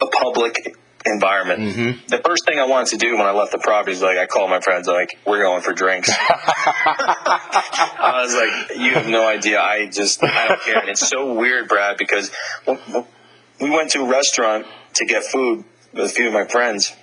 a 0.02 0.06
public 0.08 0.76
environment. 1.06 2.08
The 2.08 2.18
first 2.18 2.46
thing 2.46 2.58
I 2.58 2.66
wanted 2.66 2.90
to 2.90 2.96
do 2.96 3.16
when 3.16 3.26
I 3.26 3.32
left 3.32 3.52
the 3.52 3.58
property 3.58 3.92
is 3.92 4.02
like 4.02 4.18
I 4.18 4.26
called 4.26 4.50
my 4.50 4.60
friends 4.60 4.86
like 4.86 5.18
we're 5.26 5.42
going 5.42 5.62
for 5.62 5.72
drinks. 5.72 6.10
I 6.20 8.20
was 8.22 8.34
like, 8.34 8.78
you 8.78 8.92
have 8.94 9.08
no 9.08 9.26
idea. 9.26 9.60
I 9.60 9.86
just 9.86 10.22
I 10.22 10.48
don't 10.48 10.62
care. 10.62 10.78
And 10.78 10.88
it's 10.88 11.06
so 11.06 11.34
weird, 11.34 11.68
Brad, 11.68 11.98
because 11.98 12.30
we 12.66 13.70
went 13.70 13.90
to 13.90 14.02
a 14.02 14.08
restaurant 14.08 14.66
to 14.94 15.04
get 15.04 15.24
food 15.24 15.64
with 15.92 16.06
a 16.06 16.08
few 16.08 16.28
of 16.28 16.32
my 16.32 16.44
friends, 16.44 16.94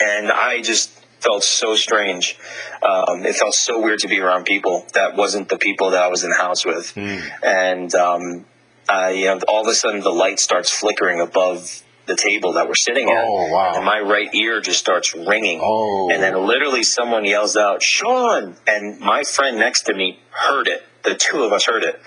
and 0.00 0.30
I 0.30 0.62
just 0.62 0.90
felt 1.20 1.44
so 1.44 1.76
strange. 1.76 2.38
Um, 2.82 3.24
it 3.26 3.36
felt 3.36 3.54
so 3.54 3.82
weird 3.82 4.00
to 4.00 4.08
be 4.08 4.20
around 4.20 4.44
people 4.44 4.86
that 4.94 5.16
wasn't 5.16 5.48
the 5.48 5.58
people 5.58 5.90
that 5.90 6.02
I 6.02 6.08
was 6.08 6.24
in 6.24 6.30
the 6.30 6.36
house 6.36 6.64
with, 6.64 6.96
and 7.42 7.94
um, 7.94 8.46
uh, 8.88 9.12
you 9.14 9.26
know, 9.26 9.38
all 9.48 9.62
of 9.62 9.68
a 9.68 9.74
sudden 9.74 10.00
the 10.00 10.10
light 10.10 10.40
starts 10.40 10.70
flickering 10.70 11.20
above 11.20 11.82
the 12.10 12.16
table 12.16 12.54
that 12.54 12.66
we're 12.68 12.74
sitting 12.74 13.08
at, 13.08 13.24
Oh, 13.24 13.48
wow. 13.50 13.72
and 13.76 13.84
my 13.84 14.00
right 14.00 14.32
ear 14.34 14.60
just 14.60 14.78
starts 14.80 15.14
ringing, 15.14 15.60
Oh. 15.62 16.10
and 16.12 16.22
then 16.22 16.34
literally 16.46 16.82
someone 16.82 17.24
yells 17.24 17.56
out, 17.56 17.82
"Sean!" 17.82 18.56
and 18.66 18.98
my 19.00 19.22
friend 19.22 19.56
next 19.58 19.82
to 19.82 19.94
me 19.94 20.18
heard 20.30 20.66
it. 20.68 20.82
The 21.02 21.14
two 21.14 21.44
of 21.44 21.52
us 21.52 21.64
heard 21.64 21.82
it. 21.84 21.98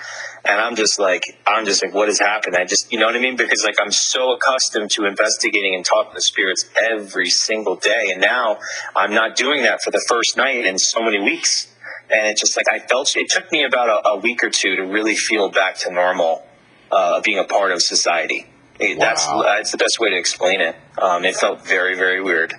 And 0.45 0.59
I'm 0.59 0.75
just 0.75 0.99
like, 0.99 1.23
I'm 1.47 1.65
just 1.65 1.81
like, 1.83 1.93
what 1.95 2.09
has 2.09 2.19
happened? 2.19 2.55
I 2.57 2.65
just, 2.65 2.91
you 2.91 2.99
know 2.99 3.05
what 3.07 3.15
I 3.15 3.19
mean? 3.19 3.37
Because 3.37 3.63
like, 3.63 3.77
I'm 3.81 3.91
so 3.91 4.33
accustomed 4.33 4.91
to 4.91 5.05
investigating 5.05 5.73
and 5.73 5.83
talking 5.85 6.13
to 6.13 6.21
spirits 6.21 6.69
every 6.91 7.29
single 7.29 7.75
day. 7.77 8.09
And 8.11 8.19
now 8.21 8.57
I'm 8.95 9.13
not 9.13 9.35
doing 9.37 9.63
that 9.63 9.81
for 9.81 9.89
the 9.89 10.03
first 10.07 10.35
night 10.37 10.65
in 10.65 10.77
so 10.77 11.01
many 11.01 11.19
weeks. 11.21 11.73
And 12.13 12.27
it's 12.27 12.41
just 12.41 12.55
like, 12.57 12.67
I 12.71 12.79
felt, 12.85 13.09
it 13.15 13.29
took 13.31 13.51
me 13.51 13.63
about 13.63 13.87
a, 13.89 14.09
a 14.09 14.17
week 14.17 14.43
or 14.43 14.49
two 14.51 14.75
to 14.75 14.83
really 14.83 15.15
feel 15.15 15.49
back 15.49 15.77
to 15.79 15.91
normal, 15.91 16.45
uh, 16.91 17.21
being 17.21 17.39
a 17.39 17.45
part 17.45 17.71
of 17.71 17.81
society. 17.81 18.45
It- 18.91 18.99
That's, 18.99 19.25
Wow. 19.27 19.43
that's 19.43 19.71
the 19.71 19.77
best 19.77 19.99
way 19.99 20.09
to 20.09 20.17
explain 20.17 20.61
it. 20.61 20.75
Um, 20.97 21.25
it 21.25 21.35
felt 21.35 21.61
very, 21.65 21.95
very 21.95 22.21
weird. 22.21 22.53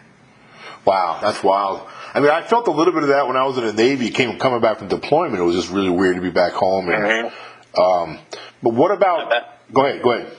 Wow, 0.84 1.18
that's 1.22 1.42
wild. 1.42 1.80
I 2.12 2.20
mean, 2.20 2.30
I 2.30 2.42
felt 2.42 2.68
a 2.68 2.70
little 2.70 2.92
bit 2.92 3.02
of 3.02 3.08
that 3.08 3.26
when 3.26 3.36
I 3.36 3.44
was 3.44 3.56
in 3.58 3.64
the 3.64 3.72
Navy. 3.72 4.10
Came 4.10 4.38
coming 4.38 4.60
back 4.60 4.78
from 4.78 4.88
deployment, 4.88 5.40
it 5.40 5.44
was 5.44 5.56
just 5.56 5.70
really 5.70 5.90
weird 5.90 6.16
to 6.16 6.22
be 6.22 6.30
back 6.30 6.52
home. 6.52 6.88
And, 6.90 7.32
um, 7.76 8.18
but 8.62 8.74
what 8.74 8.90
about? 8.90 9.32
Go 9.72 9.84
ahead. 9.84 10.02
Go 10.02 10.12
ahead. 10.12 10.32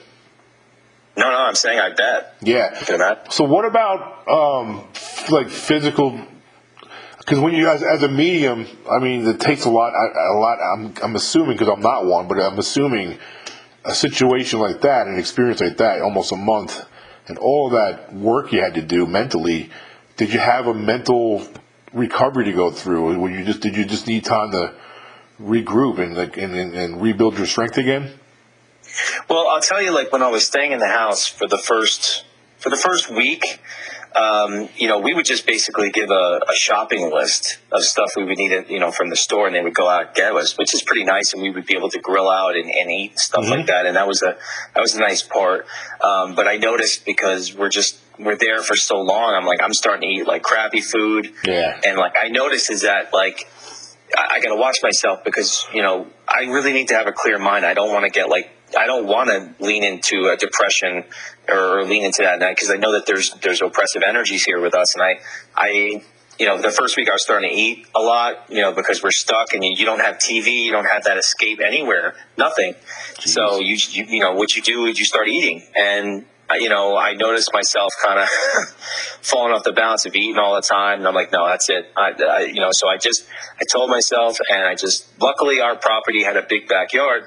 No, 1.18 1.30
no, 1.30 1.38
I'm 1.38 1.56
saying 1.56 1.80
I 1.80 1.90
bet. 1.94 2.36
Yeah. 2.42 2.80
You 2.80 2.86
can 2.86 2.96
imagine. 2.96 3.32
So 3.32 3.46
what 3.46 3.66
about 3.66 4.28
um, 4.30 4.84
like 5.30 5.50
physical? 5.50 6.20
Because 7.18 7.40
when 7.40 7.54
you 7.54 7.68
as, 7.70 7.82
as 7.82 8.04
a 8.04 8.08
medium, 8.08 8.68
I 8.90 9.00
mean, 9.00 9.26
it 9.28 9.40
takes 9.40 9.66
a 9.66 9.70
lot. 9.70 9.94
A, 9.94 10.20
a 10.20 10.38
lot. 10.38 10.60
I'm, 10.62 10.94
I'm 11.02 11.16
assuming 11.16 11.58
because 11.58 11.70
I'm 11.70 11.82
not 11.82 12.06
one, 12.06 12.28
but 12.28 12.40
I'm 12.40 12.60
assuming 12.60 13.18
a 13.86 13.94
situation 13.94 14.60
like 14.60 14.82
that, 14.82 15.08
an 15.08 15.18
experience 15.18 15.62
like 15.62 15.78
that, 15.78 16.02
almost 16.02 16.32
a 16.32 16.36
month, 16.36 16.86
and 17.28 17.38
all 17.38 17.70
that 17.70 18.14
work 18.14 18.52
you 18.52 18.62
had 18.62 18.74
to 18.76 18.82
do 18.82 19.06
mentally. 19.06 19.70
Did 20.18 20.34
you 20.34 20.40
have 20.40 20.68
a 20.68 20.74
mental 20.74 21.48
recovery 21.94 22.46
to 22.46 22.54
go 22.54 22.72
through? 22.72 23.20
When 23.20 23.34
you 23.34 23.46
just 23.46 23.62
did 23.62 23.76
you 23.76 23.86
just 23.86 24.08
need 24.08 24.26
time 24.26 24.52
to 24.52 24.74
regroup 25.42 26.00
and 26.00 26.18
and, 26.18 26.56
and, 26.56 26.74
and 26.74 27.02
rebuild 27.02 27.38
your 27.38 27.48
strength 27.48 27.78
again? 27.78 28.12
Well, 29.30 29.48
I'll 29.48 29.62
tell 29.62 29.82
you, 29.82 29.92
like 29.92 30.12
when 30.12 30.24
I 30.24 30.30
was 30.30 30.46
staying 30.48 30.72
in 30.72 30.80
the 30.80 30.88
house 30.88 31.28
for 31.28 31.48
the 31.48 31.58
first 31.58 32.26
for 32.58 32.70
the 32.70 32.78
first 32.78 33.10
week, 33.10 33.60
um, 34.16 34.70
you 34.78 34.88
know, 34.88 35.00
we 35.00 35.14
would 35.14 35.26
just 35.26 35.46
basically 35.46 35.90
give 35.92 36.10
a, 36.10 36.40
a 36.50 36.54
shopping 36.54 37.12
list 37.12 37.58
of 37.72 37.84
stuff 37.84 38.12
we 38.16 38.24
would 38.24 38.38
need, 38.38 38.66
you 38.70 38.80
know, 38.80 38.92
from 38.92 39.10
the 39.10 39.16
store, 39.16 39.48
and 39.48 39.56
they 39.56 39.62
would 39.62 39.74
go 39.74 39.90
out 39.90 40.02
and 40.08 40.16
get 40.16 40.34
us, 40.36 40.58
which 40.58 40.74
is 40.74 40.82
pretty 40.84 41.04
nice, 41.04 41.34
and 41.34 41.42
we 41.42 41.50
would 41.50 41.66
be 41.66 41.76
able 41.76 41.90
to 41.90 42.00
grill 42.00 42.30
out 42.30 42.56
and, 42.56 42.70
and 42.70 42.90
eat 42.92 43.12
and 43.12 43.20
stuff 43.20 43.48
like 43.50 43.66
that, 43.68 43.86
and 43.86 43.96
that 43.98 44.08
was 44.08 44.22
a 44.22 44.38
that 44.74 44.82
was 44.82 44.96
a 44.96 45.00
nice 45.00 45.22
part. 45.22 45.66
Um, 46.02 46.34
but 46.36 46.48
I 46.48 46.58
noticed 46.58 47.06
because 47.06 47.54
we're 47.54 47.70
just 47.70 47.98
we're 48.18 48.38
there 48.38 48.62
for 48.64 48.76
so 48.78 49.02
long, 49.02 49.34
I'm 49.34 49.46
like 49.46 49.62
I'm 49.62 49.74
starting 49.74 50.10
to 50.10 50.16
eat 50.16 50.28
like 50.28 50.42
crappy 50.44 50.82
food, 50.82 51.34
Yeah. 51.46 51.80
and 51.86 51.98
like 51.98 52.14
I 52.22 52.30
noticed 52.30 52.72
is 52.72 52.82
that 52.84 53.12
like 53.14 53.48
I, 54.18 54.36
I 54.36 54.40
got 54.40 54.50
to 54.50 54.56
watch 54.56 54.78
myself 54.82 55.24
because 55.26 55.66
you 55.74 55.82
know 55.82 56.08
I 56.28 56.46
really 56.46 56.72
need 56.72 56.88
to 56.88 56.96
have 56.96 57.08
a 57.08 57.12
clear 57.12 57.38
mind. 57.38 57.66
I 57.66 57.74
don't 57.74 57.92
want 57.92 58.06
to 58.06 58.10
get 58.12 58.30
like 58.30 58.50
I 58.78 58.86
don't 58.88 59.08
want 59.08 59.30
to 59.30 59.64
lean 59.64 59.84
into 59.84 60.28
a 60.28 60.36
depression 60.38 61.04
or, 61.48 61.80
or 61.80 61.84
lean 61.86 62.04
into 62.04 62.22
that 62.24 62.40
because 62.40 62.70
I 62.70 62.76
know 62.76 62.92
that 62.94 63.06
there's 63.06 63.32
there's 63.42 63.62
oppressive 63.62 64.04
energies 64.08 64.44
here 64.44 64.60
with 64.60 64.76
us, 64.76 64.94
and 64.96 65.04
I 65.04 65.20
I 65.56 66.04
you 66.40 66.46
know 66.46 66.62
the 66.62 66.72
first 66.72 66.98
week 66.98 67.10
I 67.10 67.14
was 67.14 67.24
starting 67.24 67.50
to 67.50 67.56
eat 67.56 67.88
a 67.96 68.02
lot, 68.02 68.46
you 68.50 68.62
know, 68.62 68.74
because 68.74 69.02
we're 69.02 69.12
stuck 69.12 69.54
and 69.54 69.64
you, 69.64 69.74
you 69.78 69.86
don't 69.86 70.02
have 70.02 70.16
TV, 70.18 70.64
you 70.66 70.72
don't 70.72 70.90
have 70.90 71.04
that 71.06 71.18
escape 71.18 71.60
anywhere, 71.66 72.16
nothing. 72.38 72.76
So 73.20 73.60
you, 73.60 73.78
you 73.92 74.06
you 74.06 74.20
know 74.20 74.34
what 74.34 74.56
you 74.56 74.62
do 74.62 74.86
is 74.86 75.00
you 75.00 75.06
start 75.06 75.28
eating 75.28 75.64
and. 75.78 76.26
I- 76.48 76.58
You 76.58 76.70
know, 76.70 76.96
I 76.96 77.14
noticed 77.16 77.50
myself 77.54 77.92
kind 78.06 78.20
of 78.20 78.30
falling 79.22 79.52
off 79.52 79.64
the 79.64 79.72
balance 79.74 80.06
of 80.06 80.16
eating 80.16 80.38
all 80.38 80.54
the 80.54 80.62
time, 80.62 81.00
and 81.00 81.08
I'm 81.08 81.16
like, 81.16 81.32
no, 81.32 81.48
that's 81.48 81.70
it. 81.72 81.92
I, 81.98 82.12
I, 82.22 82.40
you 82.42 82.62
know, 82.62 82.70
so 82.72 82.88
I 82.88 82.98
just, 82.98 83.26
I 83.60 83.64
told 83.66 83.90
myself, 83.90 84.38
and 84.52 84.62
I 84.64 84.76
just, 84.76 85.08
luckily, 85.20 85.60
our 85.60 85.76
property 85.76 86.22
had 86.24 86.38
a 86.38 86.44
big 86.44 86.68
backyard, 86.68 87.24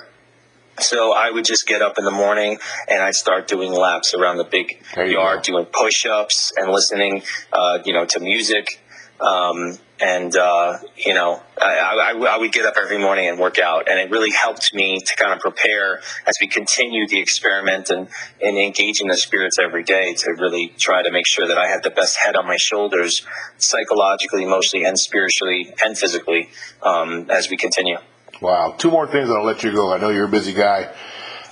so 0.81 1.13
I 1.13 1.31
would 1.31 1.45
just 1.45 1.67
get 1.67 1.83
up 1.83 1.99
in 1.99 2.05
the 2.05 2.11
morning 2.11 2.59
and 2.89 3.03
I'd 3.03 3.15
start 3.15 3.49
doing 3.49 3.73
laps 3.73 4.15
around 4.15 4.39
the 4.39 4.45
big 4.45 4.81
yard, 4.97 5.39
go. 5.39 5.43
doing 5.43 5.67
push-ups 5.67 6.53
and 6.57 6.71
listening, 6.71 7.23
uh, 7.53 7.79
you 7.85 7.93
know, 7.93 8.05
to 8.07 8.21
music. 8.21 8.81
Um, 9.21 9.79
and 10.01 10.37
uh, 10.37 10.79
you 10.97 11.15
know 11.15 11.43
I, 11.61 12.13
I, 12.15 12.35
I, 12.35 12.39
would 12.39 12.53
get 12.53 12.65
up 12.67 12.75
every 12.77 12.99
morning 12.99 13.29
and 13.29 13.39
work 13.39 13.59
out 13.59 13.89
and 13.89 13.99
it 13.99 14.11
really 14.11 14.31
helped 14.31 14.73
me 14.75 15.01
to 15.01 15.17
kind 15.17 15.33
of 15.33 15.41
prepare 15.41 16.01
as 16.27 16.37
we 16.41 16.47
continue 16.47 17.07
the 17.09 17.19
experiment 17.19 17.91
and, 17.91 18.09
and 18.41 18.57
engaging 18.57 19.09
the 19.09 19.17
spirits 19.17 19.59
every 19.59 19.83
day 19.83 20.15
to 20.15 20.33
really 20.39 20.73
try 20.79 21.03
to 21.03 21.11
make 21.11 21.27
sure 21.27 21.49
that 21.49 21.59
i 21.59 21.67
had 21.67 21.83
the 21.83 21.91
best 21.91 22.17
head 22.17 22.37
on 22.37 22.47
my 22.47 22.57
shoulders 22.57 23.27
psychologically 23.57 24.45
emotionally 24.45 24.85
and 24.85 24.99
spiritually 24.99 25.75
and 25.85 25.99
physically 25.99 26.49
um, 26.83 27.27
as 27.31 27.51
we 27.51 27.57
continue 27.57 27.99
wow 28.41 28.75
two 28.79 28.91
more 28.91 29.07
things 29.07 29.29
and 29.29 29.39
i'll 29.39 29.45
let 29.45 29.63
you 29.63 29.73
go 29.73 29.93
i 29.93 29.99
know 29.99 30.11
you're 30.11 30.27
a 30.27 30.29
busy 30.29 30.53
guy 30.53 30.93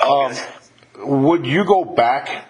um, 0.07 0.35
would 0.99 1.47
you 1.47 1.65
go 1.65 1.85
back 1.85 2.47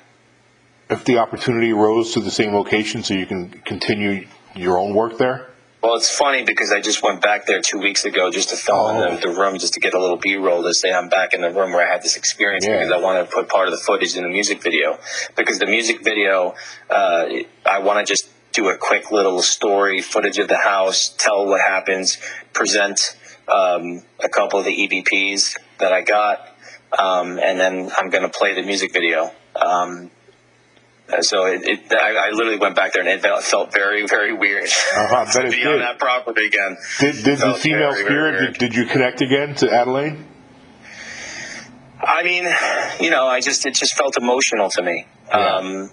if 0.90 1.05
the 1.05 1.18
opportunity 1.18 1.72
arose 1.72 2.12
to 2.12 2.20
the 2.20 2.31
same 2.31 2.55
location 2.55 3.03
so 3.03 3.14
you 3.14 3.27
can 3.27 3.51
continue 3.51 4.27
your 4.55 4.79
own 4.79 4.94
work 4.94 5.18
there 5.18 5.49
well, 5.87 5.94
it's 5.94 6.11
funny 6.11 6.42
because 6.42 6.72
I 6.72 6.81
just 6.81 7.01
went 7.01 7.20
back 7.20 7.46
there 7.46 7.61
two 7.61 7.79
weeks 7.79 8.05
ago 8.05 8.29
just 8.29 8.49
to 8.49 8.57
film 8.57 8.96
oh. 8.96 9.07
in 9.07 9.14
the, 9.14 9.29
the, 9.29 9.29
room, 9.29 9.57
just 9.57 9.75
to 9.75 9.81
get 9.81 9.94
a 9.94 10.01
little 10.01 10.16
B-roll 10.16 10.64
to 10.64 10.75
say 10.75 10.92
I'm 10.92 11.09
back 11.09 11.33
in 11.33 11.42
the 11.42 11.51
room 11.51 11.72
where 11.72 11.87
I 11.87 11.92
had 11.92 12.03
this 12.03 12.16
experience 12.16 12.66
yeah. 12.66 12.79
because 12.79 12.90
I 12.90 12.99
wanted 12.99 13.27
to 13.27 13.31
put 13.33 13.49
part 13.49 13.68
of 13.68 13.72
the 13.72 13.79
footage 13.79 14.16
in 14.16 14.25
the 14.25 14.29
music 14.29 14.64
video. 14.64 14.99
Because 15.37 15.61
the 15.61 15.66
music 15.66 16.03
video, 16.03 16.57
uh, 16.90 17.27
I 17.64 17.79
want 17.81 18.05
to 18.05 18.12
just 18.12 18.29
do 18.53 18.68
a 18.68 18.77
quick 18.77 19.12
little 19.12 19.40
story, 19.42 20.01
footage 20.01 20.38
of 20.38 20.49
the 20.49 20.57
house, 20.57 21.14
tell 21.18 21.46
what 21.46 21.61
happens, 21.61 22.18
present 22.53 23.16
um, 23.48 24.02
a 24.22 24.28
couple 24.28 24.59
of 24.59 24.64
the 24.64 24.72
EVPs 24.72 25.56
that 25.78 25.92
I 25.92 26.02
got, 26.02 26.48
um, 26.98 27.38
and 27.38 27.59
then 27.59 27.90
I'm 27.96 28.11
going 28.11 28.24
to 28.24 28.28
play 28.28 28.54
the 28.54 28.62
music 28.62 28.92
video. 28.92 29.30
Um, 29.54 30.11
so 31.20 31.46
it, 31.46 31.62
it 31.64 31.92
I, 31.92 32.28
I, 32.28 32.30
literally 32.30 32.59
went 32.59 32.74
back 32.74 32.92
there 32.92 33.06
and 33.06 33.09
it 33.09 33.42
felt 33.44 33.72
very, 33.72 34.06
very 34.06 34.32
weird 34.32 34.64
uh-huh, 34.64 35.24
to 35.42 35.50
be 35.50 35.64
on 35.64 35.78
that 35.78 35.98
property 35.98 36.46
again. 36.46 36.76
Did, 36.98 37.24
did 37.24 37.38
the 37.38 37.54
female 37.54 37.92
very, 37.92 38.04
spirit, 38.04 38.32
very 38.32 38.46
did, 38.52 38.59
did, 38.59 38.74
you 38.74 38.87
connect 38.87 39.22
again 39.22 39.54
to 39.56 39.72
Adelaide? 39.72 40.16
I 42.00 42.22
mean, 42.24 42.44
you 43.00 43.11
know, 43.11 43.26
I 43.26 43.40
just, 43.40 43.64
it 43.66 43.74
just 43.74 43.96
felt 43.96 44.16
emotional 44.16 44.68
to 44.70 44.82
me. 44.82 45.06
Yeah. 45.28 45.37
Um, 45.37 45.90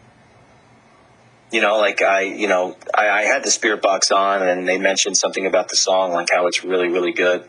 you 1.53 1.61
know, 1.61 1.77
like 1.77 2.01
I, 2.01 2.21
you 2.21 2.47
know, 2.47 2.75
I, 2.95 3.09
I, 3.09 3.21
had 3.21 3.43
the 3.43 3.51
spirit 3.51 3.83
box 3.83 4.11
on 4.11 4.41
and 4.41 4.67
they 4.67 4.79
mentioned 4.79 5.15
something 5.15 5.45
about 5.45 5.69
the 5.69 5.75
song, 5.75 6.11
like 6.11 6.29
how 6.33 6.47
it's 6.47 6.63
really, 6.63 6.87
really 6.87 7.13
good. 7.13 7.43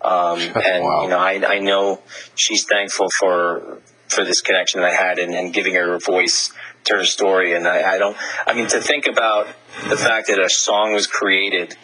Um, 0.00 0.40
and, 0.40 0.82
wow. 0.82 1.02
you 1.02 1.08
know, 1.10 1.18
I, 1.18 1.56
I 1.56 1.58
know 1.58 2.00
she's 2.34 2.64
thankful 2.64 3.08
for, 3.18 3.82
for 4.08 4.24
this 4.24 4.40
connection 4.40 4.80
that 4.80 4.90
I 4.90 4.94
had 4.94 5.18
and, 5.18 5.34
and 5.34 5.52
giving 5.52 5.74
her 5.74 5.94
a 5.94 5.98
voice 5.98 6.52
to 6.84 6.96
her 6.96 7.04
story. 7.04 7.52
And 7.52 7.68
I, 7.68 7.96
I, 7.96 7.98
don't, 7.98 8.16
I 8.46 8.54
mean, 8.54 8.66
to 8.68 8.80
think 8.80 9.06
about 9.06 9.48
the 9.90 9.96
fact 9.96 10.28
that 10.28 10.38
a 10.38 10.48
song 10.48 10.94
was 10.94 11.06
created 11.06 11.76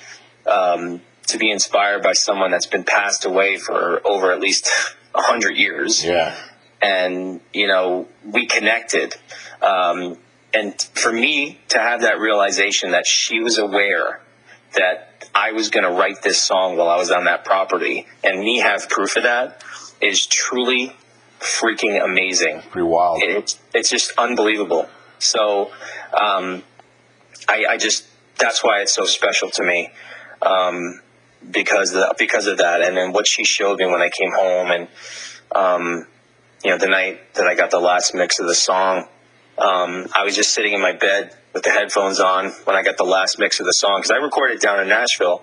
um, 0.46 1.02
to 1.26 1.36
be 1.36 1.50
inspired 1.50 2.02
by 2.02 2.14
someone 2.14 2.50
that's 2.50 2.66
been 2.66 2.84
passed 2.84 3.26
away 3.26 3.58
for 3.58 4.00
over 4.06 4.32
at 4.32 4.40
least 4.40 4.70
a 5.14 5.20
hundred 5.20 5.58
years. 5.58 6.02
Yeah. 6.02 6.34
And, 6.80 7.42
you 7.52 7.66
know, 7.66 8.08
we 8.24 8.46
connected. 8.46 9.14
Um, 9.60 10.16
and 10.56 10.80
for 10.94 11.12
me 11.12 11.58
to 11.68 11.78
have 11.78 12.00
that 12.00 12.18
realization 12.18 12.92
that 12.92 13.06
she 13.06 13.40
was 13.40 13.58
aware 13.58 14.22
that 14.74 15.28
I 15.34 15.52
was 15.52 15.68
going 15.68 15.84
to 15.84 15.90
write 15.90 16.22
this 16.22 16.42
song 16.42 16.78
while 16.78 16.88
I 16.88 16.96
was 16.96 17.10
on 17.10 17.24
that 17.24 17.44
property 17.44 18.06
and 18.24 18.40
me 18.40 18.60
have 18.60 18.88
proof 18.88 19.16
of 19.16 19.24
that 19.24 19.62
is 20.00 20.24
truly 20.24 20.96
freaking 21.40 22.02
amazing. 22.02 22.62
Pretty 22.70 22.88
wild. 22.88 23.22
It's 23.22 23.58
it's 23.74 23.90
just 23.90 24.12
unbelievable. 24.16 24.88
So, 25.18 25.72
um, 26.18 26.62
I, 27.48 27.66
I, 27.70 27.76
just 27.76 28.06
that's 28.38 28.62
why 28.64 28.80
it's 28.80 28.94
so 28.94 29.04
special 29.04 29.50
to 29.50 29.62
me, 29.64 29.90
um, 30.42 31.00
because 31.50 31.94
of, 31.94 32.12
because 32.18 32.46
of 32.46 32.58
that, 32.58 32.82
and 32.82 32.96
then 32.96 33.12
what 33.12 33.26
she 33.26 33.44
showed 33.44 33.78
me 33.78 33.86
when 33.86 34.02
I 34.02 34.10
came 34.10 34.32
home, 34.32 34.70
and 34.70 34.88
um, 35.54 36.06
you 36.64 36.70
know 36.70 36.78
the 36.78 36.88
night 36.88 37.34
that 37.34 37.46
I 37.46 37.54
got 37.54 37.70
the 37.70 37.80
last 37.80 38.14
mix 38.14 38.38
of 38.40 38.46
the 38.46 38.54
song, 38.54 39.06
um, 39.58 40.06
I 40.14 40.24
was 40.24 40.36
just 40.36 40.52
sitting 40.52 40.72
in 40.72 40.80
my 40.80 40.92
bed 40.92 41.34
with 41.52 41.62
the 41.62 41.70
headphones 41.70 42.20
on 42.20 42.50
when 42.64 42.76
I 42.76 42.82
got 42.82 42.96
the 42.96 43.04
last 43.04 43.38
mix 43.38 43.60
of 43.60 43.66
the 43.66 43.72
song 43.72 43.98
because 43.98 44.10
I 44.10 44.16
recorded 44.16 44.60
down 44.60 44.80
in 44.80 44.88
Nashville, 44.88 45.42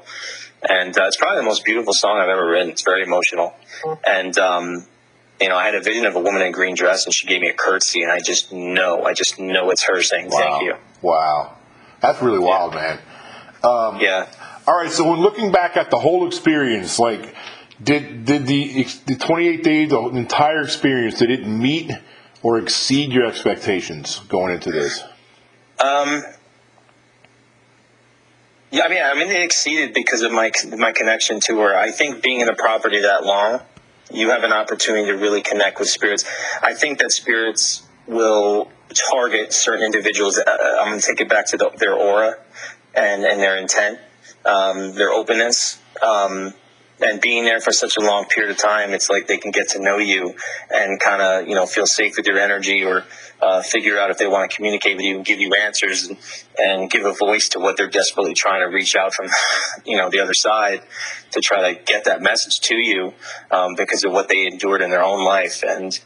and 0.67 0.97
uh, 0.97 1.05
it's 1.05 1.17
probably 1.17 1.37
the 1.39 1.45
most 1.45 1.65
beautiful 1.65 1.93
song 1.93 2.17
I've 2.17 2.29
ever 2.29 2.47
written. 2.47 2.69
It's 2.69 2.83
very 2.83 3.03
emotional, 3.03 3.55
and 4.05 4.37
um, 4.37 4.85
you 5.41 5.49
know, 5.49 5.57
I 5.57 5.65
had 5.65 5.75
a 5.75 5.81
vision 5.81 6.05
of 6.05 6.15
a 6.15 6.19
woman 6.19 6.41
in 6.41 6.47
a 6.47 6.51
green 6.51 6.75
dress 6.75 7.05
and 7.05 7.13
she 7.13 7.27
gave 7.27 7.41
me 7.41 7.49
a 7.49 7.53
curtsy 7.53 8.01
and 8.01 8.11
I 8.11 8.19
just 8.19 8.53
know, 8.53 9.03
I 9.03 9.13
just 9.13 9.39
know 9.39 9.71
it's 9.71 9.83
her 9.83 10.01
saying 10.01 10.29
wow. 10.29 10.39
thank 10.39 10.63
you. 10.63 10.75
Wow. 11.01 11.57
That's 12.01 12.21
really 12.21 12.39
wild, 12.39 12.73
man. 12.73 12.99
Um, 13.63 13.99
yeah. 13.99 14.27
All 14.67 14.75
right. 14.75 14.91
So 14.91 15.09
when 15.09 15.19
looking 15.19 15.51
back 15.51 15.75
at 15.75 15.89
the 15.89 15.99
whole 15.99 16.27
experience, 16.27 16.99
like, 16.99 17.35
did 17.81 18.25
did 18.25 18.45
the 18.45 18.83
the 19.05 19.15
28 19.15 19.63
days, 19.63 19.89
the 19.89 19.99
entire 19.99 20.61
experience, 20.61 21.19
did 21.19 21.31
it 21.31 21.45
meet 21.45 21.91
or 22.43 22.59
exceed 22.59 23.11
your 23.11 23.25
expectations 23.25 24.19
going 24.29 24.53
into 24.53 24.71
this? 24.71 25.03
Um. 25.79 26.23
Yeah, 28.69 28.83
I 28.85 28.89
mean, 28.89 29.03
I 29.03 29.13
mean, 29.13 29.29
it 29.29 29.41
exceeded 29.41 29.93
because 29.93 30.21
of 30.21 30.31
my 30.31 30.51
my 30.77 30.91
connection 30.91 31.39
to 31.45 31.59
her. 31.59 31.75
I 31.75 31.91
think 31.91 32.21
being 32.21 32.41
in 32.41 32.49
a 32.49 32.55
property 32.55 33.01
that 33.01 33.23
long, 33.23 33.61
you 34.11 34.29
have 34.31 34.43
an 34.43 34.51
opportunity 34.51 35.07
to 35.07 35.13
really 35.13 35.41
connect 35.41 35.79
with 35.79 35.89
spirits. 35.89 36.25
I 36.61 36.73
think 36.73 36.99
that 36.99 37.11
spirits 37.11 37.83
will 38.07 38.71
target 39.11 39.53
certain 39.53 39.85
individuals. 39.85 40.37
Uh, 40.37 40.43
I'm 40.79 40.89
going 40.89 40.99
to 40.99 41.05
take 41.05 41.21
it 41.21 41.29
back 41.29 41.47
to 41.47 41.57
the, 41.57 41.69
their 41.77 41.93
aura 41.93 42.35
and, 42.93 43.23
and 43.23 43.39
their 43.39 43.57
intent, 43.57 43.99
um, 44.45 44.93
their 44.95 45.11
openness. 45.11 45.79
Um, 46.01 46.53
and 47.03 47.19
being 47.19 47.43
there 47.43 47.59
for 47.59 47.71
such 47.71 47.97
a 47.97 47.99
long 47.99 48.25
period 48.25 48.51
of 48.51 48.57
time, 48.57 48.93
it's 48.93 49.09
like 49.09 49.27
they 49.27 49.37
can 49.37 49.51
get 49.51 49.69
to 49.69 49.79
know 49.81 49.97
you 49.97 50.33
and 50.73 50.99
kind 50.99 51.21
of, 51.21 51.47
you 51.47 51.55
know, 51.55 51.65
feel 51.65 51.85
safe 51.85 52.15
with 52.15 52.25
your 52.25 52.39
energy 52.39 52.83
or 52.83 53.03
uh, 53.41 53.61
figure 53.61 53.99
out 53.99 54.09
if 54.09 54.17
they 54.17 54.27
want 54.27 54.49
to 54.49 54.55
communicate 54.55 54.95
with 54.95 55.05
you 55.05 55.17
and 55.17 55.25
give 55.25 55.39
you 55.39 55.53
answers 55.53 56.07
and, 56.07 56.17
and 56.57 56.89
give 56.89 57.05
a 57.05 57.13
voice 57.13 57.49
to 57.49 57.59
what 57.59 57.75
they're 57.75 57.89
desperately 57.89 58.33
trying 58.33 58.61
to 58.61 58.73
reach 58.73 58.95
out 58.95 59.13
from, 59.13 59.27
you 59.85 59.97
know, 59.97 60.09
the 60.09 60.19
other 60.19 60.33
side 60.33 60.81
to 61.31 61.41
try 61.41 61.73
to 61.73 61.83
get 61.83 62.05
that 62.05 62.21
message 62.21 62.61
to 62.61 62.75
you 62.75 63.13
um, 63.51 63.75
because 63.75 64.03
of 64.05 64.11
what 64.11 64.29
they 64.29 64.47
endured 64.47 64.81
in 64.81 64.89
their 64.89 65.03
own 65.03 65.25
life. 65.25 65.61
And, 65.67 65.99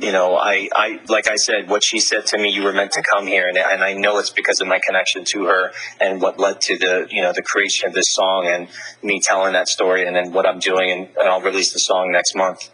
you 0.00 0.12
know, 0.12 0.36
I, 0.36 0.68
I, 0.74 1.00
like 1.08 1.28
I 1.28 1.36
said, 1.36 1.68
what 1.68 1.82
she 1.84 1.98
said 1.98 2.26
to 2.26 2.38
me, 2.38 2.50
you 2.50 2.62
were 2.62 2.72
meant 2.72 2.92
to 2.92 3.02
come 3.02 3.26
here. 3.26 3.48
And, 3.48 3.58
and 3.58 3.82
I 3.82 3.92
know 3.92 4.18
it's 4.18 4.30
because 4.30 4.60
of 4.60 4.68
my 4.68 4.80
connection 4.84 5.24
to 5.26 5.44
her 5.44 5.72
and 6.00 6.22
what 6.22 6.38
led 6.38 6.60
to 6.62 6.78
the, 6.78 7.06
you 7.10 7.22
know, 7.22 7.32
the 7.32 7.42
creation 7.42 7.88
of 7.88 7.94
this 7.94 8.12
song 8.12 8.46
and 8.46 8.68
me 9.02 9.20
telling 9.22 9.52
that 9.52 9.68
story 9.68 10.06
and 10.06 10.14
then 10.14 10.32
what 10.32 10.46
I'm 10.46 10.58
doing. 10.58 10.90
And, 10.90 11.08
and 11.16 11.28
I'll 11.28 11.42
release 11.42 11.72
the 11.72 11.80
song 11.80 12.12
next 12.12 12.34
month. 12.34 12.70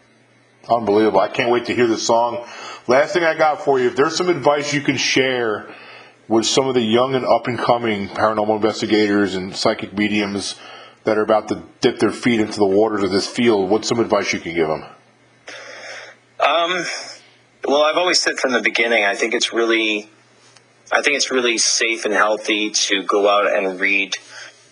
Unbelievable. 0.69 1.19
I 1.19 1.29
can't 1.29 1.51
wait 1.51 1.65
to 1.65 1.75
hear 1.75 1.87
the 1.87 1.97
song. 1.97 2.45
Last 2.87 3.13
thing 3.13 3.23
I 3.23 3.37
got 3.37 3.61
for 3.61 3.79
you, 3.79 3.87
if 3.87 3.95
there's 3.95 4.15
some 4.15 4.29
advice 4.29 4.73
you 4.73 4.81
can 4.81 4.97
share 4.97 5.73
with 6.27 6.45
some 6.45 6.67
of 6.67 6.75
the 6.75 6.81
young 6.81 7.15
and 7.15 7.25
up 7.25 7.47
and 7.47 7.57
coming 7.57 8.07
paranormal 8.09 8.57
investigators 8.57 9.35
and 9.35 9.55
psychic 9.55 9.93
mediums 9.93 10.55
that 11.05 11.17
are 11.17 11.21
about 11.21 11.47
to 11.49 11.63
dip 11.79 11.99
their 11.99 12.11
feet 12.11 12.41
into 12.41 12.59
the 12.59 12.65
waters 12.65 13.01
of 13.03 13.11
this 13.11 13.27
field, 13.27 13.69
what's 13.69 13.87
some 13.87 13.99
advice 13.99 14.33
you 14.33 14.39
can 14.39 14.53
give 14.53 14.67
them? 14.67 14.83
Um, 16.47 16.85
well, 17.65 17.83
I've 17.83 17.97
always 17.97 18.21
said 18.21 18.37
from 18.37 18.53
the 18.53 18.61
beginning, 18.61 19.03
I 19.03 19.15
think 19.15 19.33
it's 19.33 19.51
really, 19.51 20.09
I 20.93 21.01
think 21.01 21.17
it's 21.17 21.29
really 21.29 21.57
safe 21.57 22.05
and 22.05 22.13
healthy 22.13 22.69
to 22.69 23.03
go 23.03 23.27
out 23.27 23.53
and 23.53 23.77
read 23.77 24.15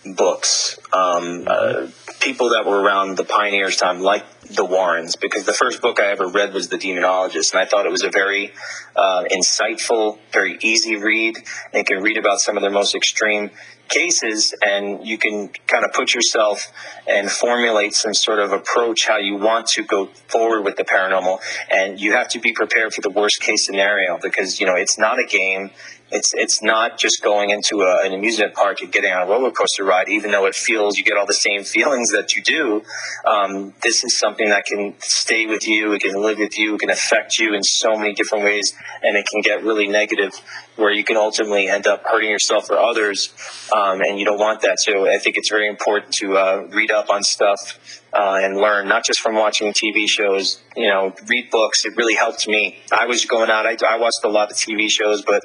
books. 0.06 0.78
Um, 0.94 1.44
uh, 1.46 1.88
people 2.20 2.50
that 2.50 2.64
were 2.64 2.80
around 2.80 3.18
the 3.18 3.24
pioneers 3.24 3.76
time, 3.76 4.00
like 4.00 4.24
the 4.42 4.64
Warrens, 4.64 5.16
because 5.16 5.44
the 5.44 5.52
first 5.52 5.82
book 5.82 6.00
I 6.00 6.06
ever 6.12 6.28
read 6.28 6.54
was 6.54 6.68
The 6.68 6.78
Demonologist, 6.78 7.52
and 7.52 7.60
I 7.60 7.66
thought 7.66 7.84
it 7.84 7.92
was 7.92 8.04
a 8.04 8.10
very 8.10 8.52
uh, 8.94 9.24
insightful, 9.30 10.18
very 10.32 10.56
easy 10.62 10.96
read. 10.96 11.36
And 11.74 11.80
you 11.80 11.84
can 11.84 12.02
read 12.02 12.16
about 12.16 12.40
some 12.40 12.56
of 12.56 12.62
their 12.62 12.70
most 12.70 12.94
extreme 12.94 13.50
cases, 13.88 14.54
and 14.64 15.06
you 15.06 15.18
can 15.18 15.48
kind 15.66 15.84
of 15.84 15.92
put 15.92 16.14
yourself 16.14 16.72
and 17.06 17.30
formulate 17.30 17.94
some 17.94 18.14
sort 18.14 18.38
of 18.38 18.52
approach 18.52 19.06
how 19.06 19.18
you 19.18 19.36
want 19.36 19.66
to 19.66 19.82
go 19.84 20.06
forward 20.28 20.62
with 20.62 20.76
the 20.76 20.84
paranormal. 20.84 21.38
And 21.70 22.00
you 22.00 22.12
have 22.12 22.28
to 22.28 22.40
be 22.40 22.52
prepared 22.52 22.94
for 22.94 23.00
the 23.00 23.10
worst 23.10 23.40
case 23.40 23.66
scenario 23.66 24.18
because 24.22 24.60
you 24.60 24.66
know 24.66 24.74
it's 24.74 24.98
not 24.98 25.18
a 25.18 25.24
game. 25.24 25.70
It's 26.10 26.32
it's 26.34 26.62
not 26.62 26.98
just 26.98 27.20
going 27.20 27.50
into 27.50 27.82
a, 27.82 28.06
an 28.06 28.12
amusement 28.12 28.54
park 28.54 28.80
and 28.80 28.92
getting 28.92 29.12
on 29.12 29.26
a 29.26 29.30
roller 29.30 29.50
coaster 29.50 29.84
ride, 29.84 30.08
even 30.08 30.30
though 30.30 30.46
it 30.46 30.54
feels 30.54 30.96
you 30.96 31.04
get 31.04 31.16
all 31.16 31.26
the 31.26 31.34
same 31.34 31.64
feelings 31.64 32.12
that 32.12 32.36
you 32.36 32.42
do. 32.42 32.82
Um, 33.24 33.74
this 33.82 34.04
is 34.04 34.16
something 34.16 34.48
that 34.50 34.66
can 34.66 34.94
stay 35.00 35.46
with 35.46 35.66
you, 35.66 35.92
it 35.94 36.02
can 36.02 36.14
live 36.22 36.38
with 36.38 36.56
you, 36.56 36.76
it 36.76 36.80
can 36.80 36.90
affect 36.90 37.40
you 37.40 37.54
in 37.54 37.64
so 37.64 37.96
many 37.96 38.12
different 38.14 38.44
ways, 38.44 38.72
and 39.02 39.16
it 39.16 39.26
can 39.26 39.40
get 39.40 39.64
really 39.64 39.88
negative, 39.88 40.32
where 40.76 40.92
you 40.92 41.02
can 41.02 41.16
ultimately 41.16 41.68
end 41.68 41.88
up 41.88 42.04
hurting 42.04 42.30
yourself 42.30 42.70
or 42.70 42.78
others, 42.78 43.34
um, 43.74 44.00
and 44.00 44.18
you 44.18 44.24
don't 44.24 44.38
want 44.38 44.60
that. 44.60 44.78
So 44.78 45.10
I 45.10 45.18
think 45.18 45.36
it's 45.36 45.50
very 45.50 45.68
important 45.68 46.12
to 46.14 46.36
uh, 46.36 46.68
read 46.70 46.92
up 46.92 47.10
on 47.10 47.24
stuff 47.24 48.02
uh, 48.16 48.38
and 48.42 48.56
learn, 48.56 48.88
not 48.88 49.04
just 49.04 49.20
from 49.20 49.34
watching 49.34 49.72
TV 49.72 50.08
shows. 50.08 50.60
You 50.76 50.88
know, 50.88 51.14
read 51.28 51.50
books. 51.50 51.84
It 51.84 51.96
really 51.96 52.14
helped 52.14 52.48
me. 52.48 52.78
I 52.90 53.06
was 53.06 53.24
going 53.26 53.50
out. 53.50 53.66
I, 53.66 53.76
I 53.86 53.98
watched 53.98 54.20
a 54.24 54.28
lot 54.28 54.50
of 54.50 54.56
TV 54.56 54.88
shows, 54.88 55.22
but 55.22 55.42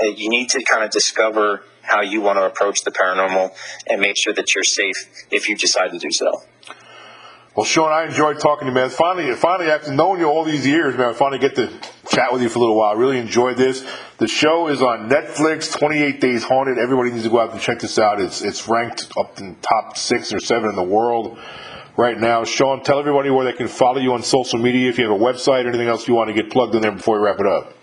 uh, 0.00 0.06
you 0.06 0.30
need 0.30 0.50
to 0.50 0.62
kind 0.62 0.84
of 0.84 0.90
discover 0.90 1.64
how 1.82 2.00
you 2.00 2.20
want 2.20 2.38
to 2.38 2.44
approach 2.44 2.84
the 2.84 2.92
paranormal 2.92 3.50
and 3.88 4.00
make 4.00 4.16
sure 4.16 4.32
that 4.32 4.54
you're 4.54 4.62
safe 4.62 5.26
if 5.32 5.48
you 5.48 5.56
decide 5.56 5.90
to 5.90 5.98
do 5.98 6.12
so. 6.12 6.42
Well, 7.56 7.66
Sean, 7.66 7.92
I 7.92 8.04
enjoyed 8.04 8.38
talking 8.38 8.66
to 8.66 8.70
you, 8.70 8.74
man. 8.74 8.88
Finally, 8.88 9.34
finally, 9.34 9.70
after 9.70 9.92
knowing 9.92 10.20
you 10.20 10.26
all 10.26 10.44
these 10.44 10.66
years, 10.66 10.96
man, 10.96 11.10
I 11.10 11.12
finally 11.12 11.38
get 11.38 11.54
to 11.56 11.68
chat 12.08 12.32
with 12.32 12.40
you 12.40 12.48
for 12.48 12.58
a 12.58 12.62
little 12.62 12.78
while. 12.78 12.94
I 12.94 12.98
really 12.98 13.18
enjoyed 13.18 13.58
this. 13.58 13.84
The 14.18 14.28
show 14.28 14.68
is 14.68 14.80
on 14.80 15.10
Netflix, 15.10 15.70
28 15.78 16.18
Days 16.18 16.44
Haunted. 16.44 16.78
Everybody 16.78 17.10
needs 17.10 17.24
to 17.24 17.30
go 17.30 17.40
out 17.40 17.52
and 17.52 17.60
check 17.60 17.80
this 17.80 17.98
out. 17.98 18.22
It's 18.22 18.40
it's 18.40 18.68
ranked 18.68 19.12
up 19.18 19.38
in 19.38 19.56
top 19.56 19.98
six 19.98 20.32
or 20.32 20.40
seven 20.40 20.70
in 20.70 20.76
the 20.76 20.82
world 20.82 21.38
right 21.96 22.18
now. 22.18 22.44
Sean, 22.44 22.82
tell 22.82 22.98
everybody 22.98 23.30
where 23.30 23.44
they 23.44 23.52
can 23.52 23.68
follow 23.68 23.98
you 23.98 24.12
on 24.12 24.22
social 24.22 24.58
media. 24.58 24.88
If 24.88 24.98
you 24.98 25.10
have 25.10 25.20
a 25.20 25.22
website, 25.22 25.66
anything 25.66 25.88
else 25.88 26.08
you 26.08 26.14
want 26.14 26.28
to 26.28 26.34
get 26.34 26.50
plugged 26.50 26.74
in 26.74 26.82
there 26.82 26.92
before 26.92 27.18
we 27.18 27.26
wrap 27.26 27.40
it 27.40 27.46
up. 27.46 27.74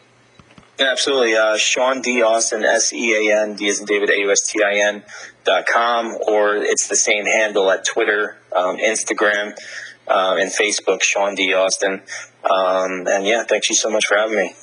Yeah, 0.80 0.92
absolutely. 0.92 1.36
Uh, 1.36 1.58
Sean 1.58 2.02
D. 2.02 2.22
Austin, 2.22 2.64
S 2.64 2.94
E 2.94 3.30
A 3.30 3.42
N, 3.42 3.56
D 3.56 3.68
as 3.68 3.82
in 3.82 3.86
David, 3.86 4.10
A 4.10 4.20
U 4.20 4.32
S 4.32 4.42
T 4.42 4.64
I 4.64 4.76
N 4.76 5.04
dot 5.44 5.66
com, 5.66 6.18
or 6.28 6.56
it's 6.56 6.88
the 6.88 6.96
same 6.96 7.26
handle 7.26 7.70
at 7.70 7.86
Twitter, 7.86 8.38
um, 8.56 8.78
Instagram, 8.78 9.58
uh, 10.08 10.38
and 10.40 10.50
Facebook, 10.52 11.04
Sean 11.04 11.36
D. 11.36 11.54
Austin. 11.54 12.02
Um, 12.50 13.08
and 13.08 13.28
yeah, 13.28 13.44
thank 13.44 13.68
you 13.68 13.76
so 13.76 13.90
much 13.90 14.06
for 14.06 14.16
having 14.16 14.38
me. 14.38 14.56